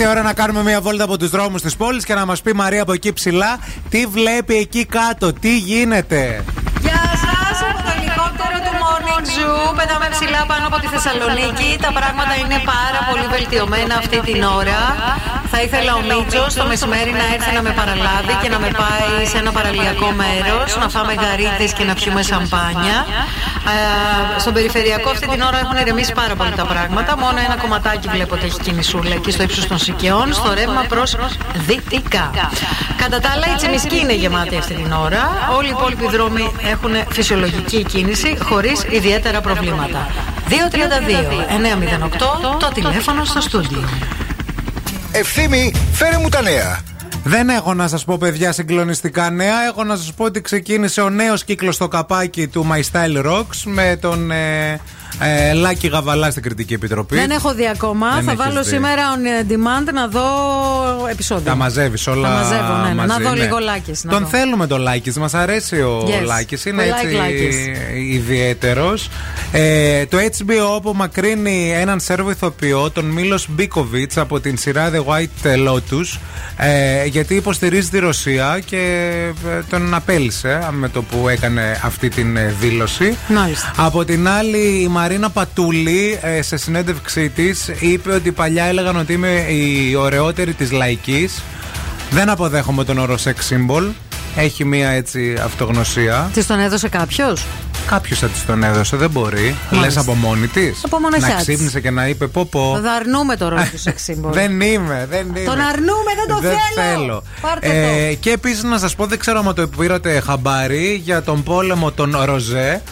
[0.00, 2.42] Ήρθε η ώρα να κάνουμε μια βόλτα από τους δρόμους της πόλης και να μας
[2.42, 3.58] πει Μαρία από εκεί ψηλά
[3.88, 6.44] τι βλέπει εκεί κάτω, τι γίνεται.
[6.80, 9.34] Γεια σας από το ελικόπτερο του Morning Zoo.
[9.34, 11.70] Zoo, πετάμε ψηλά πάνω από τη Θεσσαλονίκη.
[11.86, 14.80] Τα πράγματα είναι πάρα πολύ βελτιωμένα αυτή την ώρα.
[15.52, 19.26] Θα ήθελα ο Μίτσος το μεσημέρι να έρθει να με παραλάβει και να με πάει
[19.30, 22.98] σε ένα παραλιακό μέρος, να φάμε γαρίδες και να πιούμε σαμπάνια.
[23.66, 27.16] Ε, στον περιφερειακό αυτή την ώρα έχουν ηρεμήσει πάρα πολύ τα πράγματα.
[27.16, 31.16] Μόνο ένα κομματάκι βλέπω ότι έχει κινησούλα εκεί στο ύψος των Σικαιών, στο ρεύμα προς
[31.66, 32.30] δυτικά.
[32.96, 35.48] Κατά τα άλλα, η Τσιμισκή είναι γεμάτη αυτή την ώρα.
[35.56, 40.06] Όλοι οι υπόλοιποι δρόμοι έχουν φυσιολογική κίνηση χωρίς ιδιαίτερα προβλήματα.
[40.48, 40.54] 232-908
[42.58, 43.88] το τηλέφωνο στο στούντιο.
[45.12, 46.89] Ευθύμη, φέρε μου τα νέα.
[47.24, 49.64] Δεν έχω να σας πω, παιδιά, συγκλονιστικά νέα.
[49.68, 53.60] Έχω να σας πω ότι ξεκίνησε ο νέος κύκλος στο καπάκι του My Style Rocks
[53.64, 54.80] με τον ε,
[55.20, 57.16] ε, Λάκη Γαβαλά στην Κριτική Επιτροπή.
[57.16, 58.14] Δεν έχω δει ακόμα.
[58.14, 58.68] Δεν θα έχεις βάλω δει.
[58.68, 60.22] σήμερα on demand να δω
[61.10, 61.44] επεισόδιο.
[61.44, 62.28] Τα μαζεύεις όλα.
[62.28, 62.94] Τα μαζεύω, ναι, ναι.
[62.94, 63.42] μαζί, Να δω ναι.
[63.42, 64.26] λίγο Λάκης, να Τον δω.
[64.28, 65.16] θέλουμε τον Λάκης.
[65.18, 66.24] Μας αρέσει ο Yes.
[66.26, 66.64] Λάκης.
[66.64, 67.56] Είναι We like έτσι Λάκης.
[68.10, 69.08] ιδιαίτερος.
[69.52, 75.68] Ε, το HBO απομακρύνει έναν Σέρβο ηθοποιό, τον Μίλος Μπίκοβιτς από την σειρά The White
[75.68, 76.18] Lotus.
[76.62, 78.76] Ε, γιατί υποστηρίζει τη Ρωσία και
[79.48, 83.16] ε, τον απέλησε με το που έκανε αυτή την ε, δήλωση.
[83.28, 83.72] Μάλιστα.
[83.76, 89.12] Από την άλλη, η Μαρίνα Πατούλη ε, σε συνέντευξή της είπε ότι παλιά έλεγαν ότι
[89.12, 91.42] είμαι η ωραιότερη της λαϊκής.
[92.10, 93.88] Δεν αποδέχομαι τον όρο sex symbol.
[94.36, 96.30] Έχει μία έτσι αυτογνωσία.
[96.32, 97.46] Της τον έδωσε κάποιος;
[97.90, 99.42] Κάποιος θα της τον έδωσε, δεν μπορεί.
[99.70, 100.00] Λες Μάλιστα.
[100.00, 100.80] από μόνη της.
[100.84, 101.46] Από μοναχιά Να της.
[101.46, 102.80] ξύπνησε και να είπε πω πω.
[102.84, 104.34] Θα αρνούμε το ρόλο τους σεξ σύμβολο.
[104.34, 105.40] Δεν είμαι, δεν είμαι.
[105.40, 106.96] Τον αρνούμε, δεν το δεν θέλω.
[106.96, 107.22] θέλω.
[107.40, 111.42] Πάρτε Ε, και επίσης να σας πω, δεν ξέρω αν το πήρατε χαμπάρι για τον
[111.42, 112.82] πόλεμο των Ροζέ.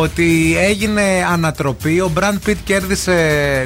[0.00, 1.02] Ότι έγινε
[1.32, 2.00] ανατροπή.
[2.00, 3.16] Ο Μπραντ Πιτ κέρδισε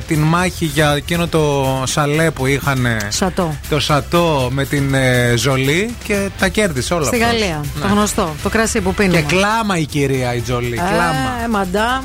[0.07, 2.87] την μάχη για εκείνο το σαλέ που είχαν.
[3.09, 3.57] Σατό.
[3.69, 7.31] Το σατό με την ε, Ζολή και τα κέρδισε όλα Στη αυτός.
[7.31, 7.61] Γαλλία.
[7.75, 7.81] Ναι.
[7.81, 8.35] Το γνωστό.
[8.43, 9.21] Το κρασί που πίνουμε.
[9.21, 10.77] Και κλάμα η κυρία η Τζολί.
[10.77, 11.43] κλάμα.
[11.45, 12.05] Ε, μαντάμ.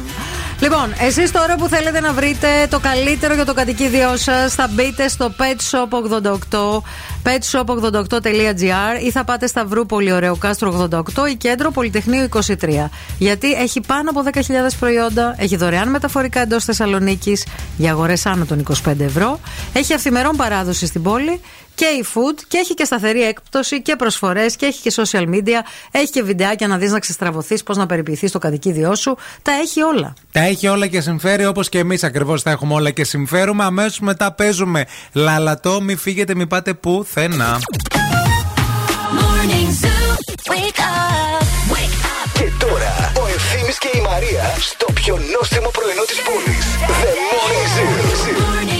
[0.61, 5.07] Λοιπόν, εσείς τώρα που θέλετε να βρείτε το καλύτερο για το κατοικίδιό σας, θα μπείτε
[5.07, 6.21] στο Pet Shop
[6.51, 6.81] 88,
[7.23, 12.41] petshop88.gr ή θα πάτε στα Βρούπολη Ωραίο Κάστρο 88 ή κέντρο Πολυτεχνείου 23.
[13.17, 14.41] Γιατί έχει πάνω από 10.000
[14.79, 17.45] προϊόντα, έχει δωρεάν μεταφορικά εντός Θεσσαλονίκης
[17.77, 19.39] για αγορές άνω των 25 ευρώ,
[19.73, 21.41] έχει αυθημερών παράδοση στην πόλη
[21.77, 25.59] και e-food και έχει και σταθερή έκπτωση και προσφορές και έχει και social media.
[25.91, 29.17] Έχει και βιντεάκια να δεις να ξεστραβωθείς, πώς να περιποιηθείς το κατοικίδιό σου.
[29.41, 30.13] Τα έχει όλα.
[30.31, 33.63] Τα έχει όλα και συμφέρει όπως και εμείς ακριβώς τα έχουμε όλα και συμφέρουμε.
[33.63, 37.59] Αμέσως μετά παίζουμε λαλατό, μη φύγετε, μη πάτε πουθενά.
[39.19, 40.15] Morning Zoo.
[40.51, 41.41] Wake up.
[41.73, 42.29] Wake up.
[42.33, 46.65] Και τώρα ο Ευθύμης και η Μαρία στο πιο νόστιμο πρωινό της πόλης.
[47.01, 48.76] The Morning Zoo.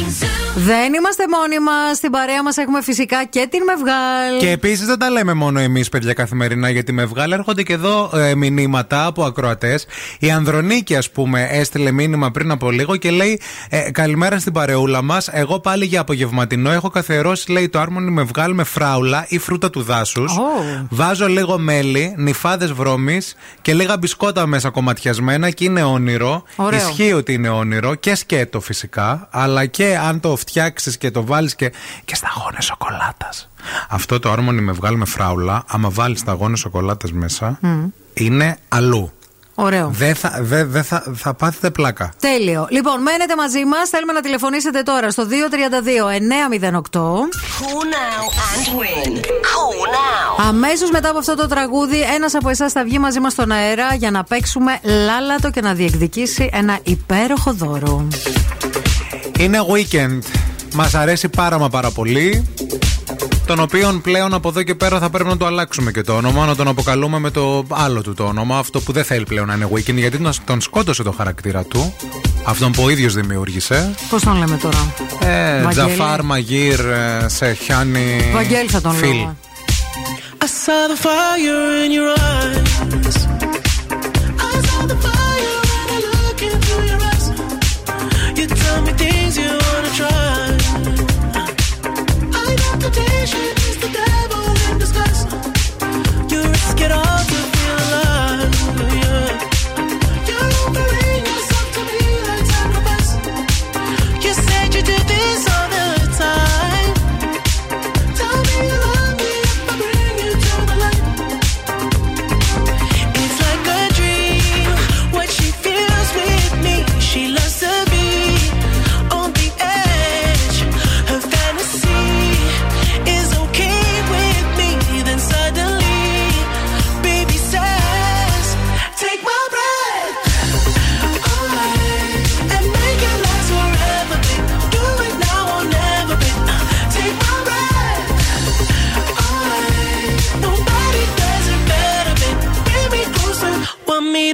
[0.68, 0.78] Morning Zoo.
[0.88, 1.98] Δεν είμαστε μόνοι μας.
[1.98, 4.40] Στην παρέα μας έχουμε φυσικά και την Μευγάλ.
[4.40, 7.36] Και επίσης δεν τα λέμε μόνο εμείς, παιδιά, καθημερινά, γιατί με βγάλε.
[7.36, 9.86] Έρχονται και εδώ ε, μηνύματα από ακροατές.
[10.20, 15.02] Η Ανδρονίκη, ας πούμε, έστειλε μήνυμα πριν από λίγο και λέει: ε, Καλημέρα στην παρεούλα
[15.02, 15.28] μας.
[15.32, 19.70] Εγώ πάλι για απογευματινό έχω καθιερώσει, λέει, το άρμονι με βγάλει με φράουλα ή φρούτα
[19.70, 20.38] του δάσους.
[20.38, 20.86] Oh.
[20.90, 26.44] Βάζω λίγο μέλι, νυφάδες βρώμης και λίγα μπισκότα μέσα κομματιασμένα και είναι όνειρο.
[26.56, 26.80] Ωραίο.
[26.80, 30.56] Ισχύει ότι είναι όνειρο και σκέτο φυσικά, αλλά και αν το φτιάξει
[30.98, 31.72] και το βάλεις και,
[32.06, 33.50] και σταγόνες σοκολάτας.
[33.90, 37.60] Αυτό το άρμονι με βγάλει με φράουλα, άμα βάλεις σταγόνες σοκολάτας μέσα,
[38.14, 39.12] είναι αλλού.
[39.60, 39.90] Ωραίο.
[39.94, 42.14] Δεν θα, δε, δε θα, θα πάθετε πλάκα.
[42.20, 42.68] Τέλειο.
[42.70, 43.90] Λοιπόν, μένετε μαζί μας.
[43.90, 45.30] Θέλουμε να τηλεφωνήσετε τώρα στο 232-908.
[46.70, 49.16] Call now and win.
[49.16, 50.46] Call now.
[50.48, 53.94] Αμέσως μετά από αυτό το τραγούδι, ένας από εσάς θα βγει μαζί μας στον αέρα
[53.94, 58.08] για να παίξουμε λάλατο και να διεκδικήσει ένα υπέροχο δώρο.
[59.40, 60.47] Είναι weekend.
[60.74, 62.48] Μας αρέσει πάρα μα πάρα πολύ.
[63.46, 66.46] Τον οποίον πλέον από εδώ και πέρα θα πρέπει να το αλλάξουμε και το όνομα,
[66.46, 68.58] να τον αποκαλούμε με το άλλο του το όνομα.
[68.58, 71.94] Αυτό που δεν θέλει πλέον να είναι weekend, γιατί τον- τον σκότωσε το χαρακτήρα του.
[72.44, 73.94] Αυτόν που ο ίδιος δημιούργησε.
[74.10, 75.88] Πώς τον λέμε τώρα; Ε, Βαγγέλη.
[75.96, 78.30] Τζαφάρ, Μαγείρ, ε, Σεχιάνι.
[78.34, 79.16] Βαγγέλη θα τον Φιλ.
[79.16, 79.36] λέω.
[80.40, 82.68] I saw the fire in your eyes.
[84.54, 85.17] I saw the fire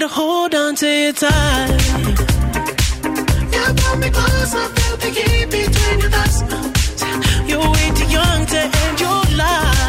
[0.04, 1.80] to hold on to your time.
[3.54, 6.42] You pull me close, I feel the heat between your thighs.
[7.50, 9.83] You're way too young to end your life.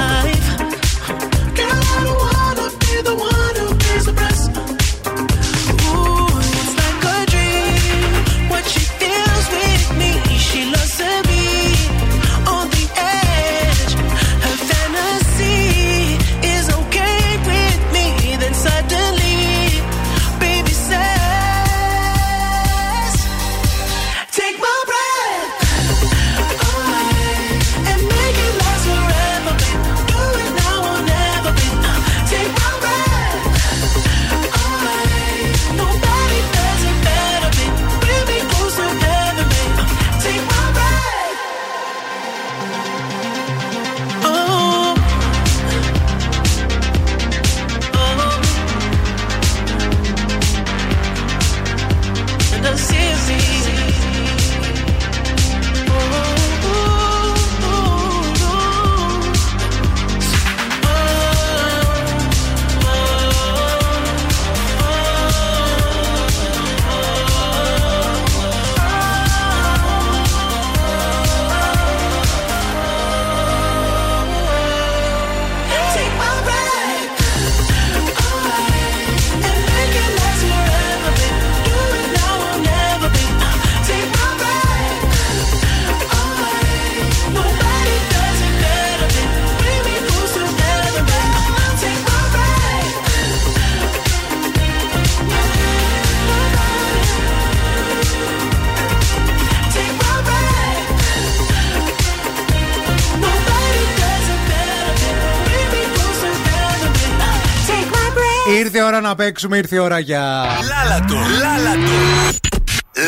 [108.94, 110.46] Ώρα να παίξουμε, ήρθε η ώρα για.
[110.68, 111.92] Λάλατο, λάλατο.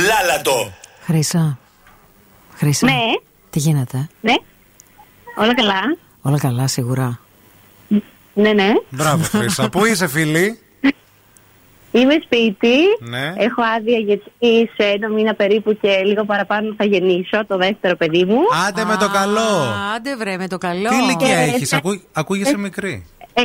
[0.07, 0.73] Λάλατο.
[1.05, 1.59] Χρήσα.
[2.55, 2.87] Χρήσα.
[2.87, 3.01] Ναι.
[3.51, 4.35] Τι γίνεται; Ναι.
[5.37, 5.81] Όλα καλά;
[6.23, 7.19] Όλα καλά, σίγουρα.
[8.35, 8.73] Ναι, ναι.
[8.89, 9.69] Μπράβο, Χρήσα.
[9.69, 10.59] Πού είσαι, φίλη;
[11.91, 12.77] Είμαι σπίτι.
[12.99, 13.35] Ναι.
[13.37, 18.25] Έχω άδεια γιατί σε ένα μήνα περίπου και λίγο παραπάνω θα γεννήσω το δεύτερο παιδί
[18.25, 18.39] μου.
[18.69, 19.41] Άντε με το καλό.
[19.41, 20.89] Α, Άντε βρε με το καλό.
[20.89, 21.81] Τι ηλικία Ε, έχεις, ε,
[22.13, 23.07] ακούγεσαι ε, μικρή.
[23.35, 23.43] Ε,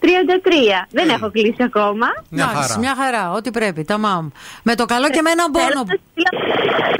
[0.00, 0.86] 33.
[0.90, 2.06] Δεν έχω κλείσει ακόμα.
[2.28, 2.78] Μια Εντάξει, χαρά.
[2.78, 3.84] μια χαρά, ό,τι πρέπει.
[3.84, 4.28] Τα μαμ.
[4.62, 5.80] Με το καλό και με έναν Θέλω πόνο.
[5.84, 6.46] να στείλω-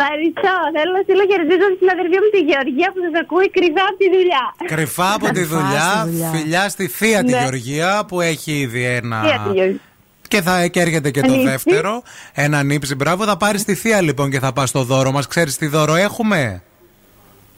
[0.00, 0.54] Ευχαριστώ.
[0.76, 4.08] Θέλω να στείλω χαιρετίζω στην αδερφή μου τη Γεωργία που σας ακούει κρυφά από τη
[4.16, 4.44] δουλειά.
[4.74, 6.30] Κρυφά από τη Κρυφά δουλειά, στη δουλειά.
[6.34, 7.38] φιλιά στη θεία τη Ναι.
[7.40, 9.20] Γεωργία που έχει ήδη ένα.
[9.22, 9.80] Θεία τη Γεωργία.
[10.28, 11.48] Και θα και έρχεται και το Ανήψη.
[11.50, 12.02] δεύτερο.
[12.34, 13.24] Ένα νύψη, μπράβο.
[13.24, 15.26] Θα πάρεις τη θεία λοιπόν και θα πας στο δώρο μας.
[15.26, 16.62] Ξέρεις τι δώρο έχουμε;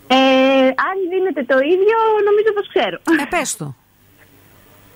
[0.06, 0.16] Ε,
[0.66, 1.96] αν δίνετε το ίδιο,
[2.28, 2.96] νομίζω πως ξέρω.
[3.22, 3.74] Ε, πες το.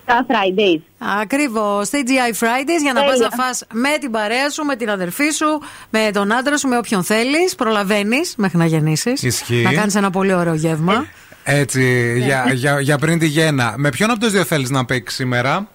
[0.05, 0.81] Τα Fridays.
[1.21, 1.89] Ακριβώς.
[1.89, 3.29] TGI Fridays για να πας Τέλεια.
[3.35, 6.77] να φας με την παρέα σου, με την αδερφή σου, με τον άντρα σου, με
[6.77, 7.55] όποιον θέλεις.
[7.55, 9.23] Προλαβαίνεις μέχρι να γεννήσεις.
[9.23, 9.61] Ισχύει.
[9.63, 11.05] Να κάνεις ένα πολύ ωραίο γεύμα.
[11.43, 13.73] Έτσι, για, για, για πριν τη γέννα.
[13.77, 15.67] Με ποιον από τους δύο θέλεις να παίξεις σήμερα;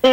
[0.00, 0.08] Ε,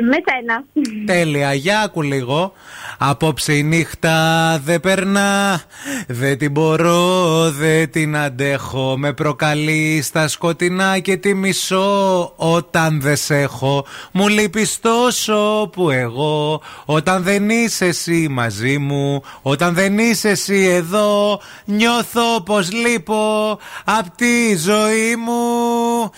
[0.00, 0.64] με σένα.
[1.06, 2.52] Τέλεια, για άκου λίγο.
[2.98, 5.62] Απόψε η νύχτα δεν περνά,
[6.06, 8.96] δεν την μπορώ, δεν την αντέχω.
[8.98, 13.86] Με προκαλεί στα σκοτεινά και τη μισώ όταν δεν σε έχω.
[14.12, 20.64] Μου λείπεις τόσο που εγώ, όταν δεν είσαι εσύ μαζί μου, όταν δεν είσαι εσύ
[20.64, 26.10] εδώ, νιώθω πως λείπω απ' τη ζωή μου.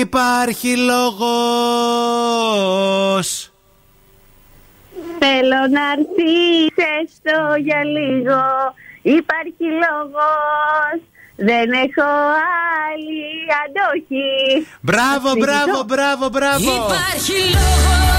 [0.00, 2.39] Υπάρχει λόγος.
[5.18, 8.42] Θέλω να έρθεις έστω για λίγο.
[9.02, 10.96] Υπάρχει λόγος.
[11.36, 12.10] Δεν έχω
[12.86, 13.22] άλλη
[13.62, 14.66] αντοχή.
[14.80, 16.70] Μπράβο, μπράβο, μπράβο, μπράβο.
[16.70, 18.10] Υπάρχει λόγος.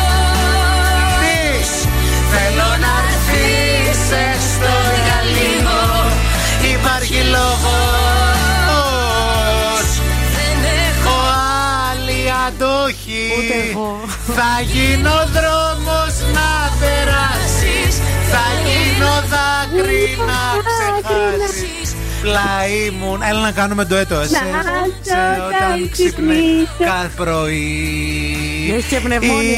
[2.33, 4.73] Θέλω να έρθεις έστω
[5.05, 5.79] για λίγο.
[6.73, 7.61] Υπάρχει λόγος.
[10.37, 10.57] Δεν
[10.89, 11.15] έχω
[11.91, 13.27] άλλη αντοχή.
[13.37, 13.89] Ούτε εγώ.
[14.27, 17.95] Θα γίνω δρόμος να περάσεις
[18.31, 21.95] Θα γίνω δάκρυ να ξεχάσεις.
[22.21, 24.35] Πλάι μου Έλα να κάνουμε το έτο Εσέ
[25.01, 25.13] σε
[25.47, 28.73] όταν ξυπνήσω κάθε πρωί.
[28.77, 29.57] Έχει και πνευμόνια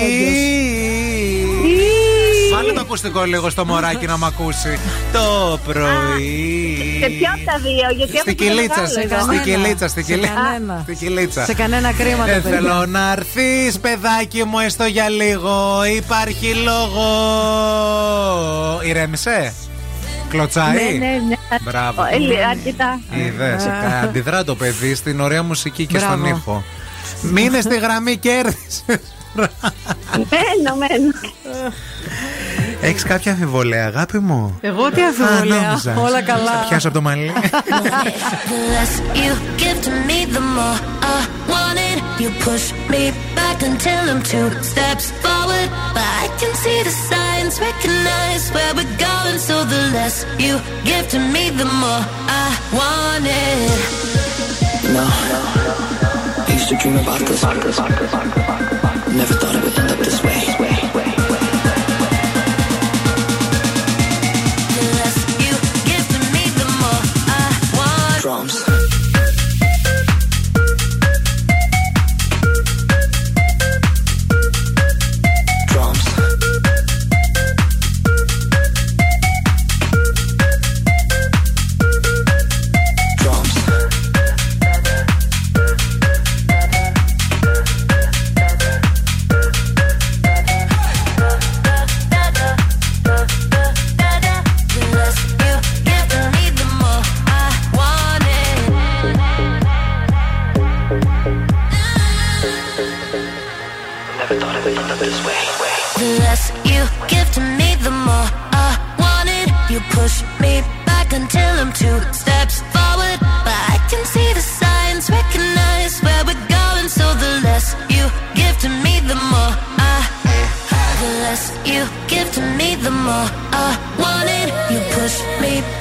[2.55, 4.79] Βάλε το ακουστικό λίγο στο μωράκι να μ' ακούσει
[5.13, 9.31] Το πρωί Σε ποιο από τα δύο γιατί Στην έχω και το κυλίτσα, μεγάλο στην
[9.33, 9.41] εγώ.
[9.43, 10.33] κυλίτσα, στην Σε κυλίτσα.
[10.33, 10.79] κανένα.
[10.83, 11.45] Στην κυλίτσα.
[11.45, 12.55] Σε κανένα κρίμα Ε, το παιδί.
[12.55, 15.81] θέλω να έρθεις, παιδάκι μου, έστω για λίγο.
[15.95, 17.05] Υπάρχει λόγο.
[18.83, 19.53] Ηρέμησε;
[20.29, 21.35] Κλωτσάει; Ναι, ναι, ναι.
[21.61, 22.03] Μπράβο.
[22.11, 23.63] Ε, λι- Αρκετά Είδες.
[24.03, 26.35] Αντιδρά το παιδί στην ωραία μουσική και στον Μπράβο.
[26.37, 26.63] ήχο.
[27.21, 28.83] Μείνε στη γραμμή, κέρδισε.
[30.13, 31.11] Μένω, μένω
[32.83, 35.81] Έχεις κάποια αμφιβολία, αγάπη μου; Εγώ τι αμφιβολία.
[35.97, 36.51] Όλα καλά.
[36.51, 37.31] Θα πιάσω από το μαλλί.
[68.23, 68.52] from.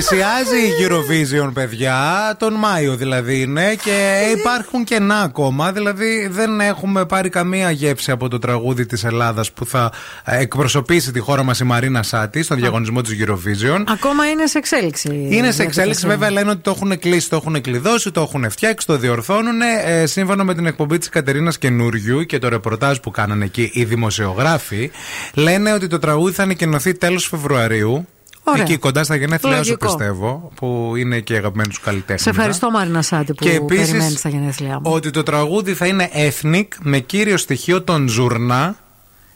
[0.00, 5.72] Πλησιάζει η Eurovision, παιδιά, τον Μάιο δηλαδή είναι και υπάρχουν κενά ακόμα.
[5.72, 9.92] Δηλαδή δεν έχουμε πάρει καμία γεύση από το τραγούδι της Ελλάδας που θα
[10.24, 13.82] ε, εκπροσωπήσει τη χώρα μας η Μαρίνα Σάτι στον διαγωνισμό της Eurovision.
[13.88, 15.26] Ακόμα είναι σε εξέλιξη.
[15.30, 18.86] Είναι σε εξέλιξη, βέβαια λένε ότι το έχουν κλείσει, το έχουν κλειδώσει, το έχουν φτιάξει,
[18.86, 19.60] το διορθώνουν.
[19.84, 23.84] Ε, σύμφωνα με την εκπομπή της Κατερίνας Καινούριου και το ρεπορτάζ που κάνανε εκεί οι
[23.84, 24.90] δημοσιογράφοι,
[25.34, 28.06] λένε ότι το τραγούδι θα ανακοινωθεί τέλος Φεβρουαρίου.
[28.50, 28.62] Ωραία.
[28.62, 29.86] Εκεί κοντά στα γενέθλιά σου Λογικό.
[29.86, 32.20] πιστεύω, που είναι και αγαπημένου καλλιτέχνες.
[32.22, 34.92] Σε ευχαριστώ, Μαρίνα Σάτι, που Και επίσης- περιμένεις τα γενέθλιά μου.
[34.92, 38.76] Ότι το τραγούδι θα είναι ethnic με κύριο στοιχείο τον Ζουρνά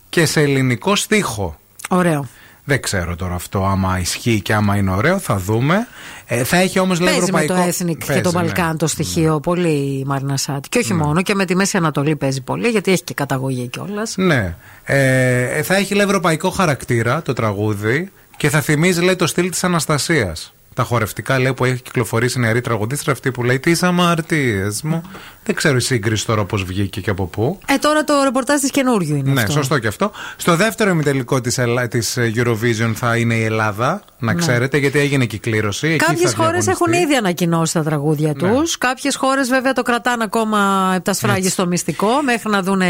[0.09, 1.57] και σε ελληνικό στίχο.
[1.89, 2.27] Ωραίο.
[2.67, 5.87] Δεν ξέρω τώρα αυτό άμα ισχύει και άμα είναι ωραίο, θα δούμε.
[6.27, 7.71] Ε, θα έχει όμως λέει Παίζει με ευρωπαϊκό...
[7.71, 8.39] το Ethnic και Παίζει, το ναι.
[8.39, 10.69] Μπαλκάν το στοιχείο πολύ η Μαρίνα Σάτι.
[10.69, 14.15] Και όχι μόνο, και με τη Μέση Ανατολή παίζει πολύ, γιατί έχει και καταγωγή κιόλας.
[14.17, 14.57] Ναι.
[14.85, 19.65] Ε, θα έχει λέει ευρωπαϊκό χαρακτήρα το τραγούδι και θα θυμίζει λέει το στυλ της
[19.65, 20.55] Αναστασίας.
[20.75, 25.03] Τα χορευτικά λέει που έχει κυκλοφορήσει η νεαρή τραγουδίστρια αυτή που λέει Τις αμαρτίες μου.
[25.47, 27.59] Δεν ξέρω η σύγκριση τώρα πώς βγήκε και από πού.
[27.67, 29.53] Ε, τώρα το ρεπορτάζ της καινούριου είναι Ναι, αυτό.
[29.53, 30.11] σωστό και αυτό.
[30.37, 31.89] Στο δεύτερο ημιτελικό της, Ελλά...
[31.89, 34.39] της ε, Eurovision θα είναι η Ελλάδα, να Ναι.
[34.39, 35.87] ξέρετε, γιατί έγινε και η κλήρωση.
[35.89, 36.97] Εκεί Κάποιες θα χώρες διαγωνιστεί.
[36.99, 38.49] έχουν ήδη ανακοινώσει τα τραγούδια Ναι.
[38.53, 38.79] τους.
[38.79, 42.81] Κάποιες χώρες βέβαια το κρατάνε ακόμα επτά σφράγγι στο μυστικό μέχρι να δουν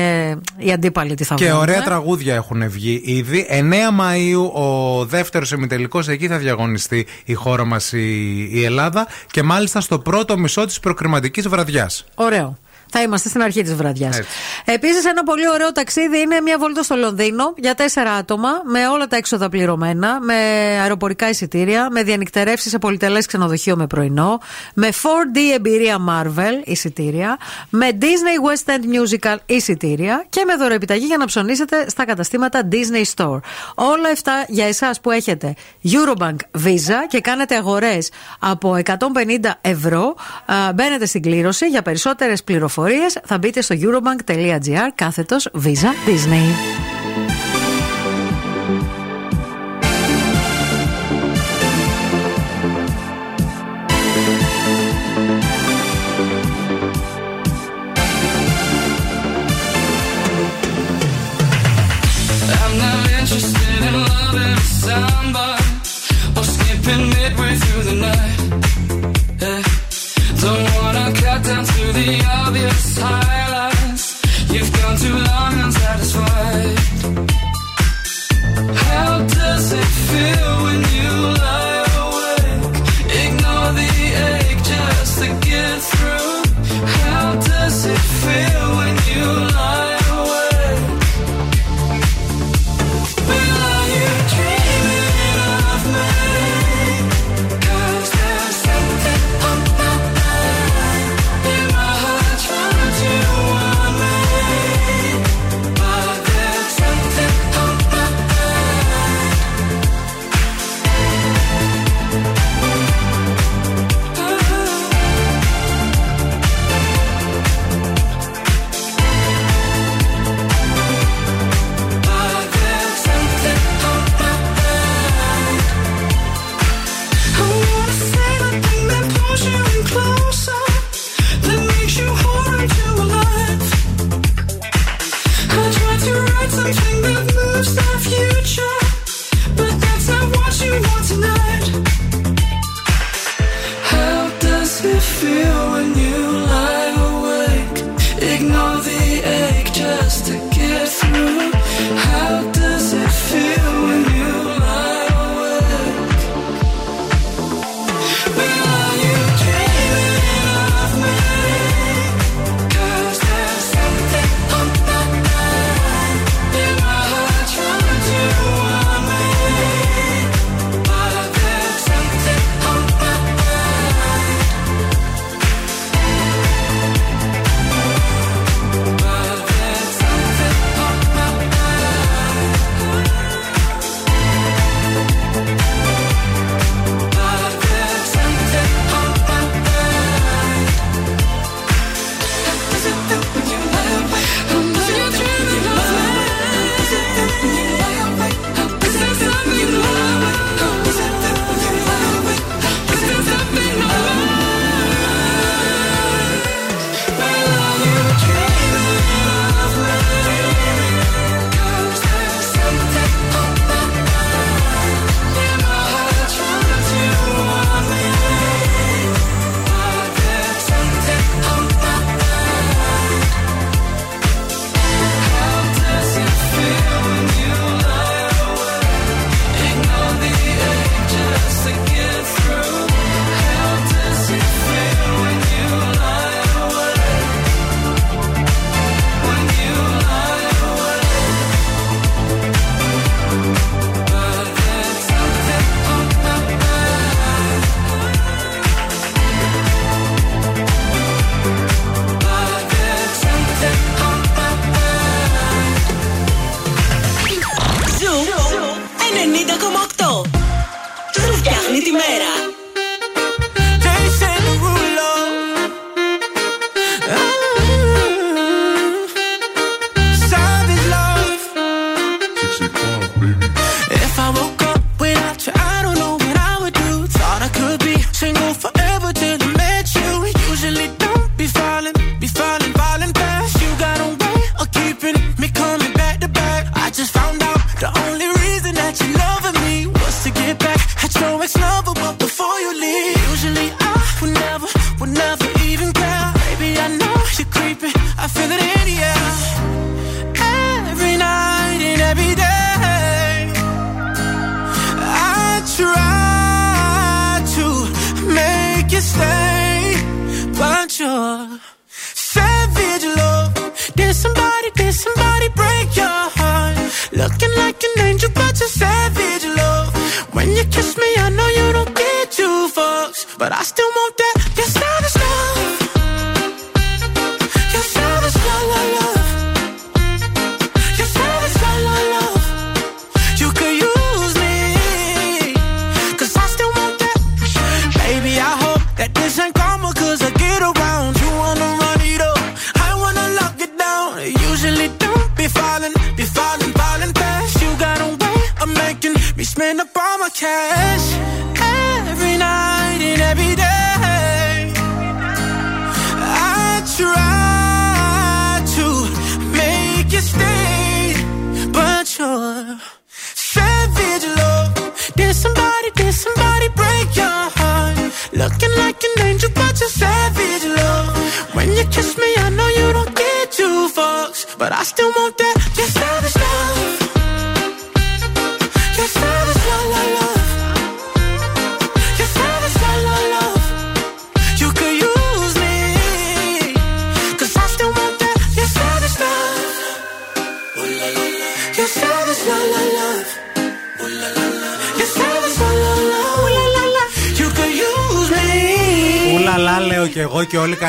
[0.56, 1.58] οι αντίπαλοι τι θα Και βγουν.
[1.58, 3.46] ωραία τραγούδια έχουν βγει ήδη.
[3.50, 9.42] 9 Μαΐου ο δεύτερος ημιτελικός εκεί θα διαγωνιστεί η χώρα μας η, η Ελλάδα και
[9.42, 12.04] μάλιστα στο πρώτο μισό της προκριματικής βραδιάς.
[12.14, 12.58] Ωραίο.
[12.96, 14.18] Θα είμαστε στην αρχή της βραδιάς.
[14.18, 14.30] Έτσι.
[14.64, 19.06] Επίσης, ένα πολύ ωραίο ταξίδι είναι μια βόλτα στο Λονδίνο για τέσσερα άτομα, με όλα
[19.06, 20.34] τα έξοδα πληρωμένα, με
[20.82, 24.40] αεροπορικά εισιτήρια, με διανυκτερεύσεις σε πολυτελές ξενοδοχείο με πρωινό,
[24.74, 27.38] με 4D εμπειρία Marvel εισιτήρια,
[27.70, 33.04] με Disney West End Musical εισιτήρια και με δωρεοεπιταγή για να ψωνίσετε στα καταστήματα Disney
[33.14, 33.40] Store.
[33.74, 38.96] Όλα αυτά για εσάς που έχετε Eurobank Visa και κάνετε αγορές από 150
[39.60, 40.14] ευρώ.
[40.46, 41.66] Α, Μπαίνετε στην κλήρωση.
[41.66, 42.82] Για περισσότερες πληροφορίες
[43.24, 46.93] θα μπείτε στο eurobank.gr κάθετο Visa Disney.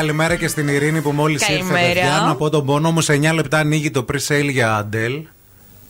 [0.06, 1.52] Καλημέρα και στην Ειρήνη που μόλις ήρθε.
[1.62, 1.86] Καλημέρα.
[1.86, 2.22] παιδιά.
[2.26, 5.22] Να πω τον πόνο μου σε 9 λεπτά ανοίγει το pre-sale για Αντέλ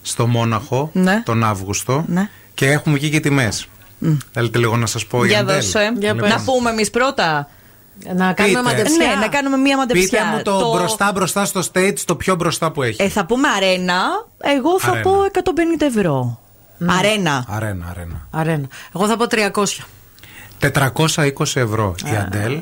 [0.03, 1.23] στο Μόναχο Ναι.
[1.25, 2.05] τον Αύγουστο.
[2.09, 2.29] Ναι.
[2.55, 3.69] Και έχουμε βγει και τιμές.
[4.33, 5.55] Θέλετε λίγο να σας πω για Για Αντέλ.
[5.55, 5.93] δώσε.
[6.01, 7.49] Λοιπόν, Να πούμε εμείς πρώτα.
[7.99, 8.15] Πείτε.
[8.15, 9.07] Να κάνουμε μαντεψιά.
[9.07, 10.09] Ναι, να κάνουμε μία μαντεψιά.
[10.21, 13.03] Πείτε μου το, μπροστά μπροστά στο stage, το πιο μπροστά που έχει.
[13.03, 13.99] Ε, θα πούμε αρένα.
[14.57, 15.03] Εγώ θα Αρένα.
[15.03, 16.41] πω 150 ευρώ.
[16.99, 17.45] Αρένα.
[17.49, 18.27] Αρένα, αρένα.
[18.31, 18.67] Αρένα.
[18.95, 19.87] Εγώ θα πω 300.
[20.61, 22.59] 420 ευρώ η Αντέλ.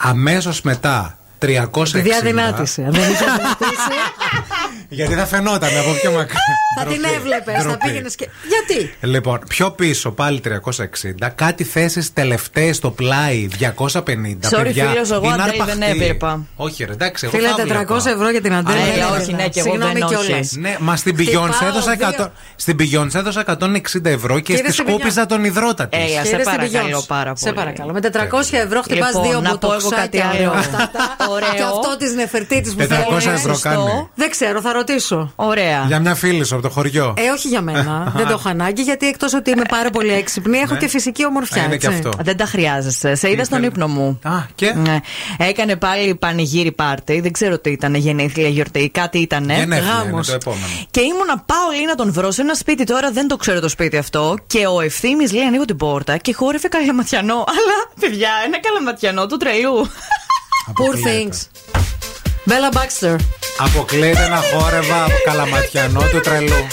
[0.00, 1.94] Αμέσως μετά 360.
[1.94, 2.82] Επειδή αδυνάτησε.
[2.82, 3.90] Αν δεν είχε αδυνατήσει,
[4.98, 6.38] Γιατί θα φαινόταν από πιο μακριά.
[6.78, 7.54] θα την Ντροπή, έβλεπες.
[7.54, 7.78] Θα ντροπή.
[7.88, 8.28] πήγαινες και.
[8.48, 11.28] Γιατί; Λοιπόν, πιο πίσω πάλι 360.
[11.34, 13.60] Κάτι θέσεις τελευταίες στο πλάι 250.
[13.98, 15.84] Sorry, παιδιά, φίλος, εγώ είναι Αντέλ δεν αρπαχτή.
[16.02, 16.46] έβλεπα.
[16.56, 17.96] Όχι, ρε, εντάξει, εγώ Φίλε, θα βλέπα.
[17.96, 18.76] 400 ευρώ για την Αντέλ.
[18.76, 19.20] Α, δεν ε, έδωσα.
[19.22, 20.52] όχι, ναι, και εγώ Συγγνώμη δεν κιόλας.
[20.58, 22.26] Ναι, μα στην Χτυπάω Beyoncé έδωσα, δύο- 100,
[22.56, 25.98] στην Beyoncé έδωσα 160 ευρώ και Και στη είδες την σκούπιζα τον υδρότα της.
[25.98, 27.54] Ε, σε σε παρακαλώ παρακαλώ πάρα Σε πολύ.
[27.56, 27.92] παρακαλώ.
[27.92, 29.58] Με 400 ευρώ χτυπάς Λοιπόν, δύο να
[31.28, 31.70] πω εγώ κάτι άλλο.
[31.70, 31.80] ωραίο.
[31.80, 33.34] Και αυτό της Νεφερτίτης που 400 θέλει.
[33.34, 33.68] ευρώ Σωστό.
[33.68, 34.08] κάνει.
[34.14, 35.32] Δεν ξέρω, θα ρωτήσω.
[35.36, 35.84] Ωραία.
[35.86, 37.14] Για μια φίλη σου από το χωριό.
[37.16, 38.12] Ε, όχι για μένα.
[38.16, 40.78] Δεν το έχω ανάγκη γιατί εκτός ότι είμαι πάρα πολύ έξυπνη, έχω Ναι.
[40.80, 41.62] και φυσική ομορφιά.
[41.62, 41.98] Α, είναι και έτσι.
[41.98, 42.10] αυτό.
[42.22, 43.14] Δεν τα χρειάζεσαι.
[43.14, 44.18] Σε είδα στον ύπνο μου.
[44.22, 44.96] Α, και; Ναι.
[45.38, 47.20] Έκανε πάλι πανηγύρι πάρτι.
[47.20, 48.90] Δεν ξέρω τι ήταν, γενέθλια, γιορτή.
[48.90, 49.42] Κάτι ήταν.
[49.50, 50.26] Γενέθλια είναι Γάμος.
[50.26, 50.64] το επόμενο.
[50.90, 53.68] Και ήμουνα πάω λέει να τον βρω σε ένα σπίτι τώρα, δεν το ξέρω το
[53.68, 54.36] σπίτι αυτό.
[54.46, 57.34] Και ο ευθύνη λέει ανοίγω την πόρτα και χόρευε καλαματιανό.
[57.56, 59.86] Αλλά παιδιά, ένα καλαματιανό του τρελού.
[60.76, 61.36] Poor things.
[62.48, 63.16] Bella Baxter.
[63.58, 66.66] Αποκλείεται να χόρευα από καλαματιανό του τρελού.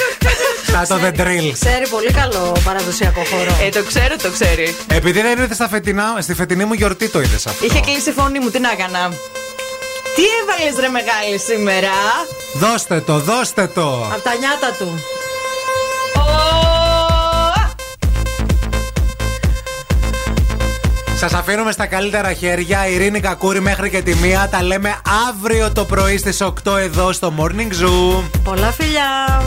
[0.72, 1.52] Σαν το The Drill.
[1.54, 3.56] Ξέρει πολύ καλό παραδοσιακό χώρο.
[3.62, 4.76] Ε, το ξέρω, το ξέρει.
[4.88, 7.66] Επειδή δεν ήρθε στα φετινά, στη φετινή μου γιορτή το είδες αυτό.
[7.66, 9.10] Είχε κλείσει η φωνή μου, τι να έκανα.
[10.16, 11.94] Τι έβαλες ρε μεγάλη σήμερα.
[12.54, 14.10] Δώστε το, δώστε το.
[14.14, 15.04] Από τα νιάτα του.
[21.28, 22.88] Σας αφήνουμε στα καλύτερα χέρια.
[22.88, 24.48] Ειρήνη Κακούρη μέχρι και τη μία.
[24.52, 24.96] Τα λέμε
[25.30, 28.24] αύριο το πρωί στις 8 εδώ στο Morning Zoo.
[28.44, 29.42] Πολλά φιλιά.